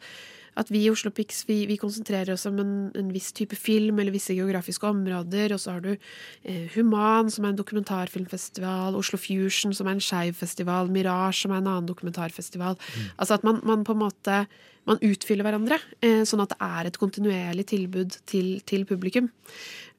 at 0.58 0.72
vi 0.74 0.84
i 0.84 0.92
Oslo 0.92 1.12
Pix 1.14 1.44
vi, 1.48 1.62
vi 1.70 1.78
konsentrerer 1.80 2.34
oss 2.34 2.48
om 2.50 2.58
en, 2.62 2.76
en 2.98 3.12
viss 3.14 3.30
type 3.36 3.58
film 3.60 4.00
eller 4.00 4.16
visse 4.16 4.36
geografiske 4.36 4.90
områder. 4.90 5.54
Og 5.56 5.62
så 5.62 5.76
har 5.76 5.84
du 5.86 5.92
eh, 5.94 6.66
Human, 6.76 7.32
som 7.34 7.46
er 7.46 7.54
en 7.54 7.60
dokumentarfilmfestival. 7.60 8.98
Oslo 8.98 9.20
Fusion, 9.22 9.76
som 9.78 9.90
er 9.90 9.98
en 9.98 10.04
skeiv 10.04 10.38
festival. 10.40 10.90
Mirage, 10.94 11.44
som 11.44 11.54
er 11.54 11.62
en 11.62 11.70
annen 11.74 11.90
dokumentarfestival. 11.90 12.80
Altså 13.18 13.38
at 13.38 13.46
man, 13.48 13.62
man 13.68 13.86
på 13.88 13.96
en 13.96 14.04
måte 14.08 14.42
man 14.88 15.02
utfyller 15.04 15.44
hverandre, 15.44 15.82
eh, 16.00 16.24
sånn 16.24 16.46
at 16.46 16.54
det 16.54 16.64
er 16.64 16.88
et 16.88 16.98
kontinuerlig 17.02 17.66
tilbud 17.68 18.22
til, 18.30 18.54
til 18.64 18.86
publikum. 18.88 19.28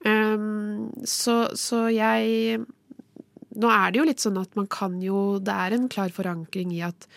Um, 0.06 0.88
så, 1.04 1.50
så 1.58 1.88
jeg 1.92 2.62
nå 3.58 3.70
er 3.74 3.90
det 3.90 4.00
jo 4.00 4.06
litt 4.06 4.22
sånn 4.22 4.38
at 4.38 4.52
man 4.54 4.68
kan 4.70 5.00
jo 5.02 5.40
Det 5.42 5.50
er 5.50 5.74
en 5.74 5.88
klar 5.90 6.12
forankring 6.14 6.70
i 6.76 6.84
at 6.86 7.08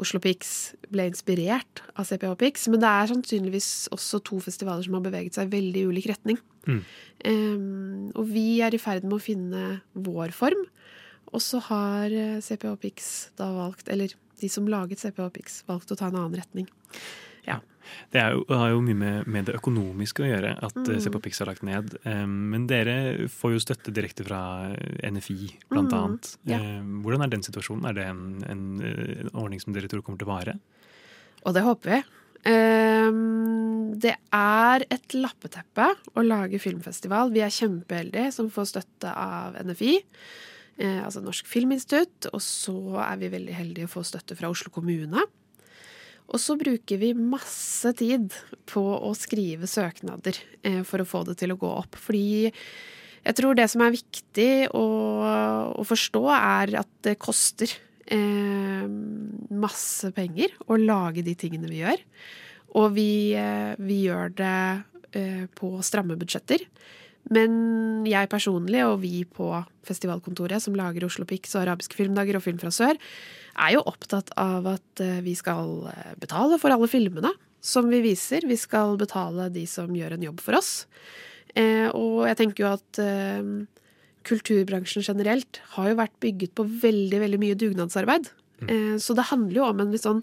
Oslo 0.00 0.20
Pix 0.20 0.74
ble 0.92 1.06
inspirert 1.08 1.80
av 1.96 2.04
CPH 2.08 2.34
Pix, 2.40 2.66
men 2.68 2.82
det 2.82 2.90
er 2.90 3.10
sannsynligvis 3.10 3.68
også 3.94 4.20
to 4.26 4.40
festivaler 4.44 4.84
som 4.84 4.98
har 4.98 5.04
beveget 5.06 5.38
seg 5.38 5.48
i 5.48 5.54
veldig 5.56 5.84
ulik 5.88 6.10
retning. 6.10 6.40
Mm. 6.68 6.80
Um, 7.24 8.10
og 8.12 8.28
vi 8.28 8.60
er 8.64 8.76
i 8.76 8.80
ferd 8.82 9.06
med 9.06 9.16
å 9.16 9.24
finne 9.24 9.64
vår 9.96 10.34
form, 10.36 10.66
og 11.34 11.42
så 11.42 11.58
har 11.66 12.12
eh, 12.12 12.40
CPH 12.44 12.74
Pix 12.82 13.06
da 13.40 13.48
valgt, 13.56 13.88
eller 13.90 14.12
de 14.40 14.50
som 14.52 14.68
laget 14.70 15.00
CPH 15.00 15.30
Pix, 15.34 15.62
valgt 15.66 15.90
å 15.90 15.98
ta 15.98 16.10
en 16.10 16.18
annen 16.20 16.36
retning. 16.38 16.68
Ja. 17.46 17.60
Det 18.10 18.20
er 18.22 18.32
jo, 18.32 18.44
har 18.48 18.70
jo 18.72 18.78
mye 18.80 18.96
med, 18.96 19.26
med 19.28 19.44
det 19.44 19.54
økonomiske 19.58 20.22
å 20.24 20.28
gjøre 20.30 20.54
at 20.64 20.74
Mm. 20.74 21.00
Se 21.04 21.10
på 21.12 21.20
Pix 21.20 21.38
har 21.42 21.46
lagt 21.50 21.62
ned. 21.62 21.92
Um, 22.06 22.50
men 22.50 22.66
dere 22.66 23.28
får 23.28 23.52
jo 23.52 23.60
støtte 23.60 23.92
direkte 23.92 24.24
fra 24.24 24.40
NFI, 25.04 25.50
blant 25.68 25.92
Mm, 25.92 25.98
annet. 26.00 26.36
ja. 26.48 26.58
Um, 26.80 27.02
hvordan 27.04 27.22
er 27.22 27.28
den 27.34 27.42
situasjonen? 27.44 27.84
Er 27.90 27.92
det 27.92 28.06
en, 28.08 28.22
en, 28.48 28.64
en 28.80 29.30
ordning 29.34 29.60
som 29.60 29.72
dere 29.76 29.86
tror 29.92 30.02
kommer 30.02 30.18
til 30.18 30.26
å 30.28 30.32
vare? 30.32 30.58
Og 31.44 31.52
det 31.54 31.62
håper 31.62 31.90
vi. 31.92 32.02
Um, 32.46 33.92
det 34.00 34.14
er 34.32 34.84
et 34.92 35.14
lappeteppe 35.16 35.90
å 36.16 36.24
lage 36.24 36.58
filmfestival. 36.62 37.30
Vi 37.34 37.42
er 37.44 37.52
kjempeheldige 37.52 38.32
som 38.34 38.48
får 38.52 38.70
støtte 38.72 39.12
av 39.12 39.56
NFI, 39.64 39.94
eh, 40.78 41.00
altså 41.04 41.22
Norsk 41.24 41.46
Filminstitutt. 41.50 42.30
Og 42.32 42.40
så 42.44 42.74
er 43.04 43.20
vi 43.22 43.28
veldig 43.36 43.54
heldige 43.60 43.88
å 43.88 43.94
få 43.98 44.04
støtte 44.08 44.36
fra 44.38 44.50
Oslo 44.52 44.72
kommune. 44.74 45.24
Og 46.32 46.40
så 46.40 46.56
bruker 46.58 47.00
vi 47.00 47.12
masse 47.14 47.92
tid 47.98 48.32
på 48.70 48.82
å 48.82 49.12
skrive 49.18 49.68
søknader 49.70 50.38
eh, 50.64 50.82
for 50.86 51.02
å 51.02 51.08
få 51.08 51.22
det 51.28 51.38
til 51.42 51.54
å 51.54 51.58
gå 51.60 51.70
opp. 51.82 51.98
Fordi 52.00 52.50
jeg 53.24 53.36
tror 53.38 53.56
det 53.56 53.68
som 53.72 53.84
er 53.84 53.94
viktig 53.94 54.50
å, 54.76 54.86
å 55.80 55.84
forstå, 55.86 56.24
er 56.36 56.74
at 56.82 56.90
det 57.06 57.16
koster 57.22 57.70
eh, 58.12 58.88
masse 59.54 60.10
penger 60.16 60.56
å 60.68 60.80
lage 60.80 61.24
de 61.24 61.36
tingene 61.38 61.70
vi 61.70 61.80
gjør. 61.84 62.02
Og 62.80 62.90
vi, 62.96 63.08
eh, 63.38 63.72
vi 63.78 64.02
gjør 64.08 64.34
det 64.36 64.58
eh, 65.16 65.44
på 65.56 65.76
stramme 65.86 66.18
budsjetter. 66.20 66.66
Men 67.32 68.04
jeg 68.08 68.28
personlig, 68.28 68.82
og 68.84 68.98
vi 69.00 69.22
på 69.24 69.48
festivalkontoret 69.86 70.60
som 70.62 70.76
lager 70.76 71.06
Oslo 71.06 71.24
Pics 71.28 71.54
og 71.56 71.62
arabiske 71.62 71.96
filmdager 71.96 72.36
og 72.36 72.44
Film 72.44 72.60
fra 72.60 72.72
sør, 72.74 72.98
er 73.54 73.74
jo 73.76 73.84
opptatt 73.88 74.32
av 74.40 74.66
at 74.74 75.02
eh, 75.02 75.22
vi 75.24 75.36
skal 75.38 75.86
eh, 75.92 76.14
betale 76.20 76.58
for 76.60 76.74
alle 76.74 76.88
filmene 76.90 77.32
som 77.64 77.88
vi 77.88 78.02
viser. 78.04 78.44
Vi 78.48 78.58
skal 78.60 78.98
betale 79.00 79.48
de 79.54 79.64
som 79.70 79.92
gjør 79.94 80.16
en 80.16 80.26
jobb 80.26 80.42
for 80.44 80.58
oss. 80.58 80.72
Eh, 81.56 81.88
og 81.94 82.26
jeg 82.28 82.40
tenker 82.42 82.64
jo 82.66 82.72
at 82.74 83.02
kulturbransjen 84.24 85.04
generelt 85.04 85.60
har 85.76 85.92
jo 85.92 86.00
vært 86.00 86.16
bygget 86.24 86.54
på 86.56 86.66
veldig, 86.66 87.20
veldig 87.22 87.40
mye 87.40 87.60
dugnadsarbeid. 87.60 88.28
Eh, 88.68 88.96
så 89.00 89.16
det 89.16 89.30
handler 89.30 89.62
jo 89.62 89.68
om 89.70 89.80
en 89.80 89.94
litt 89.94 90.04
sånn 90.04 90.20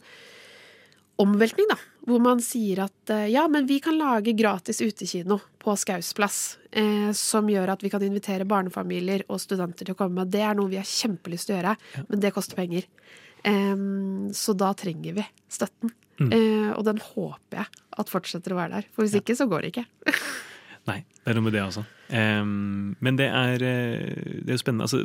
omveltning, 1.21 1.69
da. 1.71 1.79
Hvor 2.09 2.21
man 2.23 2.41
sier 2.41 2.83
at 2.87 3.11
ja, 3.29 3.43
men 3.51 3.67
vi 3.69 3.77
kan 3.83 3.93
lage 3.99 4.33
gratis 4.33 4.79
utekino 4.81 5.37
på 5.61 5.75
Skaus 5.79 6.11
plass, 6.17 6.39
eh, 6.71 7.11
som 7.17 7.49
gjør 7.49 7.75
at 7.75 7.85
vi 7.85 7.91
kan 7.93 8.03
invitere 8.05 8.47
barnefamilier 8.49 9.25
og 9.29 9.41
studenter 9.43 9.87
til 9.87 9.95
å 9.95 9.99
komme. 9.99 10.25
Det 10.29 10.41
er 10.43 10.57
noe 10.57 10.71
vi 10.71 10.79
har 10.81 10.87
kjempelyst 10.87 11.49
til 11.49 11.55
å 11.55 11.59
gjøre, 11.59 11.75
men 12.09 12.23
det 12.23 12.33
koster 12.35 12.59
penger. 12.59 12.87
Eh, 13.45 13.87
så 14.37 14.57
da 14.57 14.73
trenger 14.77 15.19
vi 15.21 15.27
støtten. 15.51 15.93
Mm. 16.21 16.31
Eh, 16.35 16.71
og 16.75 16.85
den 16.85 17.01
håper 17.01 17.63
jeg 17.63 17.83
at 18.01 18.11
fortsetter 18.11 18.53
å 18.53 18.59
være 18.59 18.79
der. 18.79 18.89
For 18.93 19.05
hvis 19.05 19.17
ikke, 19.17 19.37
så 19.37 19.47
går 19.49 19.65
det 19.65 19.73
ikke. 19.73 20.13
Nei, 20.89 21.01
det 21.21 21.29
er 21.29 21.37
noe 21.37 21.45
med 21.45 21.55
det 21.55 21.63
altså. 21.63 21.83
Um, 22.11 22.95
men 22.99 23.17
det 23.19 23.29
er, 23.29 23.63
eh, 23.63 24.39
det 24.41 24.49
er 24.49 24.57
jo 24.57 24.61
spennende. 24.61 24.87
Altså, 24.89 25.03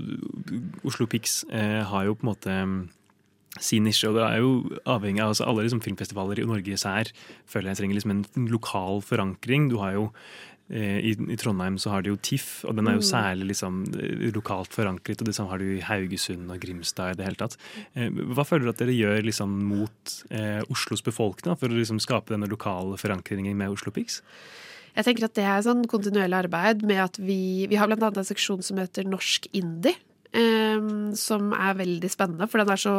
Oslo 0.88 1.07
Pics 1.11 1.42
eh, 1.52 1.82
har 1.86 2.07
jo 2.09 2.16
på 2.16 2.26
en 2.26 2.32
måte 2.32 2.57
sin 3.61 3.84
nisje, 3.84 4.09
og 4.11 4.16
det 4.18 4.24
er 4.26 4.42
jo 4.42 4.50
avhengig 4.86 5.22
av 5.22 5.32
altså, 5.34 5.46
Alle 5.48 5.62
liksom, 5.66 5.80
filmfestivaler 5.84 6.40
i 6.42 6.46
Norge 6.48 6.74
især 6.74 7.11
føler 7.46 7.72
jeg 7.72 7.76
trenger 7.82 7.94
liksom 8.00 8.11
en 8.16 8.50
lokal 8.52 9.00
forankring. 9.02 9.70
Du 9.70 9.78
har 9.78 9.92
jo 9.96 10.11
eh, 10.68 10.98
i, 10.98 11.12
I 11.30 11.36
Trondheim 11.38 11.76
så 11.78 11.90
har 11.92 12.02
du 12.02 12.11
jo 12.11 12.16
TIFF, 12.18 12.64
og 12.66 12.74
den 12.76 12.88
er 12.90 12.96
jo 12.98 13.04
Mm. 13.04 13.11
særlig 13.12 13.46
liksom, 13.52 13.76
eh, 14.00 14.32
lokalt 14.34 14.72
forankret. 14.74 15.20
Og 15.22 15.26
det 15.28 15.34
samme 15.36 15.50
har 15.50 15.59
du 15.62 15.76
i 15.76 15.80
Haugesund 15.80 16.50
og 16.50 16.59
Grimstad 16.61 17.12
i 17.12 17.16
det 17.20 17.24
hele 17.28 17.36
tatt. 17.38 17.57
Eh, 17.94 18.09
Hva 18.11 18.44
føler 18.44 18.64
du 18.66 18.70
at 18.74 18.78
dere 18.82 18.96
gjør 18.96 19.22
liksom, 19.24 19.48
mot 19.62 20.16
eh, 20.30 20.62
Oslos 20.68 21.02
befolkning 21.07 21.57
for 21.57 21.68
å 21.68 21.78
liksom, 21.78 22.00
skape 22.02 22.34
denne 22.34 22.48
lokale 22.50 22.98
forankringen 22.98 23.54
med 23.57 23.70
Oslo 23.70 23.92
Pix? 23.92 24.20
Jeg 24.96 25.04
tenker 25.04 25.24
at 25.28 25.34
det 25.36 25.44
er 25.44 25.61
sånn 25.62 25.84
kontinuerlig 25.86 26.38
arbeid 26.48 26.82
med 26.82 26.96
at 26.98 27.16
vi 27.20 27.66
Vi 27.68 27.76
har 27.76 27.86
annet 27.86 28.16
en 28.16 28.24
seksjon 28.24 28.62
som 28.64 28.78
heter 28.78 29.04
Norsk 29.04 29.46
indie. 29.52 29.94
Em, 30.37 30.91
som 31.18 31.53
er 31.57 31.78
veldig 31.80 32.11
spennende, 32.12 32.49
for 32.51 32.62
den 32.62 32.72
er 32.72 32.80
så 32.80 32.95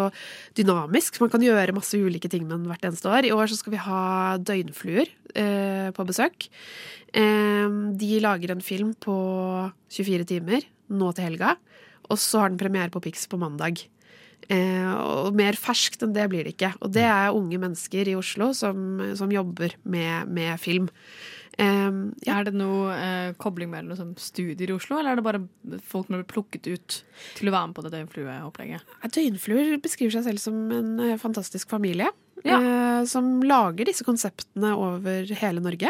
dynamisk. 0.57 1.21
Man 1.23 1.33
kan 1.33 1.45
gjøre 1.45 1.75
masse 1.77 1.97
ulike 1.97 2.31
ting 2.31 2.45
med 2.47 2.59
den 2.59 2.71
hvert 2.71 2.87
eneste 2.89 3.11
år. 3.11 3.27
I 3.27 3.35
år 3.35 3.51
så 3.51 3.59
skal 3.59 3.75
vi 3.75 3.83
ha 3.85 4.03
døgnfluer 4.41 5.11
eh, 5.35 5.89
på 5.95 6.07
besøk. 6.07 6.49
De 7.17 8.09
lager 8.21 8.51
en 8.51 8.61
film 8.61 8.91
på 9.01 9.13
24 9.95 10.25
timer 10.27 10.65
nå 10.91 11.11
til 11.15 11.29
helga. 11.29 11.55
Og 12.11 12.19
så 12.21 12.43
har 12.43 12.51
den 12.51 12.59
premiere 12.59 12.91
på 12.93 13.01
Pix 13.03 13.25
på 13.29 13.39
mandag. 13.39 13.81
Eh, 14.47 14.91
og 14.95 15.35
mer 15.35 15.57
ferskt 15.59 16.05
enn 16.05 16.13
det 16.15 16.27
blir 16.31 16.47
det 16.47 16.55
ikke. 16.55 16.71
Og 16.79 16.93
det 16.95 17.03
er 17.07 17.35
unge 17.35 17.59
mennesker 17.59 18.07
i 18.07 18.15
Oslo 18.19 18.53
som, 18.55 19.01
som 19.19 19.33
jobber 19.33 19.75
med, 19.83 20.29
med 20.31 20.55
film. 20.61 20.87
Um, 21.57 22.13
Er 22.29 22.43
det 22.45 22.53
noe 22.53 22.91
eh, 22.93 23.31
kobling 23.41 23.71
mellom 23.71 23.89
liksom, 23.89 24.11
studier 24.21 24.69
i 24.69 24.75
Oslo, 24.75 24.99
eller 24.99 25.15
er 25.15 25.17
det 25.17 25.25
bare 25.25 25.79
folk 25.81 26.05
som 26.05 26.13
blir 26.19 26.27
plukket 26.29 26.67
ut 26.69 26.97
til 27.39 27.49
å 27.49 27.53
være 27.55 27.71
med 27.71 27.77
på 27.79 27.85
det 27.87 27.93
døgnflueopplegget? 27.95 28.91
Døgnfluer 29.15 29.79
beskriver 29.81 30.13
seg 30.19 30.27
selv 30.29 30.43
som 30.43 30.59
en 30.71 30.91
eh, 31.01 31.15
fantastisk 31.17 31.69
familie. 31.73 32.11
eh, 32.45 33.03
som 33.09 33.41
lager 33.41 33.89
disse 33.89 34.05
konseptene 34.05 34.75
over 34.77 35.25
hele 35.41 35.63
Norge. 35.65 35.89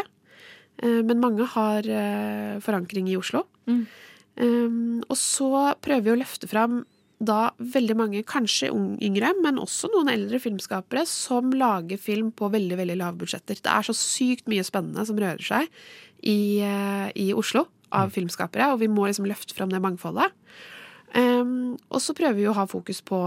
Eh, 0.80 1.02
men 1.04 1.20
mange 1.20 1.44
har 1.52 1.84
eh, 1.84 2.56
forankring 2.64 3.10
i 3.12 3.18
Oslo. 3.20 3.44
Um, 4.38 5.02
og 5.10 5.16
så 5.18 5.48
prøver 5.82 6.04
vi 6.06 6.12
å 6.14 6.20
løfte 6.22 6.46
fram 6.48 6.84
da 7.18 7.50
veldig 7.58 7.96
mange, 7.98 8.22
kanskje 8.22 8.70
yngre, 9.02 9.32
men 9.42 9.58
også 9.58 9.90
noen 9.90 10.10
eldre 10.12 10.38
filmskapere, 10.42 11.02
som 11.10 11.50
lager 11.50 11.98
film 11.98 12.30
på 12.30 12.50
veldig 12.52 12.78
veldig 12.78 12.98
lave 13.00 13.18
budsjetter. 13.18 13.58
Det 13.58 13.72
er 13.72 13.86
så 13.88 13.94
sykt 13.96 14.46
mye 14.50 14.66
spennende 14.66 15.04
som 15.08 15.18
rører 15.18 15.42
seg 15.42 15.66
i, 16.22 16.60
eh, 16.62 17.08
i 17.18 17.32
Oslo 17.34 17.66
av 17.90 18.12
filmskapere, 18.14 18.72
og 18.72 18.80
vi 18.82 18.90
må 18.92 19.08
liksom 19.08 19.26
løfte 19.26 19.56
fram 19.56 19.72
det 19.72 19.82
mangfoldet. 19.82 20.30
Um, 21.16 21.78
og 21.88 22.02
så 22.04 22.12
prøver 22.12 22.36
vi 22.36 22.48
å 22.50 22.56
ha 22.56 22.66
fokus 22.68 23.00
på 23.00 23.18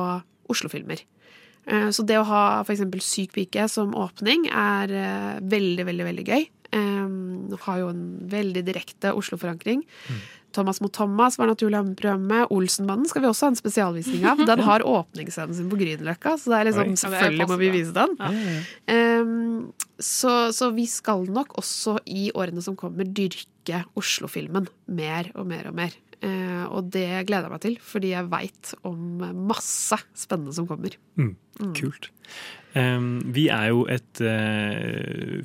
Oslo-filmer. 0.52 1.02
Eh, 1.66 1.89
Så 1.89 2.06
det 2.06 2.20
å 2.20 2.28
ha 2.28 2.62
f.eks. 2.62 2.84
Syk 3.02 3.34
pike 3.34 3.68
som 3.70 3.96
åpning 3.98 4.48
er 4.50 4.92
eh, 4.92 5.39
veldig, 5.42 5.86
veldig 5.89 6.06
veldig 6.10 6.26
gøy. 6.28 6.46
Um, 6.72 7.52
har 7.66 7.82
jo 7.82 7.89
en 7.92 8.04
veldig 8.32 8.64
direkte 8.64 9.12
Oslo-forankring. 9.18 9.82
Thomas 10.54 10.82
mot 10.84 10.91
Thomas 10.93 11.38
var 11.39 11.47
naturlig 11.52 11.78
å 11.78 11.82
ha 11.82 11.88
med 11.88 11.97
programmet. 11.99 12.52
Olsenmannen 12.52 13.08
skal 13.10 13.24
vi 13.24 13.30
også 13.32 13.47
ha 13.47 13.52
en 13.54 13.60
spesialvisning 13.60 14.26
av. 14.28 14.41
Den 14.47 14.64
har 14.68 14.84
åpningsscenen 14.88 15.56
sin 15.58 15.70
på 15.72 15.80
Grünerløkka, 15.80 16.36
så 16.41 16.52
det 16.54 16.60
er 16.60 16.70
liksom, 16.70 16.86
Oi. 16.86 16.95
Ja, 16.95 17.02
selvfølgelig 17.06 17.47
må 17.52 17.58
vi 17.62 17.70
vise 17.78 17.95
den. 17.95 18.16
Um, 18.91 19.74
så, 20.02 20.36
så 20.56 20.72
vi 20.76 20.86
skal 20.89 21.28
nok 21.32 21.54
også 21.62 21.97
i 22.10 22.30
årene 22.36 22.64
som 22.66 22.76
kommer 22.80 23.06
dyrke 23.08 23.84
Oslo-filmen 23.99 24.68
mer 24.91 25.30
og 25.36 25.45
mer 25.52 25.70
og 25.70 25.78
mer. 25.78 25.93
Eh, 26.22 26.66
og 26.70 26.91
det 26.93 27.08
gleder 27.26 27.47
jeg 27.47 27.54
meg 27.56 27.62
til, 27.64 27.78
fordi 27.82 28.12
jeg 28.14 28.28
veit 28.30 28.74
om 28.86 29.24
masse 29.49 29.97
spennende 30.18 30.54
som 30.58 30.68
kommer. 30.70 30.97
Mm, 31.18 31.36
Mm. 31.62 31.74
kult. 31.78 32.08
Vi 32.72 33.48
er 33.52 33.68
jo 33.72 33.84
et 33.92 34.22
eh, 34.24 35.42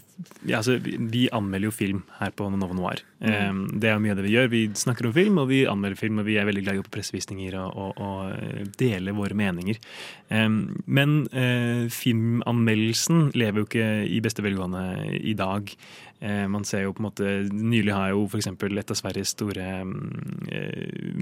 ja, 0.46 0.60
altså, 0.60 0.76
vi, 0.78 1.26
anmelder 1.34 1.68
jo 1.68 1.74
film 1.74 2.04
her 2.20 2.30
på 2.36 2.46
Nova 2.54 2.76
Noir. 2.76 3.02
Em, 3.18 3.64
det 3.74 3.90
er 3.90 3.96
jo 3.96 4.04
mye 4.04 4.14
av 4.14 4.20
det 4.20 4.26
vi 4.28 4.34
gjør. 4.36 4.52
Vi 4.52 4.62
snakker 4.78 5.08
om 5.08 5.14
film, 5.16 5.40
og 5.42 5.50
vi 5.50 5.64
anmelder 5.66 5.98
film, 5.98 6.20
og 6.22 6.28
vi 6.28 6.38
er 6.38 6.46
veldig 6.46 6.62
glad 6.62 6.78
i 6.78 6.82
å 6.82 6.86
på 6.86 6.94
pressevisninger 6.94 7.58
og, 7.58 7.74
og, 7.74 8.00
og 8.06 8.32
eh, 8.36 8.64
dele 8.78 9.16
våre 9.16 9.36
meninger. 9.38 9.82
Men 10.30 11.20
eh, 11.30 11.86
filmanmeldelsen 11.92 13.30
lever 13.38 13.62
jo 13.62 13.68
ikke 13.68 13.92
i 14.10 14.22
beste 14.24 14.42
velgående 14.46 14.86
i 15.18 15.36
dag. 15.38 15.70
Man 16.16 16.64
ser 16.64 16.86
jo 16.86 16.94
på 16.96 17.02
en 17.02 17.06
måte, 17.10 17.32
Nylig 17.52 17.92
har 17.92 18.14
jo 18.14 18.22
f.eks. 18.24 18.48
et 18.48 18.90
av 18.90 18.96
Sveriges 18.96 19.34
store 19.34 19.66
mm, 19.84 20.46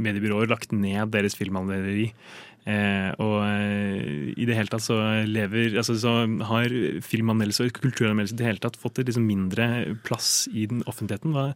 mediebyråer 0.07 0.53
lagt 0.53 0.71
ned 0.71 1.11
deres 1.11 1.35
filmanmelderi. 1.35 2.13
Eh, 2.65 3.11
og 3.21 3.43
eh, 3.45 4.31
i 4.41 4.47
det 4.49 4.57
hele 4.57 4.73
tatt 4.73 4.87
så 4.87 4.97
lever 5.29 5.75
altså 5.77 5.99
så 6.01 6.13
har 6.49 6.73
filmanmeldelse 7.05 7.67
og 7.67 7.75
kulturanmeldelse 7.77 8.33
i 8.33 8.41
det 8.41 8.47
hele 8.49 8.63
tatt 8.65 8.79
fått 8.81 9.03
et 9.03 9.11
liksom 9.11 9.27
mindre 9.29 9.67
plass 10.07 10.47
i 10.49 10.65
den 10.71 10.81
offentligheten. 10.89 11.35
Hva, 11.37 11.51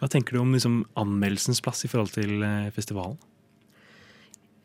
hva 0.00 0.10
tenker 0.10 0.34
du 0.34 0.42
om 0.42 0.56
liksom 0.56 0.80
anmeldelsens 0.98 1.62
plass 1.62 1.84
i 1.86 1.92
forhold 1.92 2.10
til 2.16 2.42
eh, 2.42 2.72
festivalen? 2.74 3.20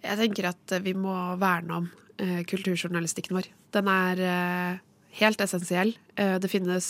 Jeg 0.04 0.20
tenker 0.20 0.50
at 0.50 0.74
vi 0.84 0.96
må 0.98 1.14
verne 1.40 1.84
om 1.84 1.86
eh, 2.18 2.42
kulturjournalistikken 2.50 3.38
vår. 3.38 3.54
Den 3.78 3.94
er 3.94 4.26
eh, 4.28 4.82
helt 5.22 5.46
essensiell. 5.46 5.94
Eh, 6.18 6.36
det 6.42 6.52
finnes 6.52 6.88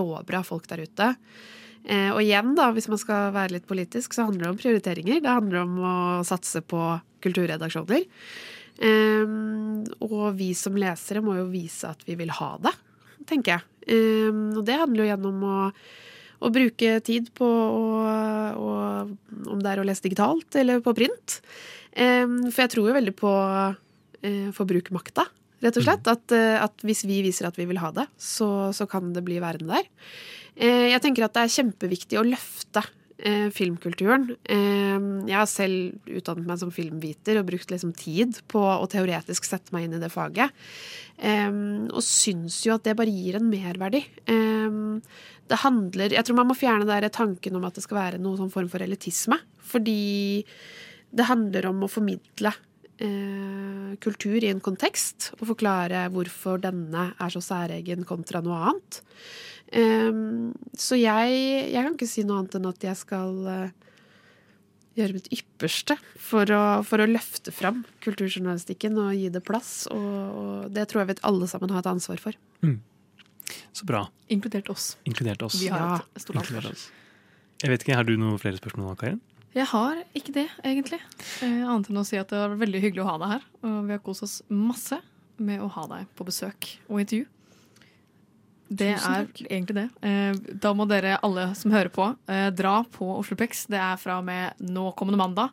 råbra 0.00 0.40
folk 0.48 0.64
der 0.70 0.86
ute. 0.88 1.12
Eh, 1.84 2.08
og 2.12 2.20
igjen, 2.24 2.54
da, 2.56 2.70
hvis 2.76 2.88
man 2.92 3.00
skal 3.00 3.30
være 3.36 3.56
litt 3.56 3.68
politisk, 3.68 4.16
så 4.16 4.26
handler 4.28 4.48
det 4.48 4.52
om 4.54 4.60
prioriteringer. 4.60 5.22
Det 5.24 5.36
handler 5.38 5.62
om 5.62 5.78
å 5.78 5.94
satse 6.26 6.64
på 6.64 6.82
kulturredaksjoner. 7.24 8.06
Um, 8.80 9.82
og 10.06 10.30
vi 10.38 10.52
som 10.56 10.78
lesere 10.80 11.20
må 11.24 11.34
jo 11.36 11.50
vise 11.52 11.90
at 11.90 12.00
vi 12.06 12.16
vil 12.16 12.32
ha 12.38 12.54
det, 12.64 12.72
tenker 13.28 13.58
jeg. 13.58 13.66
Um, 13.90 14.46
og 14.60 14.64
det 14.68 14.78
handler 14.80 15.04
jo 15.04 15.10
gjennom 15.10 15.44
å 15.44 15.58
å 16.40 16.48
bruke 16.52 16.96
tid 17.04 17.28
på 17.36 17.46
å, 17.46 17.84
å, 18.56 18.70
om 19.52 19.60
det 19.60 19.72
er 19.72 19.82
å 19.82 19.84
lese 19.86 20.06
digitalt 20.06 20.56
eller 20.56 20.80
på 20.84 20.94
print. 20.96 21.40
Em, 21.92 22.46
for 22.48 22.64
jeg 22.64 22.72
tror 22.74 22.88
jo 22.88 22.96
veldig 22.96 23.14
på 23.18 23.32
uh, 23.34 24.50
forbrukermakta, 24.56 25.26
rett 25.60 25.80
og 25.80 25.84
slett. 25.84 26.08
At, 26.08 26.32
eh, 26.32 26.56
at 26.56 26.86
hvis 26.86 27.04
vi 27.08 27.20
viser 27.26 27.50
at 27.50 27.58
vi 27.60 27.66
vil 27.68 27.80
ha 27.82 27.90
det, 27.92 28.06
så, 28.16 28.70
så 28.76 28.88
kan 28.88 29.12
det 29.12 29.24
bli 29.26 29.40
værende 29.42 29.76
der. 29.76 29.90
Eh, 30.56 30.88
jeg 30.94 31.02
tenker 31.04 31.26
at 31.26 31.36
det 31.36 31.44
er 31.44 31.54
kjempeviktig 31.58 32.20
å 32.20 32.24
løfte 32.24 32.86
filmkulturen. 33.54 34.28
Eh, 34.44 34.96
jeg 35.28 35.36
har 35.36 35.48
selv 35.50 36.10
utdannet 36.20 36.48
meg 36.48 36.60
som 36.62 36.72
filmviter 36.74 37.40
og 37.40 37.48
brukt 37.50 37.72
liksom 37.72 37.92
tid 37.96 38.40
på 38.50 38.62
å 38.62 38.88
teoretisk 38.90 39.48
sette 39.48 39.74
meg 39.74 39.86
inn 39.86 39.98
i 39.98 40.02
det 40.02 40.12
faget. 40.12 40.54
Eh, 41.18 41.50
og 41.90 42.02
syns 42.06 42.62
jo 42.66 42.76
at 42.76 42.86
det 42.86 42.96
bare 42.98 43.12
gir 43.12 43.40
en 43.40 43.50
merverdi. 43.50 44.04
Eh, 44.24 44.80
det 45.50 45.62
handler 45.64 46.14
Jeg 46.14 46.24
tror 46.24 46.38
man 46.38 46.50
må 46.52 46.54
fjerne 46.54 46.86
der 46.86 47.08
tanken 47.10 47.56
om 47.58 47.64
at 47.66 47.74
det 47.74 47.82
skal 47.84 47.98
være 47.98 48.22
noen 48.22 48.38
sånn 48.38 48.54
form 48.54 48.70
for 48.70 48.82
elitisme. 48.84 49.40
Fordi 49.70 50.44
det 51.10 51.26
handler 51.26 51.66
om 51.70 51.82
å 51.82 51.90
formidle 51.90 52.52
eh, 53.02 53.96
kultur 54.02 54.38
i 54.38 54.50
en 54.50 54.62
kontekst, 54.62 55.32
og 55.38 55.48
forklare 55.52 56.06
hvorfor 56.14 56.60
denne 56.62 57.10
er 57.18 57.32
så 57.34 57.42
særegen 57.44 58.06
kontra 58.08 58.42
noe 58.44 58.60
annet. 58.70 59.00
Em, 59.72 60.52
så 60.74 60.96
jeg, 60.98 61.36
jeg 61.70 61.84
kan 61.84 61.94
ikke 61.94 62.08
si 62.10 62.24
noe 62.26 62.40
annet 62.40 62.56
enn 62.58 62.66
at 62.70 62.82
jeg 62.82 62.96
skal 62.98 63.36
eh, 63.46 63.70
gjøre 64.98 65.14
mitt 65.14 65.28
ypperste 65.32 65.94
for 66.18 66.50
å, 66.50 66.62
for 66.86 66.98
å 67.04 67.06
løfte 67.08 67.52
fram 67.54 67.84
kulturjournalistikken 68.04 68.98
og 68.98 69.12
gi 69.14 69.28
det 69.30 69.42
plass. 69.46 69.86
Og, 69.94 70.10
og 70.40 70.70
det 70.74 70.88
tror 70.90 71.04
jeg 71.04 71.12
vi 71.12 71.18
alle 71.30 71.46
sammen 71.50 71.70
har 71.74 71.84
et 71.84 71.90
ansvar 71.92 72.18
for. 72.22 72.34
Så 73.74 73.86
bra. 73.86 74.04
Inkludert 74.30 74.68
oss. 74.70 74.96
Inkludert 75.08 75.42
oss. 75.46 75.56
Vi 75.62 75.70
har 75.70 75.80
Ja. 75.80 76.00
et 76.14 76.22
stort 76.22 76.36
ansvar. 76.42 76.66
Jeg 77.60 77.70
vet 77.70 77.82
ikke, 77.84 77.94
Har 77.98 78.04
du 78.08 78.16
noen 78.16 78.38
flere 78.40 78.58
spørsmål, 78.58 78.96
Karin? 78.98 79.20
Jeg 79.54 79.66
har 79.66 79.98
ikke 80.14 80.32
det, 80.32 80.46
egentlig. 80.62 81.00
Eh, 81.42 81.62
annet 81.66 81.88
enn 81.90 81.98
å 81.98 82.04
si 82.06 82.16
at 82.16 82.28
det 82.30 82.38
var 82.38 82.54
veldig 82.60 82.80
hyggelig 82.84 83.02
å 83.02 83.08
ha 83.10 83.16
deg 83.18 83.32
her. 83.34 83.46
Og 83.66 83.86
vi 83.88 83.92
har 83.96 84.02
kost 84.06 84.22
oss 84.22 84.36
masse 84.48 85.00
med 85.42 85.60
å 85.60 85.68
ha 85.74 85.86
deg 85.90 86.06
på 86.14 86.24
besøk 86.28 86.68
og 86.88 87.00
intervju. 87.02 87.26
Det 88.70 88.92
er 88.94 89.24
egentlig 89.50 89.74
det. 89.74 89.84
Eh, 90.06 90.32
Da 90.62 90.70
må 90.78 90.86
dere 90.88 91.16
alle 91.26 91.48
som 91.58 91.72
hører 91.72 91.90
på, 91.90 92.04
eh, 92.30 92.50
dra 92.54 92.84
på 92.84 93.08
Oslopex. 93.18 93.66
Det 93.66 93.78
er 93.80 93.96
fra 93.98 94.18
og 94.20 94.24
med 94.24 94.54
nå 94.60 94.94
kommende 94.94 95.18
mandag 95.18 95.50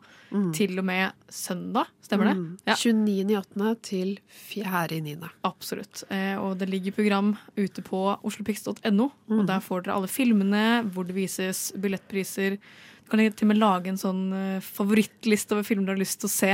til 0.54 0.78
og 0.78 0.84
med 0.84 1.12
søndag. 1.28 1.86
Stemmer 2.04 2.28
det? 2.30 2.58
Ja. 2.68 2.74
29.8. 2.74 3.74
til 3.82 4.18
4.9. 4.30 5.30
Absolutt. 5.44 6.04
Eh, 6.10 6.36
Og 6.38 6.58
det 6.58 6.68
ligger 6.68 6.92
program 6.92 7.36
ute 7.56 7.82
på 7.82 8.18
oslopix.no. 8.22 9.10
Mm. 9.28 9.40
Og 9.40 9.46
der 9.46 9.60
får 9.60 9.82
dere 9.84 9.94
alle 9.96 10.06
filmene, 10.06 10.84
hvor 10.92 11.04
det 11.06 11.14
vises 11.16 11.72
billettpriser. 11.72 12.58
Du 12.58 13.10
kan 13.10 13.18
til 13.32 13.46
og 13.48 13.48
med 13.48 13.58
lage 13.58 13.88
en 13.88 13.96
sånn 13.96 14.60
favorittliste 14.62 15.52
over 15.56 15.64
filmer 15.64 15.86
du 15.86 15.92
har 15.92 15.98
lyst 16.02 16.20
til 16.20 16.28
å 16.28 16.30
se. 16.30 16.52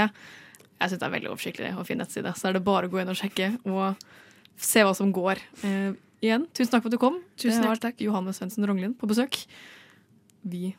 Jeg 0.81 0.91
syns 0.91 1.01
det 1.01 1.07
er 1.09 1.21
veldig 1.21 1.31
oversiktlig 1.33 1.77
og 1.79 1.87
fin 1.87 1.99
nettside. 1.99 2.33
Så 2.37 2.49
er 2.49 2.53
det 2.55 2.65
bare 2.65 2.87
å 2.89 2.91
gå 2.91 3.01
inn 3.03 3.09
og 3.11 3.17
sjekke 3.19 3.59
og 3.67 3.97
se 4.57 4.81
hva 4.87 4.95
som 4.97 5.13
går. 5.13 5.37
Igjen, 6.25 6.47
tusen 6.57 6.73
takk 6.73 6.87
for 6.87 6.89
at 6.89 6.95
du 6.97 7.01
kom. 7.03 7.19
Tusen 7.37 7.61
det 7.61 7.69
har 7.69 7.75
hjertelig 7.75 7.91
vært 7.91 8.05
Johanne 8.07 8.33
Svendsen 8.33 8.65
Ronglin 8.65 8.95
på 8.97 9.09
besøk. 9.11 9.43
Vi 10.41 10.71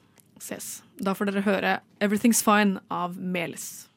ses. 0.42 0.82
Da 0.98 1.14
får 1.14 1.30
dere 1.30 1.46
høre 1.46 1.74
'Everything's 2.02 2.42
Fine' 2.42 2.82
av 2.90 3.14
Melis. 3.20 3.88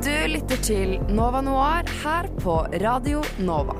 Du 0.00 0.16
lytter 0.32 0.62
til 0.64 0.96
Nova 1.12 1.42
Noir 1.44 1.92
her 2.00 2.28
på 2.40 2.54
Radio 2.80 3.20
Nova. 3.38 3.76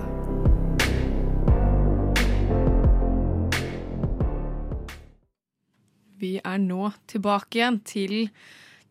Vi 6.21 6.37
er 6.45 6.59
nå 6.59 6.93
tilbake 7.09 7.57
igjen 7.57 7.81
til 7.85 8.29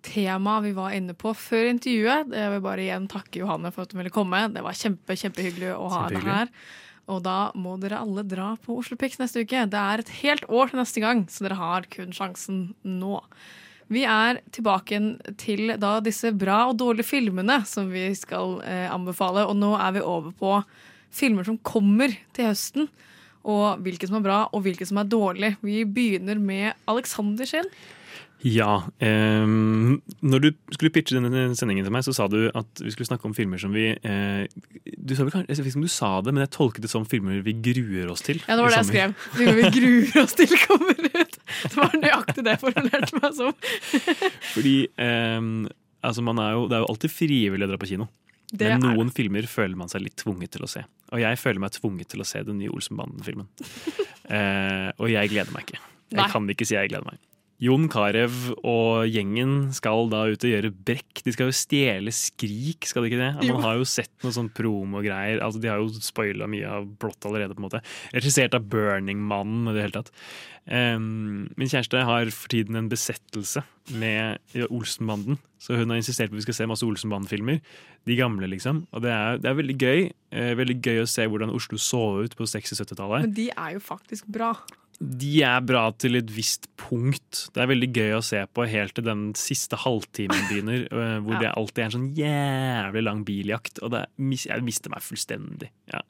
temaet 0.04 0.68
vi 0.68 0.76
var 0.78 0.93
inne 0.95 1.16
på 1.18 1.34
før 1.38 1.72
intervjuet. 1.72 2.32
Jeg 2.36 2.54
vil 2.54 2.64
bare 2.64 2.86
igjen 2.86 3.10
takke 3.12 3.41
Johanne 3.41 3.72
for 3.74 3.86
at 3.86 3.93
hun 3.93 4.04
ville 4.04 4.14
komme. 4.14 4.45
Det 4.54 4.64
var 4.66 4.78
kjempe, 4.78 5.18
kjempehyggelig 5.20 5.74
å 5.76 5.89
ha 5.93 6.06
henne 6.08 6.24
her. 6.28 6.54
Og 7.12 7.20
da 7.26 7.51
må 7.60 7.76
dere 7.82 7.99
alle 7.99 8.24
dra 8.28 8.54
på 8.64 8.78
Oslo 8.80 8.95
Pics 8.99 9.20
neste 9.20 9.43
uke. 9.43 9.66
Det 9.68 9.80
er 9.80 10.04
et 10.04 10.14
helt 10.22 10.47
år 10.47 10.72
til 10.72 10.80
neste 10.80 11.04
gang, 11.04 11.26
så 11.28 11.47
dere 11.47 11.60
har 11.60 11.88
kun 11.91 12.16
sjansen 12.16 12.66
nå. 12.88 13.18
Vi 13.91 14.06
er 14.08 14.39
tilbake 14.56 14.99
til 15.41 15.76
da 15.82 15.97
disse 16.04 16.32
bra 16.32 16.64
og 16.70 16.78
dårlige 16.80 17.10
filmene 17.10 17.60
som 17.68 17.91
vi 17.91 18.08
skal 18.18 18.62
eh, 18.64 18.88
anbefale. 18.91 19.43
Og 19.49 19.58
nå 19.60 19.74
er 19.76 19.97
vi 19.97 20.06
over 20.06 20.32
på 20.39 20.54
filmer 21.14 21.45
som 21.47 21.60
kommer 21.60 22.14
til 22.36 22.49
høsten. 22.49 22.88
Og 23.43 23.84
hvilke 23.84 24.08
som 24.08 24.22
er 24.22 24.24
bra, 24.24 24.39
og 24.56 24.64
hvilke 24.64 24.88
som 24.88 25.01
er 25.01 25.10
dårlige. 25.12 25.58
Vi 25.60 25.84
begynner 25.84 26.39
med 26.39 26.72
Alexander 26.88 27.49
sin. 27.49 27.68
Ja. 28.44 28.84
ehm, 29.00 30.02
når 30.20 30.41
du 30.44 30.48
skulle 30.76 30.91
pitche 30.91 31.16
denne 31.16 31.46
sendingen 31.56 31.86
til 31.86 31.94
meg, 31.96 32.04
så 32.04 32.14
sa 32.16 32.28
du 32.32 32.50
at 32.52 32.82
vi 32.84 32.91
skulle 32.91 33.08
snakke 33.08 33.28
om 33.30 33.36
filmer 33.36 33.62
som 33.62 33.72
vi 33.76 33.86
eh, 33.96 34.44
du 34.84 35.14
sa 35.16 35.24
Jeg 35.24 35.48
vet 35.48 35.62
ikke 35.64 35.80
om 35.80 35.86
du 35.86 35.91
sa 35.91 36.10
det, 36.26 36.34
men 36.34 36.44
jeg 36.44 36.52
tolket 36.56 36.84
det 36.84 36.91
som 36.91 37.08
filmer 37.08 37.39
vi 37.46 37.56
gruer 37.56 38.12
oss 38.12 38.26
til. 38.26 38.41
Ja, 38.44 38.58
det 38.58 38.66
var 38.66 38.76
det 38.76 38.82
jeg 38.82 38.89
skrev. 38.91 39.16
Filmer 39.38 39.62
vi 39.62 39.72
gruer 39.80 40.20
oss 40.26 40.36
til 40.39 40.58
kommer 40.66 41.08
ut. 41.08 41.39
Det 41.64 41.78
var 41.78 41.96
nøyaktig 42.02 42.44
det 42.44 42.58
jeg 42.58 42.64
formulerte 42.66 43.22
meg 43.22 43.39
som. 43.39 43.56
Fordi 44.52 44.76
ehm, 45.08 45.56
altså 46.04 46.26
man 46.26 46.44
er 46.44 46.58
jo, 46.58 46.68
det 46.68 46.78
er 46.78 46.84
jo 46.84 46.91
alltid 46.91 47.16
frivillig 47.16 47.68
å 47.68 47.72
dra 47.72 47.80
på 47.80 47.91
kino. 47.94 48.10
Det 48.54 48.70
men 48.70 48.84
noen 48.86 49.10
filmer 49.10 49.48
føler 49.50 49.78
man 49.80 49.89
seg 49.89 50.04
litt 50.04 50.20
tvunget 50.20 50.54
til 50.54 50.66
å 50.68 50.70
se. 50.70 50.84
Og 51.16 51.22
jeg 51.22 51.39
føler 51.41 51.64
meg 51.64 51.74
tvunget 51.74 52.12
til 52.12 52.22
å 52.22 52.28
se 52.28 52.44
den 52.46 52.60
nye 52.62 52.74
Olsenbanden-filmen. 52.74 53.48
eh, 54.36 54.89
og 55.00 55.10
jeg 55.10 55.32
gleder 55.32 55.56
meg 55.56 55.66
ikke. 55.66 55.80
Jeg 56.14 56.20
Nei. 56.20 56.28
kan 56.36 56.52
ikke 56.54 56.68
si 56.70 56.78
jeg 56.78 56.91
gleder 56.91 57.08
meg. 57.08 57.22
Jon 57.64 57.86
Carew 57.91 58.53
og 58.68 59.07
gjengen 59.07 59.70
skal 59.76 60.09
da 60.11 60.26
ut 60.28 60.43
og 60.43 60.51
gjøre 60.51 60.72
brekk. 60.74 61.22
De 61.24 61.32
skal 61.32 61.47
jo 61.47 61.55
stjele 61.55 62.11
Skrik, 62.11 62.84
skal 62.89 63.05
de 63.05 63.11
ikke 63.11 63.22
det? 63.22 63.30
Man 63.53 63.64
har 63.64 63.78
jo 63.80 63.88
sett 63.88 64.11
noe 64.26 64.36
sånn 64.36 64.49
promogreier. 64.51 65.39
Altså, 65.39 65.61
de 65.64 65.72
har 65.72 65.80
jo 65.80 65.93
spoila 66.03 66.49
mye 66.51 66.68
av 66.68 66.89
blått 66.99 67.24
allerede. 67.30 67.55
på 67.55 67.64
en 67.64 67.70
måte. 67.70 67.84
Regissert 68.11 68.57
av 68.57 68.68
Burning 68.68 69.22
Man. 69.24 69.64
i 69.70 69.78
det 69.78 69.86
hele 69.86 70.01
tatt. 70.01 70.11
Um, 70.64 71.49
min 71.59 71.68
kjæreste 71.72 72.03
har 72.07 72.30
for 72.32 72.51
tiden 72.51 72.76
en 72.80 72.91
besettelse 72.91 73.64
med 73.95 74.43
Olsenbanden. 74.70 75.39
Så 75.59 75.80
hun 75.80 75.91
har 75.91 75.99
insistert 75.99 76.32
på 76.32 76.36
at 76.36 76.43
vi 76.43 76.47
skal 76.49 76.59
se 76.59 76.70
masse 76.72 76.88
Olsenbanden-filmer. 76.88 77.64
De 78.07 78.20
gamle, 78.20 78.47
liksom. 78.51 78.86
Og 78.91 79.03
det 79.07 79.11
er, 79.16 79.39
det 79.39 79.51
er 79.51 79.59
veldig 79.59 79.80
gøy. 79.80 80.05
Eh, 80.36 80.53
veldig 80.59 80.80
gøy 80.84 81.03
å 81.03 81.09
se 81.09 81.28
hvordan 81.32 81.51
Oslo 81.55 81.80
så 81.80 82.03
ut 82.24 82.36
på 82.36 82.47
60-70-tallet. 82.47 83.30
Men 83.30 83.36
de 83.39 83.51
er 83.55 83.76
jo 83.78 83.84
faktisk 83.84 84.28
bra. 84.28 84.55
De 85.00 85.32
er 85.44 85.62
bra 85.66 85.86
til 86.00 86.16
et 86.20 86.30
visst 86.32 86.68
punkt. 86.80 87.48
Det 87.56 87.64
er 87.64 87.72
veldig 87.72 87.89
gøy 87.96 88.12
å 88.18 88.24
se 88.24 88.44
på 88.54 88.68
helt 88.70 88.94
til 88.96 89.04
den 89.08 89.24
siste 89.39 89.76
halvtimen 89.84 90.46
begynner, 90.50 90.86
øh, 90.91 91.16
hvor 91.26 91.34
Ja. 91.38 91.39
det 91.48 91.54
alltid 91.58 91.80
er 91.82 91.89
en 91.89 91.96
sånn 91.98 92.12
jævlig 92.16 93.04
lang 93.08 93.24
biljakt. 93.28 93.80
Og 93.84 93.91
det 93.96 94.04
er, 94.06 94.12
jeg 94.54 94.64
mister 94.64 94.89
meg 94.94 95.02
fullstendig. 95.04 95.72
Ja. 95.91 96.04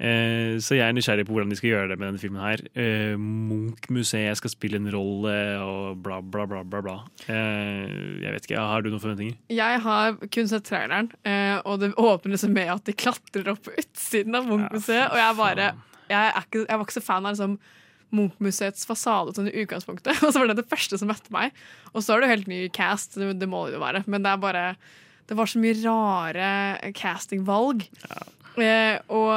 Eh, 0.00 0.56
så 0.64 0.78
jeg 0.78 0.86
er 0.88 0.94
nysgjerrig 0.96 1.26
på 1.28 1.34
hvordan 1.36 1.50
de 1.52 1.56
skal 1.60 1.74
gjøre 1.74 1.88
det 1.90 1.98
med 2.00 2.08
denne 2.08 2.20
filmen 2.22 2.40
her. 2.40 2.62
Eh, 2.72 3.18
Munch-museet 3.20 4.38
skal 4.40 4.52
spille 4.54 4.78
en 4.80 4.88
rolle, 4.94 5.34
og 5.60 5.98
bla, 6.00 6.22
bla, 6.24 6.46
bla, 6.48 6.62
bla. 6.64 6.80
bla. 6.86 6.94
Eh, 7.28 8.22
jeg 8.24 8.32
vet 8.32 8.48
ikke, 8.48 8.62
Har 8.64 8.80
du 8.80 8.88
noen 8.88 9.02
forventninger? 9.02 9.36
Jeg 9.52 9.82
har 9.84 10.16
kun 10.32 10.48
sett 10.48 10.64
traileren, 10.70 11.10
eh, 11.28 11.58
og 11.68 11.80
det 11.84 11.92
åpner 12.00 12.32
liksom 12.32 12.54
med 12.56 12.72
at 12.72 12.84
de 12.88 12.96
klatrer 12.96 13.52
opp 13.52 13.60
på 13.68 13.76
utsiden 13.76 14.34
av 14.40 14.48
Munch-museet. 14.48 15.10
og 15.12 15.20
jeg 15.20 15.36
bare 15.36 15.68
jeg, 16.10 16.32
er 16.32 16.40
ikke, 16.42 16.64
jeg 16.66 16.78
var 16.80 16.84
ikke 16.88 16.96
så 16.96 17.04
fan 17.06 17.26
av 17.28 17.36
liksom 17.36 17.58
Munch-museets 18.16 18.86
fasade 18.88 19.34
sånn 19.36 19.50
i 19.50 19.56
utgangspunktet. 19.64 20.18
Og 20.24 20.32
så 20.34 20.40
var 20.42 20.50
det 20.52 20.58
det 20.62 20.68
første 20.70 20.98
som 21.00 21.10
møtte 21.12 21.30
meg. 21.34 21.52
Og 21.94 22.02
så 22.02 22.14
er 22.16 22.20
det 22.24 22.28
jo 22.30 22.34
helt 22.36 22.50
ny 22.50 22.60
cast, 22.74 23.14
det, 23.20 23.32
det 23.40 23.48
må 23.50 23.66
det 23.68 23.76
jo 23.78 23.84
være. 23.84 24.04
Men 24.10 24.26
det 24.26 24.32
er 24.34 24.42
bare 24.42 24.64
Det 25.30 25.36
var 25.38 25.46
så 25.46 25.60
mye 25.62 25.76
rare 25.84 26.92
castingvalg. 26.98 27.84
Eh, 28.60 28.96
og 29.14 29.30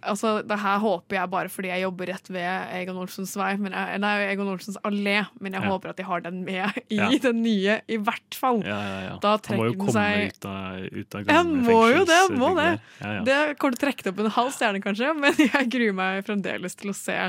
altså, 0.00 0.38
det 0.48 0.56
her 0.58 0.78
håper 0.80 1.18
jeg 1.18 1.30
bare 1.30 1.50
fordi 1.52 1.68
jeg 1.68 1.82
jobber 1.84 2.08
rett 2.08 2.30
ved 2.32 2.72
Egon 2.78 2.96
Olsens 3.02 3.34
vei, 3.36 3.50
men 3.60 3.74
jeg, 3.76 4.00
nei, 4.00 4.12
Egon 4.30 4.48
Olsens 4.48 4.78
allé, 4.88 5.18
men 5.44 5.52
jeg 5.54 5.62
Ja. 5.62 5.68
håper 5.74 5.92
at 5.92 5.98
de 6.00 6.06
har 6.08 6.24
den 6.24 6.40
med 6.46 6.78
i 6.88 6.96
Ja. 6.96 7.10
den 7.28 7.42
nye, 7.44 7.76
i 7.86 7.98
hvert 8.00 8.34
fall. 8.34 8.62
Ja, 8.64 8.78
ja, 8.80 9.00
ja. 9.10 9.18
Da 9.22 9.34
trekker 9.44 9.76
den 9.76 9.92
seg 9.92 10.32
ut 10.32 10.48
av, 10.48 10.80
ut 10.88 11.14
av 11.20 11.28
Jeg 11.36 11.44
må 11.68 11.78
jo 11.92 12.06
det, 12.08 12.20
må 12.32 12.54
det. 12.56 12.70
Ja, 13.04 13.12
ja. 13.18 13.22
Det 13.28 13.38
kommer 13.60 13.76
til 13.76 13.82
å 13.82 13.84
trekke 13.84 14.02
det 14.08 14.14
opp 14.14 14.24
en 14.24 14.34
halv 14.40 14.56
stjerne, 14.56 14.82
kanskje, 14.88 15.12
men 15.20 15.36
jeg 15.52 15.70
gruer 15.76 15.92
meg 16.00 16.24
fremdeles 16.26 16.74
til 16.80 16.90
å 16.90 16.96
se. 16.96 17.20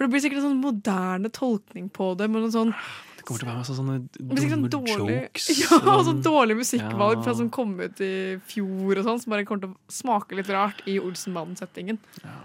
For 0.00 0.08
det 0.08 0.14
blir 0.14 0.22
sikkert 0.24 0.40
en 0.40 0.46
sånn 0.46 0.60
moderne 0.62 1.28
tolkning 1.28 1.90
på 1.92 2.14
det. 2.16 2.24
Men 2.32 2.46
noen 2.46 2.54
sånn, 2.54 2.70
Det 3.18 3.24
kommer 3.28 3.42
til 3.42 3.44
å 3.44 3.50
være 3.50 3.60
masse 3.60 3.74
sånne 3.76 3.96
sikkert 4.08 4.62
dumme 4.72 4.88
sånn 4.88 5.02
dårlig, 5.04 5.16
jokes. 5.18 5.48
ja, 5.60 5.80
og 5.92 6.06
sånn 6.06 6.22
dårlig 6.24 6.56
musikkvalg 6.62 7.20
fra 7.26 7.34
som 7.36 7.50
kom 7.52 7.74
ut 7.82 8.00
i 8.00 8.14
fjor, 8.48 8.94
og 8.94 9.04
sånn, 9.04 9.20
som 9.20 9.34
bare 9.34 9.44
kommer 9.44 9.66
til 9.66 9.74
å 9.74 9.92
smake 9.92 10.38
litt 10.40 10.48
rart 10.48 10.80
i 10.88 10.96
Olsenbanden-settingen. 11.02 12.00
Ja. 12.24 12.38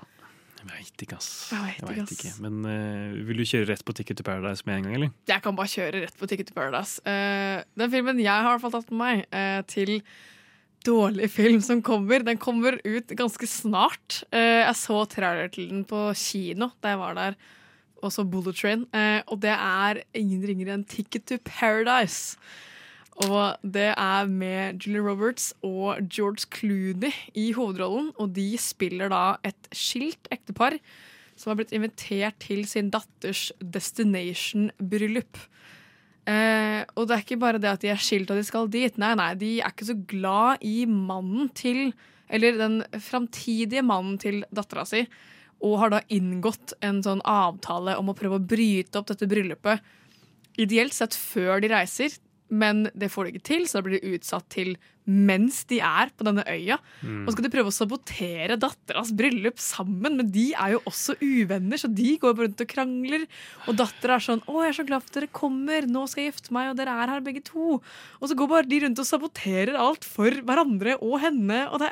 Jeg 0.66 0.68
veit 0.68 1.06
ikke, 1.08 1.22
ass. 1.22 1.32
Jeg 1.53 1.64
vet 1.64 1.80
ikke, 1.80 1.95
vet 2.01 2.14
ikke. 2.18 2.34
Men 2.43 2.68
uh, 2.68 3.24
vil 3.24 3.39
du 3.39 3.47
kjøre 3.47 3.70
rett 3.72 3.88
på 3.88 3.95
Ticket 3.95 4.20
to 4.20 4.28
Paradise 4.28 4.68
med 4.68 4.82
en 4.82 4.89
gang, 4.89 4.99
eller? 4.99 5.16
Jeg 5.32 5.47
kan 5.47 5.56
bare 5.56 5.72
kjøre 5.72 6.03
rett 6.03 6.20
på 6.20 6.28
Ticket 6.28 6.51
to 6.51 6.60
Paradise. 6.60 6.99
Uh, 7.08 7.64
den 7.80 7.95
filmen 7.95 8.20
jeg 8.20 8.36
har 8.36 8.49
i 8.49 8.58
hvert 8.58 8.68
fall 8.68 8.76
tatt 8.76 8.91
med 8.91 8.99
meg 8.99 9.24
uh, 9.32 9.62
til 9.72 10.01
dårlig 10.86 11.29
film 11.33 11.61
som 11.65 11.81
kommer, 11.86 12.23
den 12.25 12.39
kommer 12.41 12.77
ut 12.86 13.11
ganske 13.17 13.47
snart. 13.49 14.21
Eh, 14.31 14.61
jeg 14.63 14.77
så 14.79 15.01
trailer 15.09 15.51
til 15.53 15.69
den 15.71 15.83
på 15.88 16.07
kino 16.17 16.71
da 16.83 16.93
jeg 16.93 17.01
var 17.01 17.17
der, 17.17 17.39
og 18.03 18.13
så 18.13 18.25
Bullet 18.27 18.57
Train. 18.57 18.86
Eh, 18.93 19.21
og 19.27 19.41
det 19.43 19.55
er 19.55 20.03
ingen 20.13 20.45
ringere 20.45 20.77
enn 20.77 20.88
Ticket 20.89 21.27
to 21.31 21.39
Paradise. 21.45 22.38
Og 23.23 23.55
det 23.63 23.93
er 23.95 24.27
med 24.27 24.83
Julie 24.83 25.01
Roberts 25.01 25.53
og 25.63 26.03
George 26.11 26.49
Clooney 26.51 27.13
i 27.33 27.51
hovedrollen. 27.55 28.11
Og 28.19 28.33
de 28.36 28.49
spiller 28.59 29.11
da 29.11 29.38
et 29.47 29.69
skilt 29.71 30.27
ektepar 30.36 30.75
som 31.36 31.51
har 31.51 31.59
blitt 31.59 31.73
invitert 31.75 32.38
til 32.43 32.63
sin 32.67 32.91
datters 32.91 33.49
destination-bryllup. 33.59 35.39
Eh, 36.26 36.82
og 36.97 37.05
det 37.05 37.13
er 37.13 37.21
ikke 37.21 37.38
bare 37.41 37.61
det 37.61 37.69
at 37.69 37.84
de 37.84 37.91
er 37.93 38.01
skilt 38.01 38.32
og 38.34 38.39
de 38.39 38.47
skal 38.47 38.69
dit. 38.73 38.97
Nei, 39.01 39.13
nei, 39.17 39.32
de 39.38 39.51
er 39.59 39.73
ikke 39.73 39.89
så 39.91 39.97
glad 40.09 40.65
i 40.65 40.86
mannen 40.89 41.51
til 41.55 41.93
Eller 42.26 42.55
den 42.57 42.80
framtidige 42.97 43.84
mannen 43.86 44.15
til 44.17 44.39
dattera 44.49 44.82
si. 44.89 45.03
Og 45.61 45.76
har 45.78 45.91
da 45.93 45.99
inngått 46.09 46.73
en 46.82 47.03
sånn 47.05 47.21
avtale 47.21 47.93
om 48.01 48.09
å 48.09 48.15
prøve 48.17 48.39
å 48.39 48.47
bryte 48.53 48.97
opp 48.97 49.11
dette 49.11 49.28
bryllupet. 49.30 49.84
Ideelt 50.57 50.95
sett 50.97 51.13
før 51.13 51.61
de 51.61 51.69
reiser, 51.69 52.15
men 52.49 52.85
det 52.93 53.09
får 53.09 53.25
de 53.25 53.31
ikke 53.33 53.47
til, 53.47 53.63
så 53.67 53.79
da 53.79 53.85
blir 53.87 53.97
de 53.99 54.15
utsatt 54.15 54.45
til 54.53 54.75
mens 55.05 55.59
de 55.69 55.77
er 55.85 56.09
på 56.17 56.25
denne 56.25 56.41
øya. 56.49 56.79
Mm. 57.05 57.23
Og 57.23 57.27
så 57.29 57.35
skal 57.35 57.45
de 57.45 57.51
prøve 57.53 57.69
å 57.69 57.75
sabotere 57.75 58.57
datteras 58.57 59.11
bryllup 59.17 59.59
sammen, 59.61 60.17
men 60.17 60.31
de 60.33 60.47
er 60.57 60.73
jo 60.73 60.79
også 60.89 61.15
uvenner, 61.21 61.77
så 61.77 61.89
de 61.93 62.15
går 62.21 62.33
rundt 62.39 62.63
og 62.63 62.69
krangler. 62.71 63.27
Og 63.69 63.77
dattera 63.77 64.17
er 64.17 64.25
sånn 64.25 64.41
'Å, 64.45 64.63
jeg 64.65 64.69
er 64.73 64.77
så 64.79 64.87
glad 64.87 65.03
for 65.03 65.09
at 65.13 65.17
dere 65.19 65.33
kommer, 65.33 65.85
nå 65.85 66.07
skal 66.09 66.23
jeg 66.23 66.33
gifte 66.33 66.53
meg, 66.53 66.71
og 66.71 66.77
dere 66.77 66.89
er 66.89 67.13
her 67.13 67.21
begge 67.21 67.43
to'. 67.45 67.81
Og 68.21 68.25
så 68.29 68.35
går 68.35 68.49
bare 68.49 68.69
de 68.69 68.79
rundt 68.81 68.99
og 68.99 69.05
saboterer 69.05 69.75
alt 69.77 70.03
for 70.03 70.29
hverandre 70.31 70.97
og 71.01 71.19
henne. 71.21 71.69
Og, 71.69 71.79
det, 71.79 71.91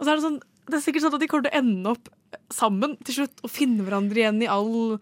og 0.00 0.06
så 0.06 0.10
er 0.10 0.14
det 0.16 0.26
sånn 0.26 0.40
Det 0.68 0.76
er 0.76 0.84
sikkert 0.84 1.00
sånn 1.00 1.14
at 1.14 1.20
de 1.20 1.26
kommer 1.26 1.48
til 1.48 1.54
å 1.56 1.62
ende 1.64 1.90
opp 1.94 2.08
sammen 2.52 2.98
til 3.02 3.14
slutt 3.14 3.40
og 3.42 3.48
finne 3.50 3.80
hverandre 3.86 4.20
igjen 4.20 4.42
i 4.42 4.50
all 4.52 5.00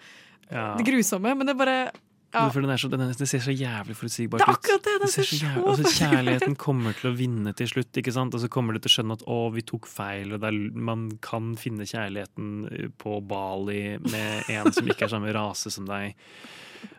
Ja. 0.48 0.76
det 0.76 0.86
grusomme, 0.86 1.34
men 1.36 1.44
det 1.44 1.56
bare 1.58 1.90
Ja. 2.34 2.42
For 2.52 2.60
den 2.60 2.70
er 2.74 2.76
så, 2.82 2.88
den 2.92 3.00
er, 3.04 3.12
det 3.16 3.28
ser 3.30 3.40
så 3.40 3.52
jævlig 3.54 3.94
forutsigbart 3.96 4.42
Det 4.42 4.46
er 4.48 4.52
ut. 4.52 4.58
akkurat 4.58 4.82
det, 4.84 4.94
det 5.04 5.08
ser 5.12 5.24
så 5.30 5.36
jævlig, 5.40 5.62
altså, 5.70 5.92
Kjærligheten 5.96 6.56
kommer 6.60 6.96
til 6.98 7.08
å 7.08 7.14
vinne 7.16 7.52
til 7.56 7.70
slutt, 7.70 7.96
ikke 8.02 8.12
sant? 8.12 8.34
og 8.36 8.42
så 8.42 8.50
kommer 8.52 8.76
du 8.76 8.80
til 8.82 8.90
å 8.90 8.94
skjønne 8.96 9.16
at 9.16 9.24
å, 9.30 9.38
vi 9.54 9.62
tok 9.64 9.86
feil, 9.88 10.34
og 10.36 10.42
det 10.42 10.50
er, 10.50 10.58
man 10.90 11.06
kan 11.24 11.54
finne 11.60 11.86
kjærligheten 11.88 12.92
på 13.00 13.20
Bali 13.30 13.96
med 14.10 14.50
en 14.52 14.68
som 14.74 14.90
ikke 14.90 15.06
er 15.08 15.14
samme 15.14 15.32
rase 15.38 15.72
som 15.72 15.86
deg. 15.88 16.18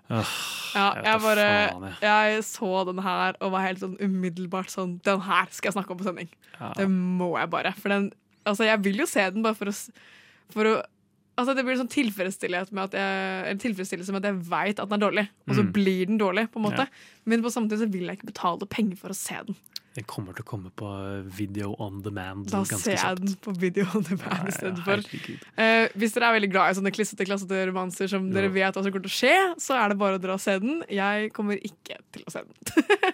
Åh, 0.09 0.34
Ja, 0.73 0.88
jeg, 0.95 1.03
jeg 1.05 1.21
bare 1.28 1.45
faen, 1.69 1.86
jeg. 1.91 1.97
Jeg 2.07 2.43
så 2.47 2.71
den 2.88 2.99
her 3.03 3.38
og 3.43 3.51
var 3.53 3.65
helt 3.67 3.84
sånn 3.84 3.97
umiddelbart 3.99 4.71
sånn 4.71 4.97
Den 5.05 5.21
her 5.28 5.47
skal 5.51 5.69
jeg 5.69 5.75
snakke 5.78 5.93
om 5.93 5.99
på 6.01 6.07
sending. 6.07 6.30
Ja. 6.57 6.71
Det 6.80 6.88
må 6.91 7.34
jeg 7.38 7.51
bare. 7.53 7.75
For 7.78 7.91
den 7.93 8.09
Altså, 8.47 8.63
jeg 8.63 8.80
vil 8.86 9.01
jo 9.03 9.05
se 9.11 9.25
den 9.36 9.43
bare 9.43 9.57
for 9.59 9.67
å, 9.67 9.73
for 10.55 10.69
å 10.69 10.75
Altså, 11.38 11.53
Det 11.55 11.63
blir 11.65 11.75
en 11.77 11.83
sånn 11.85 11.93
tilfredsstillelse 11.93 12.73
med 12.73 12.83
at 12.89 12.97
jeg, 12.97 13.51
en 13.51 13.59
tilfredsstillelse 13.61 14.11
med 14.15 14.25
at 14.25 14.31
jeg 14.33 14.43
veit 14.49 14.79
at 14.81 14.89
den 14.89 14.97
er 14.97 15.05
dårlig, 15.07 15.27
og 15.47 15.53
så 15.55 15.63
Mm. 15.63 15.71
blir 15.73 16.05
den 16.07 16.17
dårlig, 16.17 16.47
på 16.51 16.57
en 16.57 16.65
måte. 16.71 16.88
Ja. 16.88 17.21
Men 17.25 17.43
på 17.43 17.51
samme 17.53 17.69
tid 17.69 17.79
så 17.79 17.91
vil 17.91 18.07
jeg 18.07 18.17
ikke 18.17 18.31
betale 18.33 18.65
penger 18.67 18.97
for 18.97 19.09
å 19.09 19.15
se 19.15 19.35
den. 19.45 19.55
Den 19.97 20.03
kommer 20.05 20.33
til 20.35 20.43
å 20.45 20.45
komme 20.45 20.69
på 20.77 20.88
video 21.25 21.75
on 21.79 22.03
demand 22.03 22.51
Da 22.51 22.63
ser 22.63 22.97
jeg 22.97 23.17
den 23.17 23.33
på 23.41 23.51
video 23.57 23.85
on 23.95 24.03
demand 24.03 24.47
istedenfor. 24.47 25.01
herregud. 25.01 25.39
Eh, 25.57 25.88
hvis 25.97 26.13
dere 26.13 26.29
er 26.29 26.39
veldig 26.39 26.51
glad 26.51 26.69
i 26.69 26.79
sånne 26.79 26.93
klissete 26.93 27.25
klassete 27.25 27.65
romanser 27.67 28.07
som 28.07 28.29
dere 28.31 28.49
vet 28.53 28.75
hva 28.75 28.83
som 28.83 28.91
kommer 28.91 29.07
til 29.09 29.09
å 29.09 29.17
skje, 29.21 29.55
så 29.57 29.73
er 29.77 29.89
det 29.89 29.97
bare 29.97 30.19
å 30.19 30.21
dra 30.21 30.33
og 30.33 30.39
se 30.39 30.59
den. 30.59 30.83
Jeg 30.89 31.33
kommer 31.33 31.57
ikke 31.57 31.97
til 32.13 32.23
å 32.27 32.31
se 32.31 32.41
den. 32.45 33.13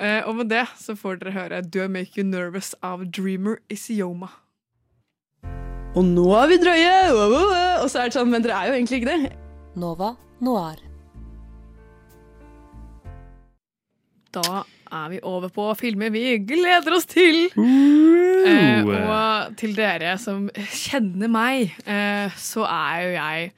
Eh, 0.00 0.22
og 0.26 0.34
med 0.34 0.48
det 0.48 0.62
så 0.80 0.94
får 0.96 1.18
dere 1.20 1.32
høre 1.34 1.58
Do 1.70 1.82
I 1.84 1.88
Make 1.88 2.16
You 2.16 2.24
Nervous 2.24 2.74
av 2.82 3.02
Dreamer 3.12 3.58
Isioma. 3.68 4.30
Og 5.98 6.04
nå 6.06 6.24
er 6.38 6.50
vi 6.52 6.56
drøye! 6.62 6.90
Og 7.82 7.88
så 7.90 8.04
er 8.04 8.10
det 8.10 8.14
sånn, 8.14 8.30
men 8.30 8.44
dere 8.44 8.58
er 8.60 8.70
jo 8.70 8.76
egentlig 8.76 9.00
ikke 9.00 9.10
det. 9.10 9.32
Nova 9.80 10.12
Noir. 10.44 10.78
Da 14.30 14.62
er 14.90 15.08
vi 15.10 15.18
over 15.26 15.50
på 15.54 15.64
filmer 15.78 16.12
vi 16.14 16.36
gleder 16.46 16.94
oss 16.94 17.08
til. 17.10 17.48
Uh, 17.58 18.86
og 18.86 19.56
til 19.58 19.74
dere 19.74 20.14
som 20.22 20.46
kjenner 20.54 21.30
meg, 21.30 21.74
uh, 21.82 22.30
så 22.38 22.62
er 22.70 23.02
jo 23.02 23.10
jeg 23.16 23.50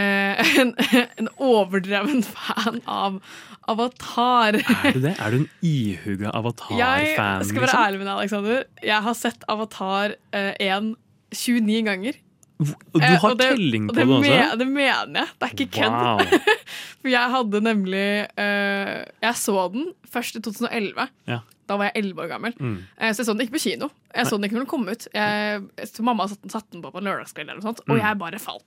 uh, 0.00 0.56
en, 0.64 0.72
en 1.20 1.30
overdreven 1.36 2.24
fan 2.24 2.80
av 2.88 3.20
Avatar. 3.68 4.56
Er 4.56 4.96
du 4.96 5.04
det? 5.04 5.14
Er 5.20 5.36
du 5.36 5.42
en 5.42 5.46
ihuga 5.60 6.32
Avatar-fan? 6.32 6.80
Jeg 6.80 7.12
skal 7.12 7.60
være 7.60 7.68
liksom? 7.68 7.84
ærlig 7.84 8.00
med 8.00 8.06
deg, 8.08 8.16
Alexander. 8.16 8.66
Jeg 8.88 9.08
har 9.10 9.20
sett 9.20 9.48
Avatar 9.52 10.16
eh, 10.32 10.56
1 10.72 10.94
29 11.32 11.84
ganger. 11.86 12.18
Og 12.60 12.66
du 12.92 13.00
Eh, 13.00 13.16
har 13.16 13.30
og 13.30 13.38
det- 13.38 13.46
telling 13.56 13.86
på 13.88 13.94
det 13.96 14.04
også? 14.04 14.20
me- 14.28 14.56
Det 14.58 14.66
mener 14.68 15.20
jeg. 15.20 15.28
Det 15.40 15.46
er 15.46 15.54
ikke 15.54 15.70
kødd. 15.80 15.94
Wow. 15.96 16.18
For 17.00 17.08
jeg 17.08 17.30
hadde 17.32 17.60
nemlig 17.64 18.26
uh, 18.36 19.04
Jeg 19.22 19.34
så 19.40 19.72
den 19.72 19.94
først 20.12 20.36
i 20.36 20.40
2011. 20.44 21.08
Ja. 21.26 21.38
Da 21.70 21.76
var 21.78 21.84
jeg 21.88 22.02
11 22.04 22.18
år 22.20 22.28
gammel. 22.28 22.52
Mm. 22.60 22.74
Uh, 23.00 23.08
så 23.14 23.22
jeg 23.22 23.26
så 23.30 23.32
den 23.32 23.40
ikke 23.46 23.54
på 23.56 23.62
kino. 23.64 23.88
Jeg 24.14 24.26
så 24.26 24.36
den 24.36 24.44
ikke 24.44 24.58
når 24.58 24.64
den 24.66 24.70
kom 24.74 24.84
ut. 24.90 25.06
Jeg, 25.14 25.62
så 25.88 26.02
mamma 26.04 26.26
satte 26.28 26.42
den, 26.42 26.82
den 26.82 26.82
på 26.82 26.90
på 26.92 26.98
en 27.00 27.04
lørdagskveld, 27.08 27.48
eller 27.48 27.62
noe 27.62 27.68
sånt, 27.70 27.80
og 27.88 27.96
Mm. 27.96 28.02
jeg 28.02 28.18
bare 28.18 28.38
falt 28.42 28.64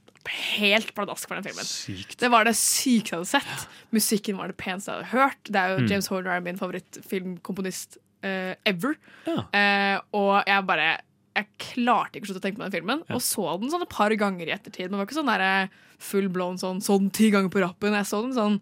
helt 0.57 0.95
pladask 0.95 1.27
for 1.27 1.35
den 1.35 1.43
filmen. 1.43 1.65
Sykt. 1.67 2.17
Det 2.17 2.31
var 2.31 2.45
det 2.45 2.55
sykeste 2.55 3.11
jeg 3.11 3.19
hadde 3.19 3.29
sett. 3.29 3.67
Musikken 3.91 4.37
var 4.39 4.47
det 4.47 4.57
peneste 4.57 4.89
jeg 4.89 5.03
hadde 5.03 5.11
hørt. 5.13 5.43
Det 5.43 5.55
er 5.59 5.69
jo 5.75 5.79
Mm. 5.83 5.87
James 5.91 6.07
Horner 6.07 6.31
er 6.31 6.39
min 6.41 6.57
favorittfilmkomponist 6.57 7.97
uh, 8.23 8.55
ever. 8.65 8.95
Ja. 9.27 9.99
Og 10.13 10.43
jeg 10.47 10.65
bare 10.65 10.97
Jeg 11.35 11.47
klarte 11.57 12.19
ikke 12.19 12.27
å 12.27 12.31
slutte 12.33 12.41
å 12.43 12.45
tenke 12.45 12.59
på 12.61 12.65
den 12.67 12.75
filmen, 12.77 13.03
og 13.09 13.21
så 13.25 13.47
den 13.59 13.71
sånn 13.73 13.81
et 13.87 13.89
par 13.89 14.13
ganger 14.21 14.45
i 14.47 14.53
ettertid. 14.53 14.85
Men 14.91 14.99
det 14.99 15.01
var 15.01 15.07
ikke 15.09 15.17
sånn 15.21 15.31
der 15.33 15.69
full 16.03 16.27
blown 16.29 16.57
sånn, 16.61 16.81
sånn 16.83 17.09
ti 17.15 17.31
ganger 17.33 17.49
på 17.49 17.61
rappen. 17.63 17.93
Jeg 17.97 18.05
så 18.05 18.21
den 18.21 18.35
sånn 18.37 18.59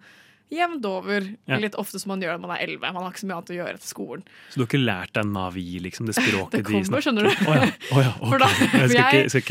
jevnt 0.52 0.84
over. 0.88 1.24
Ja. 1.48 1.58
Litt 1.64 1.76
ofte 1.80 2.00
som 2.00 2.10
man 2.12 2.20
gjør 2.24 2.36
når 2.36 2.42
man 2.44 2.52
er 2.58 2.64
elleve. 2.66 2.90
Man 2.92 3.04
har 3.04 3.12
ikke 3.14 3.22
så 3.24 3.28
mye 3.30 3.38
annet 3.40 3.52
å 3.54 3.56
gjøre 3.56 3.76
etter 3.80 3.88
skolen. 3.88 4.24
Så 4.52 4.56
du 4.60 4.64
har 4.64 4.68
ikke 4.68 4.82
lært 4.84 5.14
deg 5.16 5.30
Navi, 5.32 5.66
liksom? 5.84 6.08
Det 6.08 6.16
språket 6.20 6.52
Det 6.58 6.64
de 6.64 6.68
kommer, 6.68 6.88
snakker 6.90 7.06
skjønner 7.08 7.28
du. 7.28 7.46
Oh, 7.48 7.56
ja, 7.56 7.68
Oh, 7.92 8.02
ja, 8.04 8.12
For 8.20 8.36
ok. 8.36 8.42
da- 8.44 8.50
jeg, 8.52 8.90
skal 8.92 9.02
ikke, 9.02 9.12
jeg- 9.12 9.22
jeg 9.22 9.32
skal 9.32 9.44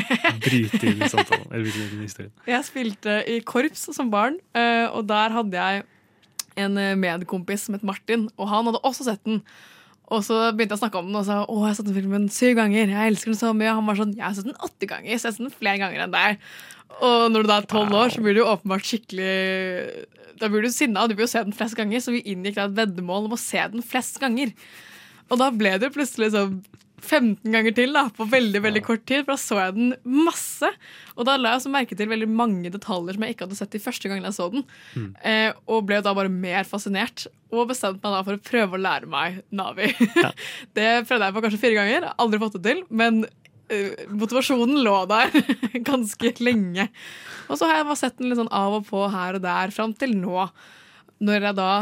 ikke 0.00 0.42
bryte 0.44 0.82
inn 0.90 1.02
i 1.02 1.08
samtalen. 1.14 1.48
Eller 1.50 1.80
inn 1.82 1.96
i 1.98 2.06
historien. 2.06 2.32
Jeg 2.46 2.66
spilte 2.70 3.16
i 3.30 3.40
korps 3.46 3.86
som 3.94 4.10
barn, 4.10 4.38
eh, 4.54 4.86
og 4.90 5.06
der 5.10 5.34
hadde 5.34 5.54
jeg 5.64 5.84
en 6.60 6.78
eh, 6.78 6.94
medkompis 6.98 7.66
som 7.66 7.74
het 7.78 7.82
Martin, 7.86 8.28
og 8.38 8.48
han 8.50 8.66
hadde 8.70 8.82
også 8.86 9.06
sett 9.06 9.22
den. 9.26 9.42
Og 10.10 10.24
så 10.26 10.36
begynte 10.50 10.74
jeg 10.74 10.80
å 10.80 10.82
snakke 10.82 11.00
om 11.00 11.10
den 11.10 11.20
og 11.20 11.26
sa 11.28 11.38
å, 11.44 11.56
jeg 11.62 11.68
har 11.68 11.76
sett 11.78 11.86
den 11.86 11.96
filmen 12.00 12.26
syv 12.34 12.56
ganger. 12.58 12.90
Jeg 12.90 13.12
elsker 13.12 13.30
den 13.30 13.38
så 13.38 13.52
mye. 13.54 13.70
Og 13.70 13.78
han 13.78 13.88
var 13.90 14.00
sånn 14.00 14.14
jeg 14.16 14.26
har 14.26 14.36
sett 14.36 14.48
den 14.48 14.58
åtte 14.66 14.88
ganger. 14.90 15.12
Så 15.14 15.14
jeg 15.14 15.28
har 15.28 15.36
sett 15.36 15.44
den 15.44 15.54
flere 15.54 15.82
ganger 15.84 16.04
enn 16.04 16.14
deg. 16.16 16.40
Og 16.98 17.26
når 17.30 17.46
du 17.46 17.50
da 17.50 17.58
er 17.60 17.68
tolv 17.70 17.94
år, 17.94 18.10
så 18.10 18.24
blir 18.24 18.36
du 18.36 18.42
åpenbart 18.42 18.88
skikkelig 18.88 19.34
Da 20.40 20.48
blir 20.50 20.64
du 20.64 20.72
sinna, 20.74 21.04
og 21.04 21.12
du 21.12 21.14
vil 21.14 21.28
jo 21.28 21.30
se 21.30 21.44
den 21.46 21.54
flest 21.54 21.78
ganger. 21.78 22.02
Så 22.02 22.16
vi 22.16 22.24
inngikk 22.32 22.58
da 22.58 22.66
et 22.66 22.78
veddemål 22.80 23.28
om 23.28 23.36
å 23.36 23.40
se 23.40 23.62
den 23.72 23.86
flest 23.86 24.18
ganger. 24.22 24.50
Og 25.30 25.38
da 25.38 25.50
ble 25.54 25.76
det 25.78 25.92
plutselig 25.94 26.32
sånn 26.34 26.58
15 27.00 27.52
ganger 27.52 27.74
til 27.76 27.96
da, 27.96 28.04
på 28.14 28.26
veldig 28.30 28.62
veldig 28.64 28.82
kort 28.86 29.02
tid. 29.08 29.24
For 29.24 29.34
da 29.34 29.40
så 29.40 29.58
jeg 29.58 29.76
den 29.76 29.92
masse. 30.26 30.70
Og 31.16 31.26
da 31.28 31.36
la 31.38 31.54
jeg 31.54 31.62
også 31.62 31.72
merke 31.74 31.98
til 31.98 32.10
veldig 32.10 32.28
mange 32.30 32.72
detaljer 32.72 33.16
som 33.16 33.26
jeg 33.26 33.36
ikke 33.36 33.48
hadde 33.48 33.58
sett 33.58 33.74
de 33.74 33.82
første 33.82 34.10
gangene 34.10 34.30
jeg 34.30 34.38
så 34.38 34.48
den. 34.52 34.64
Eh, 35.26 35.50
og 35.70 35.84
ble 35.88 36.00
da 36.04 36.14
bare 36.16 36.32
mer 36.32 36.68
fascinert. 36.68 37.26
Og 37.50 37.68
bestemte 37.72 38.02
meg 38.04 38.16
da 38.16 38.22
for 38.26 38.38
å 38.38 38.44
prøve 38.50 38.78
å 38.78 38.82
lære 38.82 39.10
meg 39.10 39.42
Navi. 39.50 39.90
det 40.78 40.88
prøvde 41.08 41.28
jeg 41.28 41.36
på 41.36 41.44
kanskje 41.46 41.62
fire 41.64 41.78
ganger. 41.80 42.10
Aldri 42.22 42.42
fått 42.42 42.58
det 42.58 42.64
til. 42.68 42.82
Men 43.02 43.22
eh, 43.70 44.04
motivasjonen 44.10 44.82
lå 44.86 44.96
der 45.10 45.32
ganske 45.90 46.34
lenge. 46.42 46.90
Og 47.48 47.58
så 47.58 47.66
har 47.70 47.80
jeg 47.80 47.88
bare 47.90 48.02
sett 48.02 48.20
den 48.20 48.30
litt 48.30 48.40
sånn 48.40 48.52
av 48.54 48.80
og 48.80 48.86
på 48.90 49.06
her 49.12 49.38
og 49.38 49.46
der 49.46 49.74
fram 49.74 49.96
til 49.98 50.14
nå. 50.18 50.46
Når 51.20 51.50
jeg 51.50 51.58
da 51.58 51.72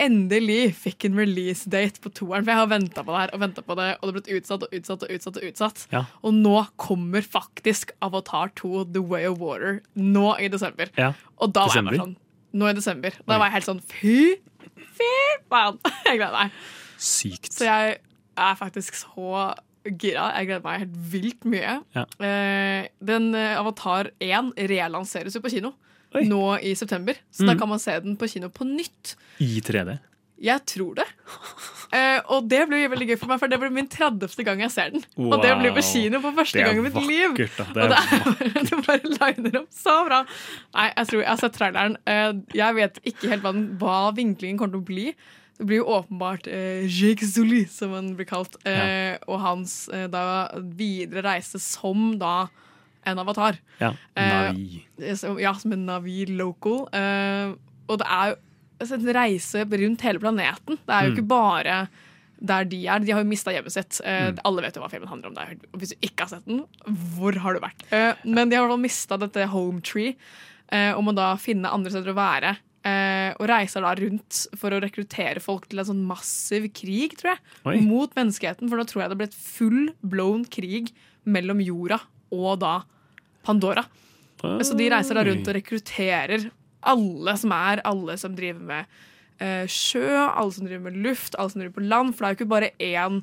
endelig 0.00 0.74
fikk 0.80 1.06
en 1.08 1.18
release 1.18 1.68
date 1.70 2.00
på 2.02 2.12
toeren. 2.16 2.44
For 2.46 2.52
jeg 2.52 2.60
har 2.60 2.70
venta 2.70 3.04
på 3.04 3.14
det 3.14 3.20
her 3.22 3.34
og 3.36 3.42
venta 3.42 3.64
på 3.66 3.76
det, 3.78 3.88
og 3.98 4.02
det 4.02 4.10
har 4.10 4.16
blitt 4.18 4.32
utsatt 4.38 4.66
og 4.66 4.76
utsatt 4.76 5.04
og 5.06 5.14
utsatt. 5.14 5.38
Og 5.40 5.46
utsatt. 5.50 5.84
Ja. 5.92 6.02
Og 6.26 6.36
nå 6.36 6.56
kommer 6.80 7.26
faktisk 7.26 7.94
Avatar 8.04 8.52
2 8.60 8.86
The 8.94 9.02
Way 9.12 9.28
of 9.30 9.40
Water 9.42 9.80
nå 9.94 10.34
i 10.40 10.50
desember. 10.52 10.92
Ja. 10.98 11.12
Og 11.38 11.54
da 11.56 11.66
var 11.68 11.80
jeg 11.80 11.88
bare 11.90 12.04
sånn 12.04 12.18
Nå 12.50 12.66
i 12.66 12.74
desember. 12.74 13.14
Da 13.28 13.36
var 13.38 13.46
jeg 13.46 13.60
helt 13.60 13.68
sånn 13.68 13.82
fy, 13.86 14.14
fy 14.98 15.10
faen! 15.52 15.76
Jeg 16.08 16.16
gleder 16.18 16.34
meg. 16.34 16.56
Sykt. 16.98 17.52
Så 17.54 17.68
jeg 17.68 17.92
er 18.34 18.56
faktisk 18.58 18.96
så 18.98 19.44
gira. 19.86 20.32
Jeg 20.34 20.48
gleder 20.48 20.64
meg 20.64 20.80
helt 20.82 20.96
vilt 21.12 21.46
mye. 21.46 21.76
Ja. 21.94 22.02
Eh, 22.18 22.88
den 22.98 23.30
Avatar 23.38 24.10
1 24.18 24.50
relanseres 24.66 25.38
jo 25.38 25.44
på 25.44 25.54
kino 25.54 25.70
nå 26.26 26.44
i 26.62 26.74
september. 26.74 27.14
Så 27.30 27.46
da 27.46 27.52
Mm. 27.54 27.58
kan 27.60 27.68
man 27.68 27.78
se 27.78 27.98
den 28.00 28.16
på 28.16 28.28
kino 28.28 28.48
på 28.48 28.64
nytt. 28.66 29.14
I 29.40 29.60
3D. 29.60 29.98
Jeg 30.40 30.64
tror 30.66 30.94
det. 30.96 31.06
Eh, 31.90 32.20
og 32.30 32.44
det 32.46 32.68
blir 32.70 32.86
veldig 32.86 33.06
gøy 33.08 33.16
for 33.18 33.26
meg, 33.26 33.40
for 33.40 33.50
det 33.50 33.56
blir 33.58 33.72
min 33.74 33.88
30. 33.90 34.44
gang 34.46 34.60
jeg 34.62 34.70
ser 34.70 34.90
den. 34.94 35.02
Og 35.18 35.42
det 35.42 35.50
blir 35.58 35.72
på 35.74 35.82
kino 35.82 36.20
for 36.22 36.30
første 36.36 36.62
gang 36.62 36.78
i 36.78 36.84
mitt 36.84 36.94
liv. 37.02 37.34
Det 37.34 37.48
og 37.58 37.90
det, 37.90 37.98
er, 37.98 38.62
det 38.68 38.78
bare 38.86 39.10
liner 39.10 39.56
opp 39.58 39.72
så 39.74 39.96
bra. 40.06 40.20
Nei, 40.76 40.84
jeg 40.92 41.08
tror 41.10 41.18
jeg 41.24 41.28
har 41.32 41.40
sett 41.42 41.56
traileren. 41.58 41.96
Eh, 42.06 42.30
jeg 42.54 42.76
vet 42.78 43.00
ikke 43.10 43.32
helt 43.32 43.42
hva, 43.42 43.50
den, 43.56 43.64
hva 43.82 43.96
vinklingen 44.14 44.60
kommer 44.62 44.76
til 44.78 44.84
å 44.84 44.86
bli. 44.86 45.08
Det 45.58 45.66
blir 45.66 45.80
jo 45.82 45.88
åpenbart 45.96 46.46
eh, 46.46 46.86
Jake 46.86 47.26
Zuli, 47.26 47.64
som 47.66 47.90
han 47.98 48.14
blir 48.14 48.30
kalt, 48.30 48.54
eh, 48.70 49.18
og 49.26 49.42
hans 49.42 49.88
eh, 49.90 50.06
da 50.14 50.46
videre 50.62 51.26
reise 51.26 51.58
som 51.58 52.12
da 52.22 52.44
en 53.06 53.18
avatar. 53.18 53.58
Ja. 53.80 53.92
Eh, 54.16 54.28
Navi. 54.52 54.84
så- 55.16 55.38
Ja, 55.40 55.52
som 55.54 55.72
en 55.72 55.86
Navi 55.86 56.26
local. 56.26 56.88
Eh, 56.92 57.54
og 57.88 57.98
det 57.98 58.06
er 58.08 58.28
jo 58.30 58.36
altså, 58.80 58.94
en 58.94 59.14
reise 59.14 59.64
rundt 59.64 60.00
hele 60.00 60.18
planeten. 60.18 60.78
Det 60.86 60.88
er 60.88 61.04
jo 61.04 61.10
Mm. 61.10 61.16
ikke 61.16 61.28
bare 61.28 61.88
der 62.42 62.64
de 62.64 62.86
er. 62.86 62.98
De 63.00 63.12
har 63.12 63.22
jo 63.22 63.28
mista 63.28 63.50
hjemmet 63.52 63.72
sitt. 63.72 64.00
Eh, 64.04 64.30
Mm. 64.32 64.38
Alle 64.44 64.62
vet 64.62 64.74
jo 64.74 64.80
hva 64.82 64.90
filmen 64.90 65.08
handler 65.08 65.28
om. 65.28 65.34
Der. 65.34 65.56
Hvis 65.76 65.90
du 65.90 65.96
ikke 66.00 66.20
har 66.20 66.28
sett 66.28 66.46
den, 66.46 66.64
hvor 67.16 67.34
har 67.36 67.52
du 67.54 67.60
vært? 67.60 67.82
Eh, 67.92 68.14
men 68.24 68.48
de 68.48 68.56
har 68.56 68.64
i 68.64 68.68
hvert 68.68 68.72
fall 68.72 68.78
mista 68.82 69.16
dette 69.18 69.46
home 69.48 69.80
tree, 69.82 70.16
eh, 70.70 70.92
og 70.94 71.04
må 71.04 71.14
da 71.14 71.34
finne 71.36 71.66
andre 71.70 71.90
steder 71.90 72.12
å 72.14 72.16
være. 72.16 72.56
Eh, 72.82 73.34
og 73.38 73.46
reiser 73.46 73.82
da 73.82 73.94
rundt 73.94 74.46
for 74.56 74.70
å 74.70 74.80
rekruttere 74.80 75.38
folk 75.42 75.68
til 75.68 75.80
en 75.80 75.84
sånn 75.84 76.06
massiv 76.06 76.72
krig, 76.72 77.14
tror 77.18 77.32
jeg, 77.36 77.38
Oi. 77.66 77.80
mot 77.80 78.14
menneskeheten. 78.14 78.70
For 78.70 78.78
da 78.78 78.84
tror 78.84 79.02
jeg 79.02 79.08
det 79.10 79.18
ble 79.18 79.24
et 79.26 79.34
full 79.34 79.90
blown 80.02 80.46
krig 80.46 80.90
mellom 81.26 81.60
jorda 81.62 82.00
og 82.32 82.58
da 82.62 82.74
Pandora. 83.46 83.84
Så 84.40 84.72
de 84.76 84.88
reiser 84.92 85.16
da 85.18 85.24
rundt 85.26 85.48
og 85.48 85.54
rekrutterer 85.56 86.50
alle 86.88 87.34
som 87.36 87.52
er, 87.52 87.82
alle 87.84 88.14
som 88.20 88.32
driver 88.36 88.60
med 88.70 88.86
eh, 89.40 89.66
sjø, 89.68 90.06
alle 90.30 90.52
som 90.52 90.64
driver 90.68 90.86
med 90.90 90.96
luft, 91.04 91.34
alle 91.36 91.52
som 91.52 91.60
driver 91.60 91.76
på 91.76 91.84
land. 91.88 92.14
For 92.16 92.24
det 92.24 92.28
er 92.28 92.34
jo 92.34 92.38
ikke 92.40 92.52
bare 92.54 92.70
én 92.80 93.20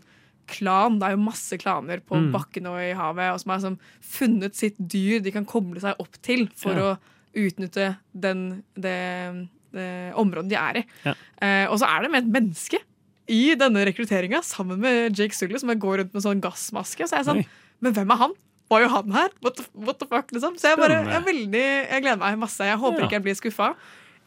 klan, 0.47 0.99
det 1.01 1.07
er 1.09 1.15
jo 1.17 1.23
masse 1.25 1.57
klaner 1.59 1.99
på 2.05 2.15
Mm. 2.15 2.31
bakken 2.31 2.67
og 2.69 2.77
i 2.79 2.93
havet 2.95 3.33
og 3.33 3.39
som 3.41 3.51
har 3.51 3.77
funnet 4.01 4.55
sitt 4.55 4.77
dyr 4.79 5.19
de 5.21 5.31
kan 5.35 5.45
koble 5.45 5.81
seg 5.81 5.97
opp 5.99 6.21
til 6.23 6.47
for 6.55 6.71
Ja. 6.73 6.93
å 6.95 6.97
utnytte 7.35 7.97
den, 8.15 8.63
det, 8.77 9.49
det 9.73 10.13
området 10.15 10.49
de 10.49 10.55
er 10.55 10.77
i. 10.77 10.85
Ja. 11.03 11.13
Eh, 11.41 11.65
og 11.69 11.77
så 11.81 11.85
er 11.89 12.03
det 12.05 12.11
med 12.13 12.23
et 12.23 12.31
menneske 12.41 12.79
i 13.27 13.55
denne 13.59 13.83
rekrutteringa, 13.85 14.39
sammen 14.41 14.79
med 14.79 15.17
Jake 15.17 15.35
Sully, 15.35 15.59
som 15.59 15.69
går 15.75 15.97
rundt 15.99 16.13
med 16.13 16.23
sånn 16.23 16.39
gassmaske. 16.41 17.03
Så 17.09 17.17
er 17.17 17.23
jeg 17.25 17.27
sånn, 17.27 17.41
Oi. 17.43 17.47
men 17.81 17.93
hvem 17.93 18.13
er 18.15 18.21
han? 18.21 18.33
Var 18.69 18.81
jo 18.83 18.87
han 18.91 19.11
her? 19.15 19.29
What 19.41 19.55
the, 19.55 19.63
what 19.75 19.99
the 19.99 20.05
fuck, 20.11 20.31
liksom? 20.35 20.57
Så 20.59 20.67
jeg, 20.73 20.77
bare, 20.81 20.97
jeg, 21.07 21.23
veldig, 21.23 21.61
jeg 21.87 22.01
gleder 22.03 22.19
meg 22.19 22.37
masse. 22.41 22.59
Jeg 22.67 22.77
håper 22.81 22.99
Ja. 22.99 23.05
ikke 23.07 23.15
jeg 23.19 23.23
blir 23.23 23.37
skuffa. 23.39 23.69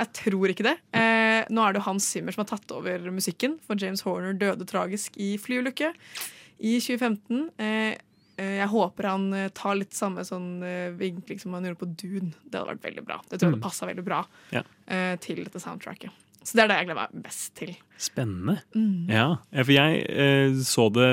Jeg 0.01 0.12
tror 0.16 0.49
ikke 0.49 0.64
det. 0.64 0.76
Eh, 0.97 1.45
nå 1.53 1.61
er 1.66 1.72
det 1.74 1.80
jo 1.82 1.86
Hans 1.91 2.07
Zimmer 2.09 2.32
som 2.32 2.45
har 2.47 2.49
tatt 2.57 2.72
over 2.72 3.11
musikken, 3.12 3.59
for 3.66 3.76
James 3.76 4.01
Horner 4.07 4.32
døde 4.32 4.64
tragisk 4.64 5.12
i 5.20 5.34
flyulykke 5.36 5.91
i 6.61 6.78
2015. 6.80 7.51
Eh, 7.61 7.99
eh, 8.41 8.55
jeg 8.62 8.68
håper 8.72 9.11
han 9.11 9.26
eh, 9.36 9.51
tar 9.53 9.76
litt 9.76 9.93
samme 9.93 10.24
sånn 10.24 10.62
eh, 10.64 10.88
vinkling 10.97 11.38
som 11.43 11.53
han 11.53 11.68
gjorde 11.68 11.82
på 11.82 11.91
Dune. 12.01 12.32
Det 12.49 12.57
hadde 12.62 12.72
vært 12.78 12.86
veldig 12.88 13.05
bra. 13.05 13.20
Det 13.28 13.38
tror 13.43 13.51
jeg 13.53 13.61
Mm. 13.61 13.66
passa 13.68 13.86
veldig 13.93 14.05
bra 14.09 14.24
Ja. 14.57 14.62
eh, 14.88 15.16
til 15.20 15.45
dette 15.45 15.61
soundtracket. 15.61 16.11
Så 16.43 16.55
det 16.57 16.64
er 16.64 16.68
det 16.68 16.76
jeg 16.78 16.86
gleder 16.88 17.03
meg 17.12 17.22
best 17.22 17.55
til. 17.61 17.76
Spennende. 17.99 18.62
Mm. 18.74 19.07
Ja, 19.12 19.36
ja, 19.53 19.62
for 19.62 19.72
jeg 19.76 20.07
eh, 20.09 20.57
så 20.64 20.88
det 20.91 21.11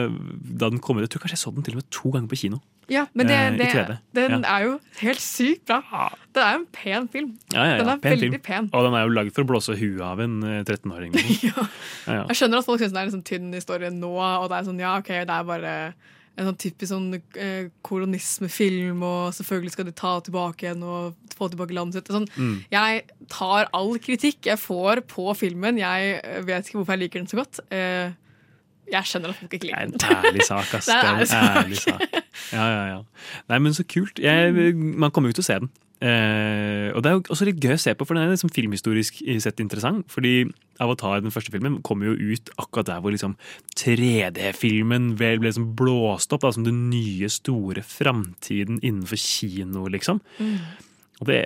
da 0.57 0.69
den 0.69 0.79
kom 0.79 0.95
ut. 0.95 1.03
Jeg 1.03 1.09
tror 1.11 1.27
kanskje 1.27 1.35
jeg 1.35 1.43
så 1.43 1.53
den 1.53 1.63
til 1.67 1.73
og 1.75 1.83
med 1.83 1.89
to 1.91 2.09
ganger 2.15 2.29
på 2.31 2.39
kino. 2.39 2.61
Ja, 2.89 3.05
men 3.13 3.27
det, 3.27 3.35
Eh, 3.35 3.57
det, 3.57 3.97
den 4.15 4.43
Ja. 4.43 4.57
er 4.57 4.63
jo 4.65 4.79
helt 5.01 5.19
sykt 5.19 5.65
bra. 5.67 6.09
Det 6.33 6.41
er 6.43 6.53
jo 6.53 6.59
en 6.61 6.67
pen 6.71 7.07
film. 7.11 7.33
Ja, 7.53 7.63
ja, 7.65 7.71
ja. 7.71 7.77
Den 7.83 7.89
er 7.89 7.97
pen 7.99 8.11
veldig 8.15 8.29
film. 8.31 8.41
pen. 8.41 8.69
Og 8.73 8.83
den 8.87 8.93
er 8.95 9.03
jo 9.07 9.13
laget 9.15 9.33
for 9.35 9.43
å 9.43 9.47
blåse 9.49 9.75
huet 9.77 10.01
av 10.01 10.19
en 10.23 10.37
eh, 10.43 10.63
13-åring. 10.63 11.11
liksom. 11.11 11.49
ja. 11.51 11.67
Ja, 12.07 12.21
Jeg 12.29 12.37
skjønner 12.39 12.59
at 12.63 12.65
folk 12.69 12.79
syns 12.79 12.93
den 12.95 13.01
er 13.01 13.09
en 13.09 13.15
sånn 13.17 13.25
tynn 13.27 13.51
historie 13.53 13.89
nå, 13.91 14.13
og 14.15 14.47
det 14.49 14.57
er 14.61 14.69
sånn, 14.69 14.79
ja, 14.79 14.93
ok, 15.01 15.07
det 15.27 15.35
er 15.35 15.43
bare 15.43 15.73
en 16.37 16.45
sånn 16.51 16.57
typisk 16.61 16.91
sånn 16.93 17.07
eh, 17.35 17.67
kolonismefilm, 17.83 19.01
og 19.03 19.33
selvfølgelig 19.33 19.71
skal 19.73 19.87
de 19.89 19.93
ta 19.97 20.11
tilbake 20.25 20.67
igjen 20.67 20.83
og 20.85 21.15
få 21.37 21.49
tilbake 21.51 21.73
landet 21.75 21.99
sitt. 21.99 22.11
Sånn, 22.13 22.27
Mm. 22.37 22.63
Jeg 22.71 23.03
tar 23.29 23.67
all 23.73 23.97
kritikk 23.99 24.45
jeg 24.45 24.57
får 24.61 25.01
på 25.09 25.33
filmen. 25.35 25.77
Jeg 25.81 26.21
eh, 26.23 26.41
vet 26.45 26.65
ikke 26.69 26.79
hvorfor 26.79 26.93
jeg 26.95 27.03
liker 27.07 27.19
den 27.23 27.27
så 27.27 27.39
godt. 27.41 27.59
Eh, 27.73 28.11
jeg 28.91 29.09
skjønner 29.09 29.33
at 29.33 29.39
folk 29.39 29.57
ikke 29.57 29.69
liker 29.69 29.89
den. 29.89 29.97
Det 30.01 30.07
er 30.07 30.19
en 30.19 30.29
ærlig 30.31 30.47
sak, 30.47 30.77
ass. 30.77 30.87
Det 30.87 30.95
er 30.95 31.09
en 31.09 31.57
ærlig 31.57 31.81
sak. 31.81 32.07
Ja, 32.53 32.69
ja, 32.71 32.85
ja. 32.93 33.01
Nei, 33.51 33.59
men 33.59 33.75
så 33.75 33.83
kult. 33.87 34.21
Jeg, 34.23 34.73
man 34.75 35.11
kommer 35.11 35.31
jo 35.31 35.39
til 35.39 35.45
å 35.45 35.49
se 35.49 35.59
den. 35.65 35.71
Eh, 35.97 36.93
og 36.93 37.01
det 37.01 37.09
er 37.09 37.15
jo 37.15 37.23
også 37.33 37.45
litt 37.47 37.61
gøy 37.63 37.73
å 37.73 37.79
se 37.81 37.93
på, 37.97 38.05
for 38.05 38.13
den 38.13 38.27
er 38.27 38.35
liksom 38.35 38.51
filmhistorisk 38.53 39.23
sett 39.43 39.61
interessant. 39.63 40.05
Fordi 40.13 40.45
Avatar, 40.83 41.23
den 41.25 41.33
første 41.33 41.53
filmen, 41.53 41.79
kommer 41.85 42.11
jo 42.11 42.33
ut 42.35 42.51
akkurat 42.61 42.91
der 42.91 43.01
hvor 43.01 43.13
liksom 43.15 43.33
3D-filmen 43.79 45.15
vel 45.17 45.41
ble 45.41 45.49
liksom 45.49 45.71
blåst 45.79 46.35
opp 46.35 46.45
da, 46.45 46.53
som 46.53 46.67
den 46.67 46.85
nye, 46.91 47.29
store 47.33 47.83
framtiden 47.85 48.81
innenfor 48.83 49.19
kino, 49.21 49.87
liksom. 49.91 50.21
Mm. 50.37 50.59
Og 51.17 51.31
det 51.31 51.41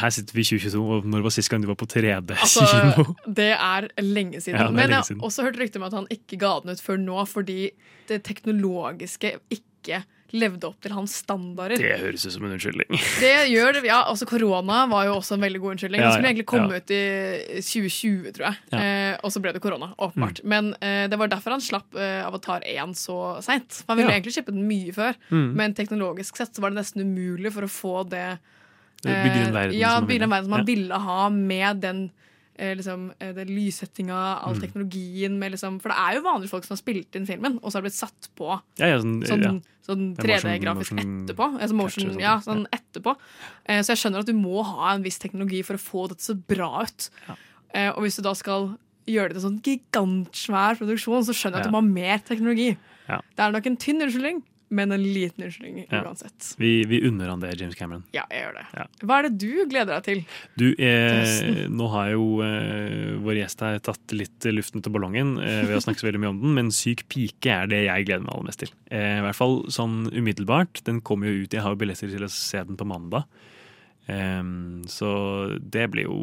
Her 0.00 0.10
sitter 0.14 0.34
vi 0.36 0.44
i 0.44 0.48
2022, 0.48 0.82
og 0.98 1.08
når 1.08 1.24
var 1.28 1.34
sist 1.36 1.50
gang 1.52 1.62
du 1.64 1.68
var 1.70 1.78
på 1.80 1.88
3D-kino? 1.88 2.36
Altså, 2.44 3.06
det 3.40 3.50
er 3.54 3.88
lenge 4.04 4.40
siden. 4.44 4.58
Ja, 4.60 4.66
er 4.68 4.74
Men 4.74 4.90
lenge 4.92 5.00
jeg 5.00 5.16
har 5.18 5.26
også 5.30 5.46
hørt 5.48 5.58
rykter 5.62 5.82
om 5.82 5.88
at 5.88 5.96
han 6.00 6.10
ikke 6.14 6.38
ga 6.42 6.54
den 6.64 6.74
ut 6.76 6.84
før 6.84 7.00
nå 7.02 7.24
fordi 7.28 7.60
det 8.08 8.22
teknologiske 8.28 9.36
ikke 9.54 10.02
levde 10.36 10.66
opp 10.68 10.76
til 10.84 10.92
hans 10.92 11.14
standarder. 11.22 11.80
det 11.80 11.94
høres 12.02 12.26
ut 12.28 12.34
som 12.34 12.42
en 12.44 12.52
unnskyldning. 12.52 12.90
Det 13.16 13.30
gjør 13.48 13.78
det, 13.78 13.80
ja, 13.88 14.02
altså 14.10 14.26
Korona 14.28 14.82
var 14.90 15.06
jo 15.08 15.14
også 15.16 15.38
en 15.38 15.44
veldig 15.46 15.60
god 15.62 15.70
unnskyldning. 15.72 16.02
Ja, 16.02 16.10
Den 16.10 16.12
skulle 16.18 16.28
ja, 16.28 16.32
egentlig 16.34 16.48
komme 16.50 16.76
ja. 16.76 16.82
ut 16.82 16.92
i 16.92 17.62
2020, 17.64 18.34
tror 18.36 18.44
jeg. 18.50 18.58
Eh, 18.76 19.14
og 19.24 19.32
så 19.32 19.40
ble 19.40 19.54
det 19.56 19.62
korona, 19.64 19.88
åpenbart. 19.96 20.42
Men 20.44 20.74
eh, 20.84 21.06
det 21.08 21.16
var 21.20 21.32
derfor 21.32 21.56
han 21.56 21.64
slapp 21.64 21.96
eh, 21.96 22.20
Avatar 22.26 22.60
1 22.68 22.92
så 23.00 23.16
seint. 23.46 23.80
Han 23.88 23.96
ville 24.02 24.12
egentlig 24.18 24.36
slippe 24.36 24.52
den 24.52 24.68
mye 24.68 24.92
før, 24.92 25.16
Mm. 25.32 25.48
men 25.56 25.74
teknologisk 25.76 26.36
sett 26.36 26.52
så 26.56 26.60
var 26.62 26.70
det 26.72 26.82
nesten 26.82 27.02
umulig 27.08 27.50
for 27.52 27.64
å 27.64 27.68
få 27.72 27.96
Det 28.12 28.26
bygger 29.02 29.46
en 29.46 29.52
verden 29.54 29.78
ja, 29.78 29.94
som 29.98 30.06
bygge 30.08 30.22
en 30.26 30.30
verden 30.30 30.44
som 30.44 30.50
man 30.50 30.60
Ja. 30.60 30.64
ville 30.64 30.94
ha 30.98 31.28
med 31.30 31.80
den 31.80 32.10
eh, 32.60 32.74
liksom, 32.74 33.12
eh, 33.20 33.32
den 33.32 33.46
lyssettinga, 33.54 34.42
all 34.42 34.54
Mm. 34.56 34.60
teknologien 34.60 35.38
med 35.38 35.52
liksom, 35.52 35.80
For 35.80 35.90
det 35.90 35.98
er 35.98 36.14
jo 36.16 36.22
vanlige 36.22 36.48
folk 36.50 36.64
som 36.64 36.74
har 36.74 36.80
spilt 36.82 37.14
inn 37.14 37.24
filmen, 37.26 37.60
og 37.62 37.70
så 37.70 37.74
har 37.78 37.82
det 37.82 37.92
blitt 37.92 38.00
satt 38.02 38.28
på 38.36 38.60
Ja, 38.80 38.86
ja, 38.86 38.98
sånn, 38.98 39.22
sånn, 39.24 39.42
ja. 39.42 39.52
sånn 39.86 40.16
Det 40.16 40.24
er 40.24 40.34
motion- 40.34 40.50
3D-grafisk 40.58 40.98
etterpå. 40.98 41.60
Altså 41.60 41.74
motion, 41.74 42.04
catcher, 42.04 42.08
og 42.08 42.14
sånt, 42.14 42.20
ja, 42.20 42.40
sånn 42.40 42.66
etterpå. 42.72 43.16
Eh, 43.66 43.78
så 43.80 43.94
jeg 43.94 43.98
skjønner 44.02 44.18
at 44.18 44.26
du 44.26 44.32
må 44.34 44.64
ha 44.64 44.94
en 44.94 45.02
viss 45.04 45.18
teknologi 45.20 45.62
for 45.64 45.74
å 45.74 45.78
få 45.78 46.08
dette 46.08 46.20
så 46.22 46.34
bra 46.34 46.82
ut. 46.82 47.10
Eh, 47.74 47.90
og 47.90 48.02
hvis 48.02 48.16
du 48.16 48.22
da 48.22 48.32
skal 48.34 48.76
gjøre 49.06 49.28
det 49.32 49.36
til 49.40 49.46
en 49.46 49.60
sånn 49.60 49.62
gigantsvær 49.62 50.78
produksjon, 50.78 51.22
så 51.24 51.32
skjønner 51.32 51.58
jeg 51.58 51.60
at 51.60 51.64
Ja. 51.66 51.70
du 51.70 51.76
må 51.76 51.80
ha 51.80 51.80
mer 51.82 52.18
teknologi. 52.18 52.76
Ja. 53.08 53.20
Det 53.36 53.38
er 53.38 53.52
nok 53.52 53.66
en 53.66 53.76
tynn 53.76 54.02
unnskyldning, 54.02 54.42
men 54.70 54.92
en 54.92 55.02
liten 55.02 55.44
unnskyldning 55.46 55.86
Ja. 55.90 56.02
uansett. 56.04 56.54
Vi, 56.60 56.84
vi 56.84 57.00
unner 57.08 57.28
han 57.32 57.40
det, 57.40 57.54
James 57.60 57.74
Cameron. 57.78 58.02
Ja, 58.12 58.24
jeg 58.30 58.42
gjør 58.44 58.54
det. 58.58 58.64
Ja. 58.76 58.84
Hva 59.08 59.18
er 59.18 59.28
det 59.28 59.38
du 59.40 59.66
gleder 59.70 59.94
deg 59.94 60.04
til? 60.04 60.22
Du, 60.60 60.66
eh, 60.78 61.62
nå 61.72 61.88
har 61.94 62.10
jo 62.12 62.26
eh, 62.44 63.16
vår 63.24 63.40
gjest 63.42 63.64
her 63.64 63.78
tatt 63.88 64.14
litt 64.16 64.48
luften 64.52 64.84
til 64.84 64.92
ballongen 64.92 65.36
eh, 65.40 65.62
ved 65.68 65.78
å 65.78 65.84
snakke 65.86 66.02
så 66.02 66.08
veldig 66.10 66.20
mye 66.24 66.32
om 66.34 66.42
den, 66.42 66.54
men 66.58 66.72
Syk 66.74 67.06
pike 67.08 67.54
er 67.62 67.70
det 67.72 67.84
jeg 67.86 68.08
gleder 68.10 68.26
meg 68.26 68.34
aller 68.34 68.50
mest 68.50 68.64
til. 68.66 68.74
Eh, 68.92 69.18
I 69.18 69.24
hvert 69.26 69.38
fall 69.40 69.58
sånn 69.72 69.98
umiddelbart. 70.12 70.84
Den 70.88 71.00
kommer 71.00 71.28
jo 71.32 71.44
ut, 71.46 71.52
jeg 71.56 71.64
har 71.64 71.72
jo 71.74 71.80
billetter 71.80 72.12
til 72.12 72.28
å 72.28 72.32
se 72.32 72.64
den 72.68 72.76
på 72.80 72.86
mandag. 72.88 73.24
Em, 74.08 74.82
så 74.88 75.58
det 75.60 75.90
blir 75.92 76.06
jo 76.08 76.20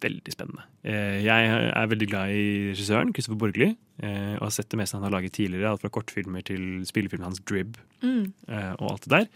veldig 0.00 0.32
spennende. 0.34 0.62
Eh, 0.84 1.18
jeg 1.24 1.48
er 1.74 1.88
veldig 1.90 2.08
glad 2.10 2.30
i 2.30 2.44
regissøren, 2.72 3.12
Christopher 3.16 3.38
Borgli, 3.42 3.70
eh, 4.02 4.34
og 4.38 4.44
har 4.46 4.50
sett 4.54 4.68
det 4.70 4.78
meste 4.78 4.94
han 4.98 5.02
har 5.06 5.10
laget 5.16 5.32
tidligere, 5.34 5.70
alt 5.72 5.82
fra 5.82 5.90
kortfilmer 5.90 6.44
til 6.46 6.84
spillefilmen 6.86 7.24
hans 7.30 7.40
Drib 7.40 7.76
Mm. 8.02 8.32
eh, 8.48 8.72
og 8.78 8.92
alt 8.92 9.02
det 9.08 9.10
der. 9.10 9.26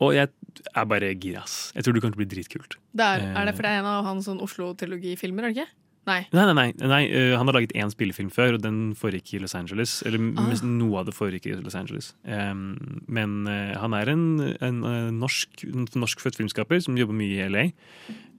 Og 0.00 0.14
jeg 0.14 0.28
er 0.74 0.84
bare 0.88 1.14
gira, 1.20 1.42
ass. 1.42 1.72
Jeg 1.74 1.84
tror 1.84 1.92
det 1.94 2.02
kommer 2.02 2.16
til 2.16 2.20
å 2.20 2.24
bli 2.26 2.34
dritkult. 2.36 2.76
Det 2.94 3.04
er, 3.04 3.24
er 3.36 3.44
det 3.46 3.54
for 3.56 3.62
det 3.62 3.70
er 3.72 3.80
en 3.82 3.86
av 3.86 4.04
hans 4.04 4.24
sånn 4.28 4.40
Oslo-trilogifilmer, 4.40 5.44
er 5.44 5.52
det 5.52 5.56
ikke? 5.58 5.72
Nei. 6.06 6.18
Nei, 6.36 6.44
nei, 6.44 6.52
nei, 6.52 6.86
nei 6.88 7.32
han 7.32 7.46
har 7.48 7.54
laget 7.56 7.72
én 7.80 7.88
spillefilm 7.88 8.28
før, 8.32 8.54
og 8.58 8.62
den 8.62 8.92
foregikk 8.94 9.34
i 9.34 9.38
Los 9.40 9.54
Angeles. 9.56 10.02
Eller 10.04 10.18
Ah. 10.36 10.52
noe 10.62 10.98
av 11.00 11.06
det 11.06 11.14
foregikk 11.16 11.46
i 11.48 11.54
Los 11.62 11.74
Angeles. 11.74 12.12
Men 12.26 13.46
han 13.46 13.94
er 13.94 14.10
en, 14.12 14.40
en 14.60 14.80
norsk, 15.18 15.64
norskfødt 15.96 16.36
filmskaper 16.36 16.82
som 16.84 16.96
jobber 16.96 17.14
mye 17.16 17.40
i 17.40 17.48
LA. 17.48 17.64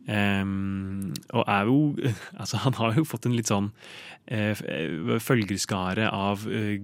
Em, 0.06 1.14
og 1.34 1.48
er 1.50 1.66
jo 1.66 1.78
Altså, 2.42 2.60
han 2.62 2.76
har 2.78 2.94
jo 2.94 3.06
fått 3.10 3.26
en 3.26 3.34
litt 3.34 3.50
sånn 3.50 3.72
eh, 4.30 4.54
eh, 4.54 5.16
følgerskare 5.18 6.12
av 6.14 6.46
eh, 6.46 6.84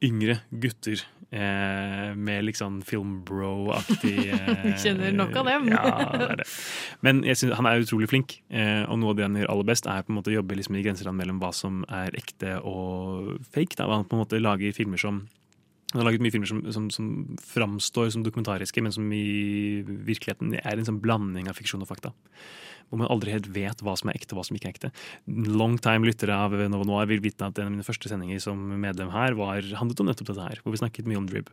yngre 0.00 0.40
gutter. 0.50 1.02
Eh, 1.30 2.08
med 2.18 2.42
liksom 2.48 2.80
filmbro-aktig 2.82 4.32
eh, 4.34 4.64
Kjenner 4.82 5.12
nok 5.14 5.36
av 5.38 5.46
dem. 5.46 5.68
Ja, 5.70 5.82
det 6.10 6.26
er 6.26 6.40
det. 6.40 6.46
Men 7.06 7.20
jeg 7.22 7.38
synes, 7.38 7.54
han 7.60 7.68
er 7.70 7.84
utrolig 7.84 8.08
flink, 8.10 8.40
eh, 8.50 8.82
og 8.90 8.98
noe 8.98 9.12
av 9.12 9.20
det 9.20 9.28
han 9.28 9.36
gjør 9.38 9.52
aller 9.52 9.68
best, 9.68 9.86
er 9.86 10.02
på 10.02 10.10
en 10.10 10.18
måte 10.18 10.32
å 10.32 10.38
jobbe 10.40 10.58
liksom 10.58 10.80
i 10.80 10.82
grenseland 10.82 11.20
mellom 11.20 11.38
hva 11.38 11.52
som 11.54 11.84
er 11.86 12.16
ekte 12.18 12.56
og 12.66 13.36
fake. 13.54 13.78
Da. 13.78 13.86
Han 13.92 14.08
på 14.10 14.18
en 14.18 14.24
måte 14.24 14.42
lager 14.42 14.74
filmer 14.74 14.98
som 14.98 15.28
han 15.92 16.00
har 16.00 16.08
laget 16.10 16.22
mye 16.24 16.34
filmer 16.34 16.50
som, 16.50 16.60
som, 16.74 16.88
som 16.94 17.06
framstår 17.42 18.12
som 18.14 18.24
dokumentariske, 18.26 18.82
men 18.84 18.94
som 18.94 19.06
i 19.14 19.82
virkeligheten 19.84 20.54
er 20.60 20.76
en 20.76 20.86
sånn 20.86 21.00
blanding 21.02 21.50
av 21.50 21.58
fiksjon 21.58 21.82
og 21.82 21.90
fakta. 21.90 22.12
Hvor 22.90 23.00
man 23.00 23.10
aldri 23.10 23.34
helt 23.34 23.48
vet 23.54 23.82
hva 23.86 23.96
som 23.98 24.10
er 24.10 24.18
ekte 24.18 24.34
og 24.34 24.40
hva 24.40 24.46
som 24.48 24.58
ikke 24.58 24.70
er 24.70 24.76
ekte. 24.76 24.92
Longtime 25.26 26.06
lyttere 26.06 26.34
av 26.34 26.54
Novo 26.72 26.86
Noir 26.88 27.10
vil 27.10 27.22
vite 27.22 27.46
at 27.46 27.58
en 27.58 27.70
av 27.70 27.74
mine 27.74 27.86
første 27.86 28.10
sendinger 28.10 28.42
som 28.42 28.58
medlem 28.82 29.12
her 29.14 29.38
var, 29.38 29.62
handlet 29.78 30.02
om 30.02 30.10
nettopp 30.10 30.32
dette 30.32 30.48
her, 30.48 30.62
hvor 30.64 30.74
vi 30.74 30.82
snakket 30.82 31.10
mye 31.10 31.20
om 31.20 31.28
Drib. 31.30 31.50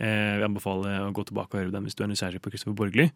Eh, 0.00 0.40
jeg 0.40 0.44
anbefaler 0.46 1.04
å 1.04 1.14
gå 1.14 1.24
tilbake 1.28 1.52
og 1.52 1.60
høre 1.60 1.72
den 1.74 1.84
hvis 1.86 1.96
du 1.98 2.04
er 2.04 2.10
nysgjerrig 2.10 2.40
på 2.42 2.52
Christopher 2.52 2.78
Borgli. 2.78 3.10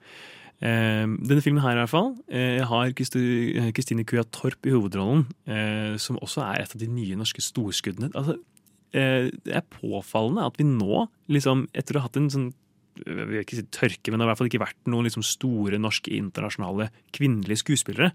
Eh, 0.61 1.05
denne 1.05 1.45
filmen 1.45 1.65
her 1.65 1.77
i 1.77 1.81
hvert 1.83 1.93
fall 1.93 2.13
eh, 2.29 2.61
har 2.69 2.93
Kristine 2.97 4.05
Kua 4.09 4.27
Torp 4.29 4.69
i 4.69 4.75
hovedrollen, 4.75 5.25
eh, 5.49 5.95
som 6.01 6.21
også 6.21 6.45
er 6.47 6.65
et 6.65 6.77
av 6.77 6.83
de 6.83 6.91
nye 6.91 7.19
norske 7.19 7.43
storskuddene. 7.45 8.13
Altså, 8.13 8.37
eh, 8.37 8.54
det 8.95 9.55
er 9.59 9.65
påfallende 9.75 10.45
at 10.47 10.59
vi 10.61 10.65
nå, 10.69 11.07
liksom, 11.33 11.67
etter 11.75 11.97
å 11.99 12.03
ha 12.05 12.09
hatt 12.09 12.17
en 12.21 12.31
sånn 12.31 12.53
jeg 12.95 13.27
vil 13.27 13.41
ikke 13.43 13.57
si 13.59 13.65
tørke, 13.75 14.13
men 14.13 14.21
det 14.21 14.23
har 14.23 14.29
i 14.29 14.31
hvert 14.31 14.39
fall 14.39 14.49
ikke 14.53 14.61
vært 14.63 14.87
noen 14.87 15.03
liksom 15.09 15.25
store 15.27 15.81
norske 15.83 16.13
internasjonale 16.15 16.93
kvinnelige 17.17 17.59
skuespillere. 17.65 18.13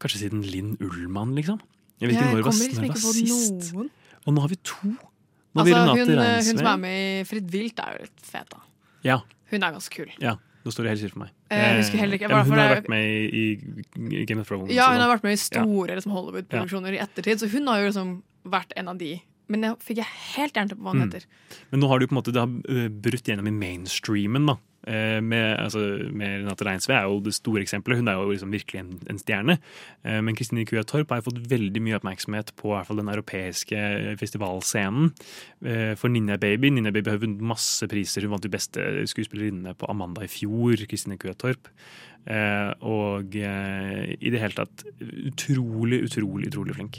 Kanskje 0.00 0.22
siden 0.22 0.40
Linn 0.48 0.70
Ullmann, 0.80 1.34
liksom. 1.36 1.58
Jeg 2.00 2.08
vet 2.08 2.16
ikke 2.16 2.30
når 2.30 2.38
det 2.40 2.46
var, 2.46 2.56
liksom 2.56 2.86
ikke 2.88 3.02
var 3.04 3.18
sist. 3.18 3.72
noen. 3.74 3.90
Og 4.24 4.32
nå 4.32 4.40
har 4.40 4.48
vi 4.48 4.56
to. 4.64 4.88
Nå 4.88 5.60
Altså, 5.60 5.82
hun, 5.84 6.16
hun 6.16 6.42
som 6.46 6.66
er 6.70 6.78
med 6.80 6.96
i 7.20 7.24
Fritt 7.28 7.50
vilt, 7.52 7.78
er 7.82 7.98
jo 7.98 8.06
litt 8.06 8.24
fet, 8.24 8.48
da. 8.54 8.62
Ja. 9.04 9.18
Hun 9.52 9.62
er 9.68 9.76
ganske 9.76 9.92
kul. 9.92 10.08
ja. 10.18 10.36
Nå 10.60 10.68
står 10.74 10.84
det 10.84 10.90
helt 10.92 11.00
stille 11.00 11.12
for 11.14 11.22
meg. 11.22 11.30
Eh, 11.48 11.56
heller 11.96 12.16
ikke- 12.18 12.28
ja, 12.28 12.42
hun 12.44 12.52
har 12.58 12.74
vært 12.76 12.88
med 12.92 13.04
i, 13.32 13.44
i 13.96 14.24
Game 14.28 14.40
of 14.42 14.46
Thrones. 14.48 14.68
Ja, 14.70 14.90
hun 14.92 15.00
har 15.00 15.08
vært 15.16 15.22
med 15.24 15.32
i 15.32 15.40
store 15.40 15.94
liksom, 15.96 16.12
Hollywood-produksjoner 16.12 16.92
i 16.92 16.98
ettertid, 17.00 17.40
så 17.40 17.48
hun 17.48 17.66
har 17.66 17.80
jo 17.80 17.86
liksom 17.88 18.22
vært 18.44 18.72
en 18.76 18.88
av 18.88 18.98
de. 18.98 19.22
Men 19.50 19.64
det 19.66 19.70
fikk 19.82 19.98
jeg 19.98 20.06
helt 20.36 20.54
jernteppe 20.54 20.78
på 20.78 20.86
hva 20.86 20.92
hun 20.94 21.00
Mm. 21.02 21.08
heter. 21.10 21.24
Men 21.72 21.80
nå 21.82 21.88
har 21.90 21.98
du 21.98 22.06
på 22.06 22.14
en 22.14 22.18
måte 22.22 22.32
det 22.32 22.40
har 22.44 22.52
øh, 22.70 22.88
brutt 22.88 23.26
gjennom 23.26 23.48
i 23.50 23.54
mainstreamen. 23.56 24.46
da. 24.46 24.56
Eh, 24.86 25.20
Med, 25.20 25.58
altså, 25.60 25.78
med 26.12 26.40
Renate 26.40 26.64
Reinsve 26.64 26.94
er 26.96 27.04
jo 27.08 27.20
det 27.20 27.34
store 27.36 27.62
eksempelet. 27.64 28.00
Hun 28.00 28.08
er 28.08 28.16
jo 28.16 28.30
liksom 28.32 28.52
virkelig 28.54 28.80
en, 28.80 28.92
en 29.10 29.20
stjerne. 29.20 29.58
Eh, 30.04 30.20
Men 30.24 30.36
Kristine 30.38 30.64
Kua 30.68 30.82
Torp 30.82 31.12
har 31.12 31.24
fått 31.26 31.42
veldig 31.50 31.82
mye 31.84 31.98
oppmerksomhet 32.00 32.54
på 32.56 32.72
hvert 32.72 32.88
fall 32.88 33.00
den 33.02 33.12
europeiske 33.12 34.16
festivalscenen. 34.20 35.12
Eh, 35.64 35.94
For 36.00 36.08
Ninja 36.12 36.38
Baby 36.40 36.70
Ninja 36.70 36.92
Baby 36.92 37.12
har 37.12 37.20
vunnet 37.20 37.44
masse 37.44 37.88
priser. 37.90 38.24
Hun 38.24 38.36
vant 38.36 38.46
de 38.46 38.52
beste 38.52 38.86
skuespillerinne 39.10 39.76
på 39.76 39.90
Amanda 39.90 40.24
i 40.24 40.30
fjor. 40.32 40.80
Kristine 40.88 41.18
Kua 41.20 41.34
Torp. 41.34 41.68
Og 42.84 43.32
i 43.32 44.28
det 44.30 44.40
hele 44.42 44.52
tatt 44.52 44.82
utrolig, 45.00 46.02
utrolig 46.04 46.50
utrolig 46.50 46.74
flink. 46.76 46.98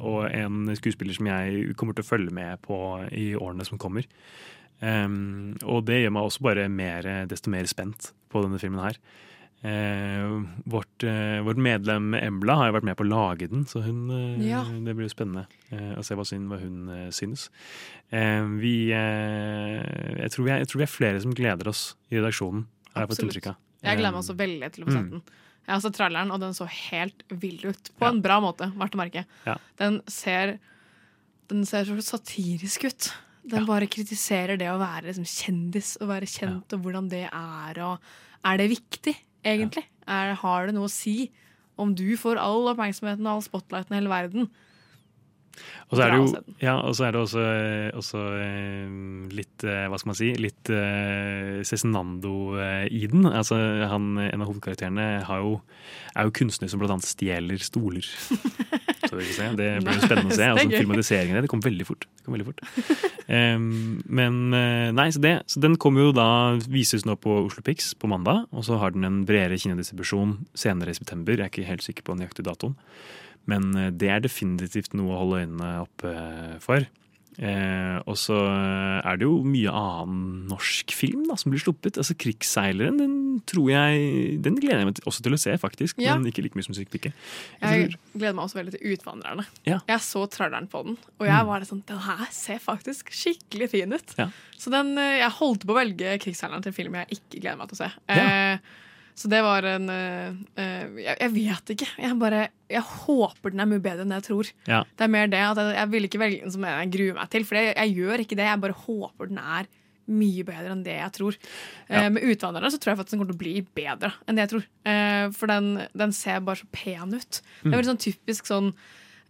Og 0.00 0.22
en 0.32 0.70
skuespiller 0.78 1.12
som 1.12 1.28
jeg 1.28 1.74
kommer 1.76 1.92
til 1.92 2.06
å 2.06 2.08
følge 2.08 2.32
med 2.32 2.62
på 2.64 2.78
i 3.12 3.34
årene 3.36 3.66
som 3.68 3.76
kommer. 3.76 4.08
Um, 4.78 5.56
og 5.66 5.86
det 5.88 6.02
gjør 6.04 6.12
meg 6.14 6.28
også 6.28 6.44
bare 6.46 6.68
mer, 6.70 7.08
desto 7.30 7.50
mer 7.50 7.66
spent 7.70 8.12
på 8.30 8.44
denne 8.44 8.60
filmen 8.62 8.84
her. 8.84 9.00
Uh, 9.58 10.44
vårt, 10.70 11.02
uh, 11.02 11.40
vårt 11.42 11.58
medlem 11.58 12.12
Embla 12.14 12.54
har 12.60 12.68
jo 12.68 12.76
vært 12.76 12.86
med 12.86 12.94
på 13.00 13.02
å 13.02 13.08
lage 13.10 13.48
den, 13.50 13.64
så 13.66 13.82
hun, 13.82 14.04
uh, 14.06 14.36
Ja. 14.38 14.60
det 14.62 14.94
blir 14.94 15.08
jo 15.08 15.10
spennende 15.10 15.48
eh, 15.74 15.96
å 15.98 16.04
se 16.06 16.14
hva, 16.14 16.22
sin, 16.28 16.46
hva 16.46 16.60
hun 16.62 17.10
synes. 17.10 17.48
Vi, 18.08 18.76
jeg, 18.94 20.30
tror 20.32 20.46
vi 20.46 20.52
er, 20.54 20.62
jeg 20.62 20.70
tror 20.70 20.80
vi 20.80 20.86
er 20.86 20.92
flere 20.92 21.20
som 21.20 21.34
gleder 21.34 21.68
oss 21.68 21.82
i 22.08 22.16
redaksjonen. 22.20 22.62
Har 22.94 23.10
jeg. 23.10 23.42
Jeg 23.82 23.98
gleder 23.98 24.14
meg 24.14 24.22
også 24.22 24.38
veldig 24.38 24.70
til 24.72 24.84
å 24.84 24.88
få 24.88 24.94
sett 24.94 25.10
mm. 25.10 25.10
den. 25.18 25.24
Jeg 25.66 25.74
har 25.74 25.82
sett 25.84 25.98
traileren, 25.98 26.30
og 26.32 26.40
den 26.40 26.56
så 26.56 26.64
helt 26.72 27.26
vill 27.28 27.60
ut. 27.66 27.90
På 27.98 28.06
Ja. 28.06 28.14
en 28.14 28.22
bra 28.24 28.38
måte, 28.40 28.70
verdt 28.78 28.96
å 28.96 29.02
merke. 29.02 29.26
Ja. 29.44 29.58
Den 29.76 30.00
ser, 30.08 30.54
den 31.52 31.66
ser 31.68 31.84
så 31.84 31.98
satirisk 32.00 32.88
ut. 32.88 33.10
Den 33.48 33.66
bare 33.68 33.88
kritiserer 33.90 34.58
det 34.60 34.68
å 34.70 34.78
være 34.80 35.08
liksom, 35.08 35.26
kjendis 35.28 35.96
og 36.02 36.10
være 36.12 36.28
kjent, 36.30 36.74
og 36.74 36.84
hvordan 36.84 37.10
det 37.12 37.26
er. 37.28 37.82
Og 37.86 38.48
er 38.48 38.60
det 38.60 38.70
viktig, 38.74 39.14
egentlig? 39.46 39.84
Er, 40.08 40.34
har 40.40 40.68
det 40.68 40.76
noe 40.76 40.88
å 40.88 40.92
si 40.92 41.30
om 41.78 41.92
du 41.94 42.16
får 42.18 42.40
all 42.42 42.70
oppmerksomheten 42.72 43.26
og 43.26 43.36
all 43.38 43.44
spotlighten 43.46 43.94
i 43.94 44.00
hele 44.00 44.12
verden? 44.12 44.50
Og 45.88 45.96
så 45.96 46.04
er 46.04 46.12
det 46.12 46.18
jo 46.20 46.26
ja, 46.60 46.74
er 47.06 47.14
det 47.14 47.20
også, 47.22 47.44
også 47.96 48.22
eh, 48.42 48.90
litt 49.32 49.64
eh, 49.64 49.86
Hva 49.88 50.00
skal 50.00 50.10
man 50.10 50.18
si? 50.18 50.32
Litt 50.36 50.72
uh, 50.72 51.62
Cezinando 51.64 52.34
eh, 52.60 52.84
i 52.92 53.06
den. 53.08 53.24
Altså, 53.28 53.56
han, 53.88 54.10
en 54.20 54.44
av 54.44 54.50
hovedkarakterene 54.50 55.08
har 55.28 55.44
jo, 55.44 55.56
er 56.14 56.28
jo 56.28 56.36
kunstner 56.42 56.68
som 56.68 56.84
annet 56.84 57.08
stjeler 57.08 57.64
stoler. 57.64 58.04
Så 59.08 59.20
se. 59.22 59.46
Det 59.56 59.68
blir 59.84 59.96
jo 59.96 60.02
spennende 60.02 60.34
å 60.34 60.36
se. 60.36 60.48
Altså, 60.52 60.68
filmatiseringen 60.74 61.44
det 61.44 61.50
kom 61.50 61.62
veldig 61.64 61.86
fort. 61.88 62.04
Det 62.18 62.26
kom 62.26 62.36
veldig 62.36 62.48
fort. 62.48 62.62
Um, 63.28 64.00
men 64.04 64.56
eh, 64.56 64.88
nei, 64.96 65.08
så, 65.14 65.22
det, 65.24 65.34
så 65.48 65.62
den 65.64 65.78
kommer 65.80 66.08
jo 66.08 66.14
da 66.16 66.28
vises 66.68 67.06
nå 67.08 67.16
på 67.20 67.38
Oslo 67.46 67.64
Pix 67.64 67.94
på 67.98 68.10
mandag. 68.10 68.44
Og 68.52 68.66
så 68.68 68.78
har 68.82 68.94
den 68.94 69.06
en 69.08 69.22
bredere 69.28 69.58
kinedistribusjon 69.60 70.36
senere 70.58 70.92
i 70.92 70.98
september. 70.98 71.38
Jeg 71.38 71.46
er 71.46 71.54
ikke 71.54 71.70
helt 71.70 71.86
sikker 71.86 72.08
på 72.08 72.18
nøyaktig 72.18 72.44
datoen. 72.48 72.76
Men 73.48 73.72
eh, 73.76 73.90
det 73.90 74.10
er 74.12 74.20
definitivt 74.24 74.94
noe 74.98 75.14
å 75.16 75.20
holde 75.24 75.42
øynene 75.46 75.74
oppe 75.86 76.14
for. 76.64 76.86
Eh, 77.38 78.00
og 78.10 78.16
så 78.18 78.34
er 79.06 79.14
det 79.20 79.22
jo 79.28 79.36
mye 79.46 79.70
annen 79.70 80.48
norsk 80.50 80.90
film 80.90 81.20
da, 81.28 81.36
som 81.38 81.52
blir 81.52 81.62
sluppet. 81.62 81.94
Altså 82.00 82.16
'Krigsseileren' 82.18 82.98
den 82.98 83.14
tror 83.46 83.68
jeg 83.70 84.40
Den 84.42 84.56
gleder 84.58 84.80
jeg 84.82 84.88
meg 84.88 84.96
til, 84.98 85.04
også 85.06 85.22
til 85.22 85.36
å 85.36 85.38
se, 85.38 85.54
faktisk. 85.62 86.00
Ja. 86.02 86.16
Men 86.18 86.26
ikke 86.26 86.42
like 86.42 86.58
mye 86.58 86.66
som 86.66 86.74
'Sykepike'. 86.74 87.12
Jeg 87.62 87.94
gleder 88.16 88.34
meg 88.34 88.42
også 88.42 88.58
veldig 88.58 88.74
til 88.74 88.90
Utvandrerne. 88.90 89.46
Ja. 89.64 89.78
Jeg 89.86 90.00
så 90.02 90.26
tralleren 90.26 90.66
på 90.66 90.82
den, 90.84 90.98
og 91.20 91.26
jeg 91.30 91.38
Mm. 91.38 91.46
var 91.46 91.60
litt 91.60 91.68
sånn 91.70 91.86
Den 91.86 91.98
her 91.98 92.26
ser 92.32 92.58
faktisk 92.58 93.10
skikkelig 93.14 93.70
fin 93.70 93.92
ut. 93.92 94.14
Ja. 94.18 94.30
Så 94.58 94.70
den, 94.74 94.98
eh, 94.98 95.18
jeg 95.22 95.30
holdt 95.38 95.64
på 95.64 95.70
å 95.72 95.78
velge 95.78 96.18
'Krigsseileren' 96.18 96.62
til 96.62 96.70
en 96.70 96.74
film 96.74 96.94
jeg 96.94 97.06
ikke 97.22 97.40
gleder 97.40 97.56
meg 97.58 97.68
til 97.68 97.76
å 97.78 97.86
se. 97.86 97.92
Ja. 98.08 98.54
Eh, 98.54 98.58
så 99.18 99.28
det 99.32 99.40
var 99.42 99.66
en 99.66 99.88
uh, 99.90 100.36
jeg, 101.02 101.16
jeg 101.18 101.32
vet 101.34 101.72
ikke. 101.74 101.88
Jeg 101.98 102.18
bare 102.20 102.44
Jeg 102.70 102.84
håper 102.86 103.50
den 103.54 103.64
er 103.64 103.68
mye 103.72 103.82
bedre 103.82 104.04
enn 104.06 104.12
det 104.14 104.20
jeg 104.20 104.26
tror. 104.28 104.50
Ja. 104.70 104.84
Det 104.94 105.06
er 105.08 105.10
mer 105.16 105.26
det 105.32 105.40
at 105.42 105.58
jeg, 105.62 105.74
jeg 105.80 105.90
vil 105.96 106.06
ikke 106.08 106.20
velge 106.22 106.44
den 106.46 106.54
som 106.54 106.66
jeg 106.68 106.90
gruer 106.94 107.18
meg 107.18 107.30
til, 107.34 107.46
for 107.48 107.58
jeg, 107.58 107.74
jeg 107.74 107.96
gjør 107.98 108.22
ikke 108.24 108.38
det. 108.38 108.46
Jeg 108.48 108.62
bare 108.62 108.78
håper 108.86 109.30
den 109.32 109.40
er 109.42 109.70
mye 110.08 110.44
bedre 110.48 110.70
enn 110.72 110.84
det 110.86 110.94
jeg 110.96 111.12
tror. 111.18 111.34
Eh, 111.92 112.06
med 112.14 112.22
Utvandrerne 112.30 112.70
så 112.72 112.78
tror 112.80 112.94
jeg 112.94 113.00
faktisk 113.02 113.12
den 113.12 113.20
kommer 113.20 113.32
til 113.34 113.36
å 113.36 113.42
bli 113.42 113.56
bedre 113.76 114.12
enn 114.24 114.38
det 114.38 114.46
jeg 114.46 114.52
tror. 114.54 114.68
Uh, 114.88 115.26
for 115.36 115.50
den, 115.52 115.66
den 116.00 116.14
ser 116.16 116.38
bare 116.46 116.62
så 116.62 116.70
pen 116.72 117.12
ut. 117.18 117.42
Det 117.42 117.66
Mm. 117.68 117.72
er 117.74 117.76
veldig 117.76 117.90
sånn 117.90 118.04
typisk 118.06 118.48
sånn 118.48 118.70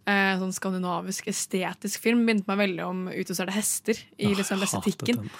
eh, 0.09 0.35
sånn 0.41 0.53
skandinavisk 0.55 1.29
estetisk 1.31 2.03
film. 2.03 2.25
Minnet 2.27 2.49
meg 2.49 2.59
veldig 2.63 2.85
om 2.85 3.07
Ute 3.13 3.35
så 3.35 3.45
er 3.45 3.51
det 3.51 3.57
hester 3.59 4.01
i 4.17 4.33
liksom 4.33 4.63
estetikken. 4.65 5.23
den. 5.23 5.33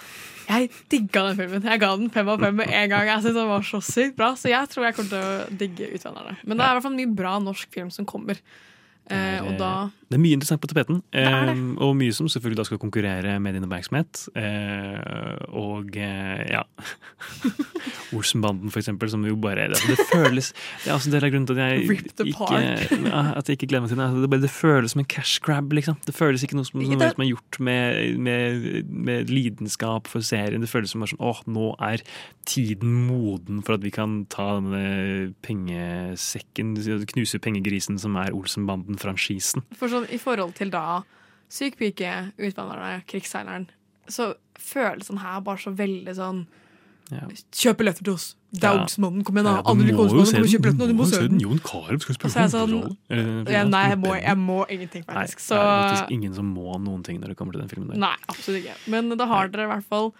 Jeg 0.50 0.70
digga 0.90 1.26
den 1.28 1.38
filmen. 1.38 1.66
Jeg 1.68 1.82
ga 1.82 1.90
den 1.98 2.10
fem 2.10 2.30
av 2.32 2.42
fem 2.42 2.56
med 2.58 2.72
en 2.74 2.90
gang. 2.90 3.10
Jeg 3.12 3.26
synes 3.26 3.38
den 3.38 3.52
var 3.52 3.66
så 3.66 3.78
sykt 3.84 4.16
bra 4.18 4.32
Så 4.34 4.50
jeg 4.50 4.70
tror 4.72 4.88
jeg 4.88 4.96
kommer 4.96 5.12
til 5.12 5.20
å 5.20 5.58
digge 5.60 5.90
'Utvennerne'. 5.94 6.40
Men 6.42 6.56
det 6.56 6.64
er 6.64 6.70
i 6.70 6.74
hvert 6.78 6.86
fall 6.88 6.98
mye 6.98 7.14
bra 7.20 7.38
norsk 7.38 7.70
film 7.70 7.90
som 7.94 8.08
kommer. 8.08 8.40
Eh, 9.10 9.40
og 9.42 9.56
da 9.58 9.70
Det 10.10 10.16
er 10.18 10.22
mye 10.22 10.34
interessant 10.34 10.60
på 10.62 10.68
tapeten, 10.70 11.02
er 11.14 11.46
det. 11.50 11.54
eh, 11.54 11.82
og 11.82 11.96
mye 11.98 12.14
som 12.14 12.26
selvfølgelig 12.30 12.58
da 12.58 12.64
skal 12.66 12.80
konkurrere 12.82 13.36
med 13.42 13.54
din 13.54 13.66
oppmerksomhet. 13.66 14.24
Eh, 14.38 15.46
og 15.54 15.94
ja 15.96 16.62
Olsenbanden, 18.16 18.70
for 18.70 18.80
eksempel, 18.80 19.10
som 19.10 19.22
jo 19.26 19.36
bare 19.38 19.68
Det, 19.70 19.78
det 19.86 19.98
føles 20.10 20.52
Det 20.82 20.90
er 20.90 20.94
også 20.96 21.10
en 21.10 21.14
del 21.14 21.26
av 21.28 21.30
grunnen 21.30 21.46
til 21.46 21.58
at 21.58 21.70
jeg 21.70 22.00
ikke, 22.32 22.60
at 23.38 23.48
jeg 23.50 23.58
ikke 23.58 23.68
gleder 23.70 23.84
meg 23.84 23.92
til 23.92 24.00
den. 24.00 24.16
Det, 24.22 24.30
bare, 24.32 24.42
det 24.42 24.50
føles 24.50 24.94
som 24.94 25.02
en 25.04 25.10
cash 25.10 25.40
grab, 25.46 25.72
liksom. 25.72 25.98
Det 26.06 26.14
føles 26.16 26.42
ikke 26.42 26.58
noe 26.58 26.66
som, 26.66 26.82
som, 26.82 27.04
som 27.14 27.24
er 27.24 27.30
gjort 27.30 27.60
med, 27.60 28.18
med, 28.18 28.68
med 28.90 29.30
lidenskap 29.30 30.10
for 30.10 30.26
serien. 30.26 30.62
Det 30.62 30.70
føles 30.70 30.90
som 30.94 31.04
bare 31.04 31.14
sånn 31.14 31.22
åh, 31.22 31.42
nå 31.50 31.70
er 31.86 32.02
tiden 32.50 32.96
moden 33.06 33.62
for 33.62 33.76
at 33.78 33.84
vi 33.86 33.92
kan 33.94 34.24
ta 34.32 34.56
denne 34.58 35.30
pengesekken, 35.46 36.74
knuse 37.14 37.38
pengegrisen 37.42 37.98
som 38.00 38.16
er 38.18 38.34
Olsenbanden-franchisen. 39.00 39.64
For 39.76 39.88
sånn, 39.88 40.08
I 40.10 40.18
forhold 40.20 40.54
til 40.58 40.70
da 40.70 41.02
Syk 41.50 41.76
pike, 41.80 42.32
Utvandrerne, 42.38 43.02
Krigsseileren, 43.10 43.68
så 44.08 44.34
føles 44.58 45.08
den 45.10 45.18
her 45.18 45.40
bare 45.40 45.58
så 45.58 45.72
veldig 45.74 46.14
sånn 46.14 46.46
Ja. 47.10 47.24
Kjøp 47.50 47.80
billetter 47.80 48.04
til 48.06 48.12
oss! 48.14 48.36
Ja. 48.54 48.86
Kom 48.86 49.18
igjen, 49.18 49.42
da! 49.42 49.56
Ja, 49.58 49.74
du 49.74 49.80
må 49.96 50.04
jo 50.14 50.24
se 50.24 50.38
den. 50.38 50.76
Du 50.78 50.94
må 50.94 51.06
se 51.10 51.18
den! 51.24 51.40
Jon 51.42 51.58
Carew 51.58 51.98
skal 51.98 52.14
spille 52.14 52.44
hovedrollen! 52.46 52.92
sånn 53.10 53.50
ja, 53.50 53.64
Nei, 53.66 53.80
jeg 53.90 53.98
må, 53.98 54.12
jeg 54.14 54.38
må 54.38 54.60
ingenting, 54.70 55.02
Nei, 55.08 55.16
faktisk. 55.16 55.42
det 55.50 55.58
er 55.58 55.88
faktisk 55.88 56.14
ingen 56.14 56.36
som 56.38 56.46
må 56.54 56.78
noen 56.78 57.02
ting 57.02 57.18
når 57.18 57.32
det 57.32 57.38
kommer 57.40 57.56
til 57.58 57.64
den 57.64 57.72
filmen. 57.72 57.90
der. 57.90 57.98
Nei, 58.04 58.14
absolutt 58.30 58.62
ikke. 58.62 58.76
Men 58.94 59.10
da 59.18 59.26
har 59.26 59.50
dere 59.50 59.66
i 59.66 59.72
hvert 59.72 59.90
fall 59.90 60.12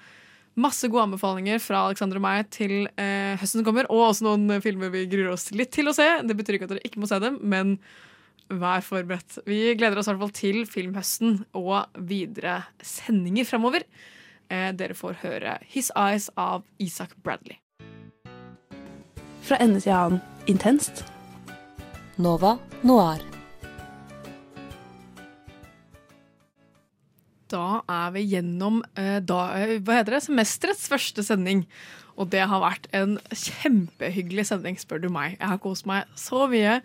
masse 0.58 0.90
gode 0.90 1.06
anbefalinger 1.06 1.62
fra 1.62 1.84
Alexander 1.86 2.18
og 2.18 2.26
meg 2.26 2.50
til 2.50 2.74
eh, 2.98 3.38
høsten 3.38 3.60
som 3.62 3.66
kommer, 3.70 3.86
og 3.86 4.08
også 4.10 4.26
noen 4.26 4.50
eh, 4.56 4.62
filmer 4.64 4.90
vi 4.90 5.06
gruer 5.10 5.30
oss 5.36 5.52
litt 5.54 5.70
til 5.70 5.86
å 5.86 5.94
se. 5.94 6.08
Det 6.26 6.34
betyr 6.34 6.58
ikke 6.58 6.66
at 6.66 6.74
dere 6.74 6.86
ikke 6.90 7.02
må 7.02 7.06
se 7.10 7.20
dem, 7.22 7.38
men 7.46 7.76
vær 8.50 8.82
forberedt. 8.84 9.38
Vi 9.46 9.74
gleder 9.78 10.00
oss 10.00 10.08
i 10.08 10.12
hvert 10.12 10.24
fall 10.24 10.34
til 10.36 10.64
filmhøsten 10.68 11.44
og 11.58 12.02
videre 12.10 12.60
sendinger 12.82 13.46
framover. 13.48 13.86
Eh, 14.50 14.70
dere 14.74 14.96
får 14.98 15.20
høre 15.22 15.58
His 15.70 15.92
Eyes 15.94 16.30
av 16.36 16.64
Isak 16.82 17.14
Bradley. 17.22 17.60
Fra 19.46 19.58
ende 19.62 19.80
til 19.82 19.94
annen 19.94 20.20
intenst. 20.50 21.04
Nova 22.20 22.56
Noir. 22.82 23.22
Da 27.50 27.80
er 27.90 28.10
vi 28.14 28.26
gjennom 28.30 28.82
eh, 28.98 29.18
da, 29.26 29.40
eh, 29.58 29.78
hva 29.82 30.00
heter 30.00 30.18
det? 30.18 30.24
semesterets 30.26 30.86
første 30.90 31.24
sending. 31.26 31.64
Og 32.16 32.28
det 32.32 32.42
har 32.50 32.62
vært 32.62 32.88
en 32.96 33.16
kjempehyggelig 33.30 34.48
sending, 34.50 34.78
spør 34.80 35.02
du 35.04 35.08
meg. 35.12 35.36
Jeg 35.38 35.50
har 35.52 35.60
kost 35.62 35.86
meg 35.88 36.08
så 36.18 36.46
mye 36.50 36.80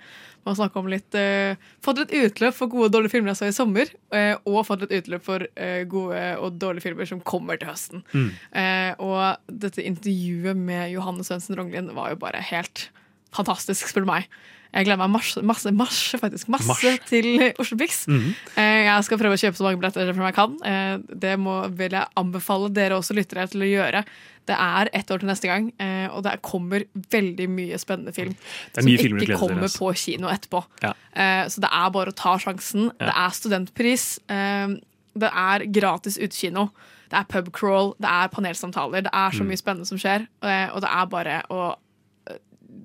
med 0.45 0.51
å 0.53 0.57
snakke 0.59 0.81
om 0.81 0.89
litt 0.91 1.17
uh, 1.17 1.57
Fått 1.83 2.03
litt 2.03 2.13
utløp 2.13 2.53
for 2.53 2.69
gode 2.71 2.89
og 2.89 2.93
dårlige 2.93 3.15
filmer 3.15 3.33
jeg 3.33 3.41
så 3.41 3.49
i 3.49 3.55
sommer, 3.55 3.93
Uh, 4.15 4.37
og 4.47 4.61
fått 4.63 4.85
litt 4.85 4.93
utløp 5.01 5.23
for 5.25 5.43
uh, 5.43 5.81
gode 5.91 6.19
og 6.39 6.59
dårlige 6.61 6.85
filmer 6.85 7.09
som 7.09 7.19
kommer 7.25 7.59
til 7.59 7.67
høsten. 7.67 8.03
Mm. 8.13 8.29
Og 9.03 9.57
dette 9.63 9.83
intervjuet 9.83 10.55
med 10.55 10.93
Johanne 10.93 11.25
Svendsen 11.27 11.57
Ronglin 11.57 11.89
var 11.97 12.13
jo 12.13 12.19
bare 12.21 12.39
helt 12.53 12.85
fantastisk, 13.35 13.89
spør 13.89 14.05
du 14.05 14.11
meg. 14.13 14.29
Jeg 14.75 14.85
gleder 14.89 14.97
meg 14.99 15.09
masse, 15.13 15.41
masse, 15.41 15.71
masse, 15.71 16.17
faktisk, 16.19 16.49
masse 16.51 16.67
Mars. 16.67 16.99
til 17.07 17.53
Oslo 17.63 17.77
Pix. 17.79 18.01
Mm. 18.11 18.33
Eh, 18.59 18.83
Jeg 18.85 19.03
skal 19.07 19.17
prøve 19.21 19.37
å 19.37 19.39
kjøpe 19.39 19.55
så 19.55 19.63
mange 19.63 19.79
billetter 19.79 20.09
som 20.13 20.23
jeg 20.27 20.35
kan. 20.35 20.57
Eh, 20.67 20.97
Det 21.15 21.35
må, 21.39 21.53
vil 21.77 21.91
jeg 21.95 22.05
anbefale 22.19 22.69
dere 22.75 22.97
også 22.99 23.15
lyttere 23.15 23.47
til 23.49 23.61
å 23.63 23.69
gjøre. 23.71 24.03
Det 24.45 24.53
er 24.59 24.89
ett 24.93 25.07
år 25.09 25.19
til 25.23 25.27
neste 25.31 25.47
gang, 25.49 25.71
eh, 25.79 26.07
og 26.13 26.21
det 26.27 26.35
kommer 26.45 26.83
veldig 27.09 27.47
mye 27.49 27.79
spennende 27.81 28.13
film. 28.13 28.35
Det 28.75 28.77
er 28.77 28.81
som 28.83 28.91
ikke 28.91 29.39
kommer 29.39 29.71
på 29.71 29.93
kino 29.95 30.27
etterpå. 30.29 30.63
Ja. 30.83 30.91
Så 31.49 31.61
det 31.63 31.71
er 31.71 31.89
bare 31.95 32.11
å 32.11 32.15
ta 32.15 32.35
sjansen. 32.37 32.91
Ja. 32.99 33.07
Det 33.07 33.15
er 33.15 33.29
studentpris. 33.39 34.19
Det 35.15 35.31
er 35.31 35.65
gratis 35.71 36.17
utekino. 36.19 36.69
Det 37.09 37.17
er 37.21 37.25
pubcrawl, 37.31 37.93
det 38.01 38.09
er 38.11 38.27
panelsamtaler. 38.33 39.03
Det 39.07 39.11
er 39.13 39.31
så 39.31 39.41
Mm. 39.41 39.47
mye 39.47 39.61
spennende 39.61 39.87
som 39.87 39.97
skjer, 39.97 40.27
og 40.73 40.81
det 40.81 40.89
er 40.91 41.05
bare 41.05 41.41
å 41.49 41.75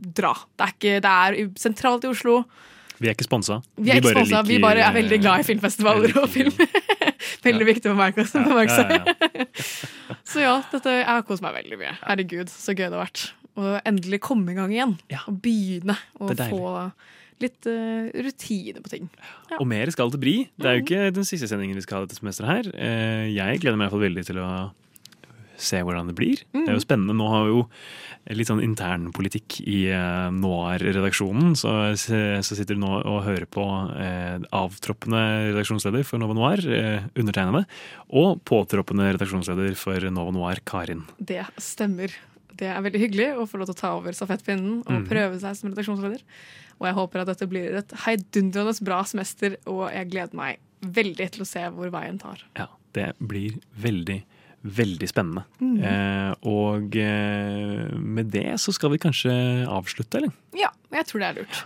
dra. 0.00 0.32
Det 0.56 0.66
er, 0.66 0.74
ikke, 0.76 0.94
det 1.04 1.14
er 1.14 1.38
sentralt 1.60 2.04
i 2.04 2.10
Oslo. 2.10 2.42
Vi 3.00 3.08
er 3.08 3.14
ikke 3.16 3.24
sponsa. 3.24 3.60
Vi 3.80 3.88
ikke 3.94 4.02
bare 4.10 4.16
sponsa, 4.18 4.42
vi 4.44 4.56
liker- 4.58 4.64
bare 4.66 4.82
er 4.84 4.92
veldig 4.98 5.18
glad 5.22 5.40
i 5.40 5.46
filmfestivaler 5.48 6.16
og 6.20 6.26
film. 6.28 6.52
veldig 7.48 7.66
viktig 7.70 7.88
for 7.88 7.96
meg. 7.96 8.18
å 8.20 8.42
bemerke 8.44 8.74
seg. 8.76 8.90
Ja, 8.92 9.14
ja, 9.40 9.46
Så 10.30 10.42
ja, 10.44 10.56
dette, 10.72 10.92
jeg 11.00 11.06
har 11.08 11.22
kost 11.28 11.42
meg 11.44 11.54
veldig 11.56 11.78
mye. 11.80 11.94
Herregud, 12.04 12.50
så 12.52 12.74
gøy 12.76 12.86
det 12.90 12.92
har 12.98 13.06
vært. 13.06 13.22
Å 13.60 13.72
endelig 13.88 14.20
komme 14.24 14.52
i 14.52 14.58
gang 14.58 14.70
igjen. 14.74 14.92
Og 15.26 15.40
begynne 15.42 15.96
å 16.20 16.28
få 16.36 16.74
litt 17.40 17.64
uh, 17.72 18.10
rutine 18.20 18.82
på 18.84 18.90
ting. 18.92 19.06
Og 19.56 19.64
mer 19.68 19.88
skal 19.94 20.12
det 20.12 20.20
bli. 20.20 20.34
Det 20.60 20.68
er 20.68 20.76
Mm. 20.76 20.80
jo 20.82 20.84
ikke 20.84 21.14
den 21.16 21.24
siste 21.24 21.48
sendingen 21.48 21.78
vi 21.80 21.86
skal 21.86 22.02
ha 22.02 22.04
dette 22.04 22.20
semesteret 22.20 22.50
her. 22.52 22.68
Eh, 22.76 23.30
Jeg 23.32 23.62
gleder 23.62 23.80
meg 23.80 23.86
i 23.86 23.88
hvert 23.88 23.96
fall 23.96 24.04
veldig 24.04 24.26
til 24.28 24.42
å 24.44 24.50
se 25.62 25.80
hvordan 25.84 26.10
det 26.10 26.16
blir. 26.18 26.42
Det 26.52 26.66
er 26.66 26.74
jo 26.74 26.80
Mm. 26.80 26.86
spennende. 26.86 27.16
Nå 27.16 27.28
har 27.28 27.44
vi 27.44 27.52
jo 27.54 27.62
litt 28.36 28.48
sånn 28.48 28.62
internpolitikk 28.62 29.60
i 29.66 29.90
eh, 29.90 30.30
Noir-redaksjonen. 30.30 31.54
Så, 31.56 31.72
så 31.96 32.56
sitter 32.56 32.76
du 32.76 32.82
nå 32.82 32.92
og 33.00 33.24
hører 33.24 33.46
på 33.50 33.64
eh, 33.96 34.38
avtroppende 34.56 35.52
redaksjonsleder 35.52 36.04
for 36.06 36.22
Nova 36.22 36.36
Noir, 36.36 36.64
eh, 36.64 37.06
undertegnede, 37.16 37.66
og 38.10 38.42
påtroppende 38.48 39.12
redaksjonsleder 39.14 39.76
for 39.78 40.00
Nova 40.10 40.34
Noir, 40.34 40.62
Karin. 40.64 41.04
Det 41.18 41.44
stemmer. 41.60 42.14
Det 42.60 42.68
er 42.68 42.82
veldig 42.84 43.00
hyggelig 43.00 43.28
å 43.40 43.46
få 43.48 43.60
lov 43.60 43.70
til 43.70 43.78
å 43.78 43.80
ta 43.80 43.92
over 43.96 44.16
stafettpinnen 44.16 44.82
og 44.82 44.96
mm. 45.04 45.06
prøve 45.08 45.38
seg 45.40 45.56
som 45.56 45.70
redaksjonsleder. 45.72 46.24
Og 46.80 46.88
jeg 46.88 46.96
håper 46.96 47.22
at 47.22 47.30
dette 47.32 47.48
blir 47.48 47.76
et 47.80 47.94
heidundrende 48.06 48.74
bra 48.84 49.02
semester, 49.08 49.56
og 49.68 49.86
jeg 49.92 50.10
gleder 50.12 50.36
meg 50.36 50.60
veldig 50.80 51.26
til 51.34 51.44
å 51.44 51.48
se 51.48 51.64
hvor 51.76 51.92
veien 51.92 52.20
tar. 52.20 52.42
Ja, 52.56 52.70
det 52.96 53.10
blir 53.20 53.58
veldig, 53.80 54.22
veldig 54.64 55.08
spennende. 55.08 55.44
Mm. 55.60 55.76
Eh, 55.82 56.32
og 56.50 56.96
eh, 57.00 57.94
med 57.96 58.30
det 58.34 58.48
så 58.60 58.74
skal 58.76 58.92
vi 58.94 58.98
kanskje 59.02 59.32
avslutte, 59.70 60.20
eller? 60.20 60.34
Ja, 60.58 60.68
jeg 60.92 61.06
tror 61.08 61.22
det 61.24 61.30
er 61.32 61.40
lurt. 61.42 61.62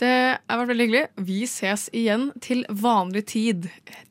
Det 0.00 0.08
har 0.48 0.56
vært 0.62 0.70
veldig 0.70 0.84
hyggelig. 0.86 1.00
Vi 1.28 1.42
ses 1.44 1.82
igjen 1.92 2.30
til 2.40 2.62
vanlig 2.72 3.20
tid. 3.28 3.66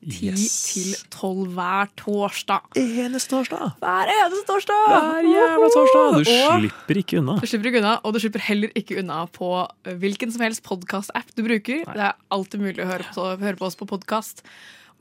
Ti 0.06 0.28
Yes. 0.30 0.44
til 0.70 0.92
tolv 1.10 1.56
hver 1.58 1.90
torsdag. 1.98 2.68
Eneste 2.78 3.32
torsdag. 3.34 3.72
Hver 3.82 4.12
eneste 4.14 4.46
torsdag! 4.52 4.84
Hver 4.94 5.26
jævla 5.32 5.70
torsdag! 5.74 6.14
Du 6.14 6.22
Og- 6.22 6.60
slipper 6.62 7.02
ikke 7.02 7.18
unna. 7.24 7.40
Du 7.42 7.48
slipper 7.50 7.72
ikke 7.72 7.82
unna, 7.82 7.96
og 8.06 8.14
du 8.14 8.20
slipper 8.22 8.46
heller 8.52 8.70
ikke 8.78 9.00
unna 9.02 9.24
på 9.34 9.50
hvilken 10.06 10.30
som 10.32 10.46
helst 10.46 10.62
podkast-app 10.70 11.34
du 11.34 11.42
bruker. 11.50 11.82
Det 11.90 12.06
er 12.12 12.14
alltid 12.30 12.62
mulig 12.62 12.86
å 12.86 12.92
høre 12.94 13.10
på, 13.10 13.26
høre 13.42 13.58
på 13.58 13.66
oss 13.66 13.76
på 13.82 13.90
podkast. 13.90 14.46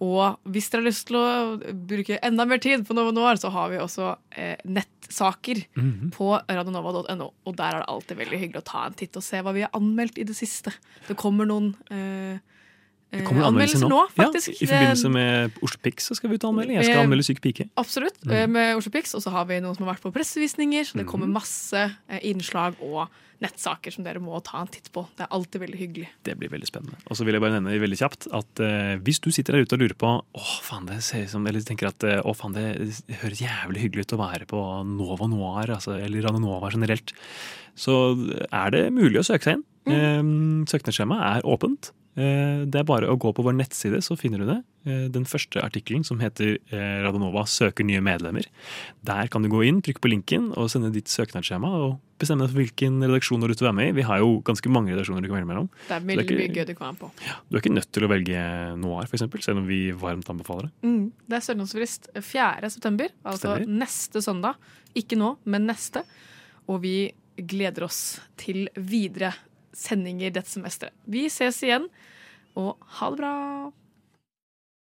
Og 0.00 0.36
hvis 0.46 0.68
dere 0.70 0.82
har 0.84 0.86
lyst 0.90 1.06
til 1.08 1.16
å 1.18 1.58
bruke 1.88 2.18
enda 2.22 2.44
mer 2.46 2.58
tid 2.62 2.84
på 2.86 2.94
Nova 2.94 3.10
Noir, 3.12 3.34
så 3.40 3.50
har 3.50 3.68
vi 3.72 3.80
også 3.82 4.12
eh, 4.36 4.56
nettsaker 4.64 5.64
Mhm. 5.76 6.10
på 6.14 6.28
radionova.no. 6.48 7.32
Og 7.46 7.56
der 7.56 7.74
er 7.74 7.80
det 7.82 7.88
alltid 7.88 8.16
veldig 8.20 8.38
hyggelig 8.38 8.62
å 8.62 8.68
ta 8.70 8.84
en 8.86 8.94
titt 8.94 9.16
og 9.16 9.22
se 9.26 9.40
hva 9.42 9.52
vi 9.56 9.62
har 9.66 9.70
anmeldt 9.74 10.18
i 10.18 10.24
det 10.28 10.36
siste. 10.38 10.72
Det 11.08 11.16
kommer 11.16 11.46
noen 11.50 11.74
eh, 11.90 12.38
Det 13.10 13.20
eh, 13.22 13.24
kommer 13.24 13.46
anmeldelser 13.48 13.88
nå. 13.88 14.02
faktisk. 14.16 14.50
Ja, 14.52 14.58
I 14.60 14.66
forbindelse 14.68 15.10
med 15.14 15.60
Oslo 15.64 15.78
Pix 15.82 16.08
så 16.10 16.16
skal 16.18 16.28
vi 16.30 16.36
ut 16.36 16.44
og 16.44 16.50
anmelde. 16.52 16.74
Jeg 16.76 16.84
skal 16.90 17.04
anmelde 17.06 17.24
Syk 17.24 17.40
pike. 17.40 17.68
Absolutt, 17.80 18.18
Mm. 18.24 18.34
eh, 18.36 18.46
med 18.46 18.76
Oslo 18.76 18.90
Pix. 18.92 19.14
Og 19.14 19.22
så 19.24 19.30
har 19.32 19.46
vi 19.48 19.60
noen 19.60 19.74
som 19.76 19.86
har 19.86 19.94
vært 19.94 20.02
på 20.04 20.12
pressevisninger, 20.12 20.84
så 20.84 20.92
det 20.98 21.06
Mhm. 21.06 21.10
kommer 21.10 21.26
masse 21.32 21.74
eh, 22.08 22.20
innslag 22.22 22.74
og 22.82 23.08
nettsaker 23.40 23.92
som 23.94 24.02
dere 24.04 24.18
må 24.18 24.42
ta 24.42 24.58
en 24.60 24.66
titt 24.66 24.90
på. 24.92 25.06
Det 25.16 25.22
er 25.24 25.28
alltid 25.30 25.60
veldig 25.62 25.78
hyggelig. 25.78 26.08
Det 26.24 26.36
blir 26.36 26.50
veldig 26.50 26.66
spennende. 26.66 26.96
Og 27.08 27.16
så 27.16 27.24
vil 27.24 27.34
jeg 27.34 27.40
bare 27.40 27.60
nevne 27.60 27.78
veldig 27.80 27.96
kjapt 28.00 28.26
at 28.34 28.60
eh, 28.60 28.96
hvis 28.98 29.20
du 29.22 29.30
sitter 29.30 29.52
der 29.54 29.62
ute 29.64 29.72
og 29.74 29.80
lurer 29.80 29.94
på 29.94 30.10
å 30.34 30.42
faen 30.60 30.86
det 30.86 31.02
ser 31.06 31.22
ut 31.22 31.30
som, 31.30 31.46
eller 31.46 31.60
tenker 31.60 31.86
at 31.86 32.00
åh, 32.26 32.34
faen 32.34 32.52
det 32.52 32.66
høres 33.22 33.38
jævlig 33.40 33.78
hyggelig 33.86 34.04
ut 34.10 34.16
å 34.18 34.20
være 34.20 34.44
på 34.50 34.84
Nova 34.84 35.28
Noir, 35.30 35.70
altså, 35.70 35.94
eller 36.02 36.20
Radio 36.26 36.40
Nova 36.40 36.68
generelt, 36.74 37.12
så 37.78 37.94
er 38.52 38.70
det 38.70 38.92
mulig 38.92 39.16
å 39.22 39.24
søke 39.24 39.44
seg 39.44 39.54
inn. 39.54 39.64
Eh, 39.86 40.66
Søknadsskjemaet 40.66 41.38
er 41.38 41.42
åpent. 41.48 41.92
Eh, 42.18 42.64
Det 42.66 42.80
er 42.80 42.86
bare 42.88 43.06
å 43.08 43.18
gå 43.20 43.30
på 43.34 43.44
vår 43.46 43.54
nettside, 43.54 44.00
så 44.02 44.16
finner 44.18 44.42
du 44.42 44.46
det. 44.48 44.58
Eh, 44.88 45.06
Den 45.08 45.24
første 45.28 45.62
artikkelen 45.62 46.04
som 46.04 46.18
heter 46.18 46.56
eh, 46.72 46.98
Radionova 47.04 47.44
søker 47.46 47.86
nye 47.86 48.00
medlemmer. 48.02 48.46
Der 49.04 49.28
kan 49.28 49.42
du 49.42 49.48
gå 49.48 49.62
inn, 49.68 49.80
trykke 49.82 50.02
på 50.02 50.10
linken 50.10 50.50
og 50.56 50.70
sende 50.72 50.90
ditt 50.92 51.06
søknadsskjema 51.06 51.70
og 51.70 51.98
bestemme 52.18 52.48
hvilken 52.50 52.98
redaksjon 53.04 53.40
du 53.40 53.46
vil 53.46 53.54
være 53.62 53.76
med 53.78 53.90
i. 53.92 53.96
Vi 54.00 54.06
har 54.08 54.18
jo 54.18 54.40
ganske 54.42 54.68
mange 54.68 54.90
redaksjoner 54.90 55.22
du 55.22 55.28
kan 55.28 55.38
velge 55.38 55.50
mellom. 55.52 55.68
Det 55.86 55.94
er 55.94 56.00
Så 56.00 56.06
mye, 56.08 56.66
du 56.66 56.74
kan 56.74 56.88
være 56.88 56.98
på. 56.98 57.10
Du 57.48 57.56
er 57.56 57.62
ikke 57.62 57.74
nødt 57.76 57.92
til 57.92 58.02
å 58.02 58.10
velge 58.10 58.42
Noir, 58.76 59.06
for 59.06 59.14
eksempel, 59.16 59.42
selv 59.44 59.58
om 59.62 59.68
vi 59.68 59.92
varmt 59.92 60.28
anbefaler 60.28 60.66
det. 60.66 60.72
Mm. 60.82 61.12
Det 61.28 61.36
er 61.38 61.46
søknadsfrist 61.46 62.10
4. 62.18 62.70
september, 62.70 63.08
altså 63.24 63.54
Stemmer. 63.54 63.78
neste 63.86 64.22
søndag. 64.24 64.56
Ikke 64.96 65.14
nå, 65.16 65.36
men 65.46 65.66
neste. 65.70 66.02
Og 66.66 66.82
vi 66.82 67.12
gleder 67.38 67.84
oss 67.86 68.18
til 68.36 68.66
videre 68.74 69.30
sendinger 69.78 70.34
dette 70.34 70.50
semesteret. 70.50 70.96
Vi 71.06 71.28
ses 71.32 71.62
igjen, 71.64 71.88
og 72.58 72.76
ha 72.98 73.10
det 73.12 73.20
bra! 73.22 73.34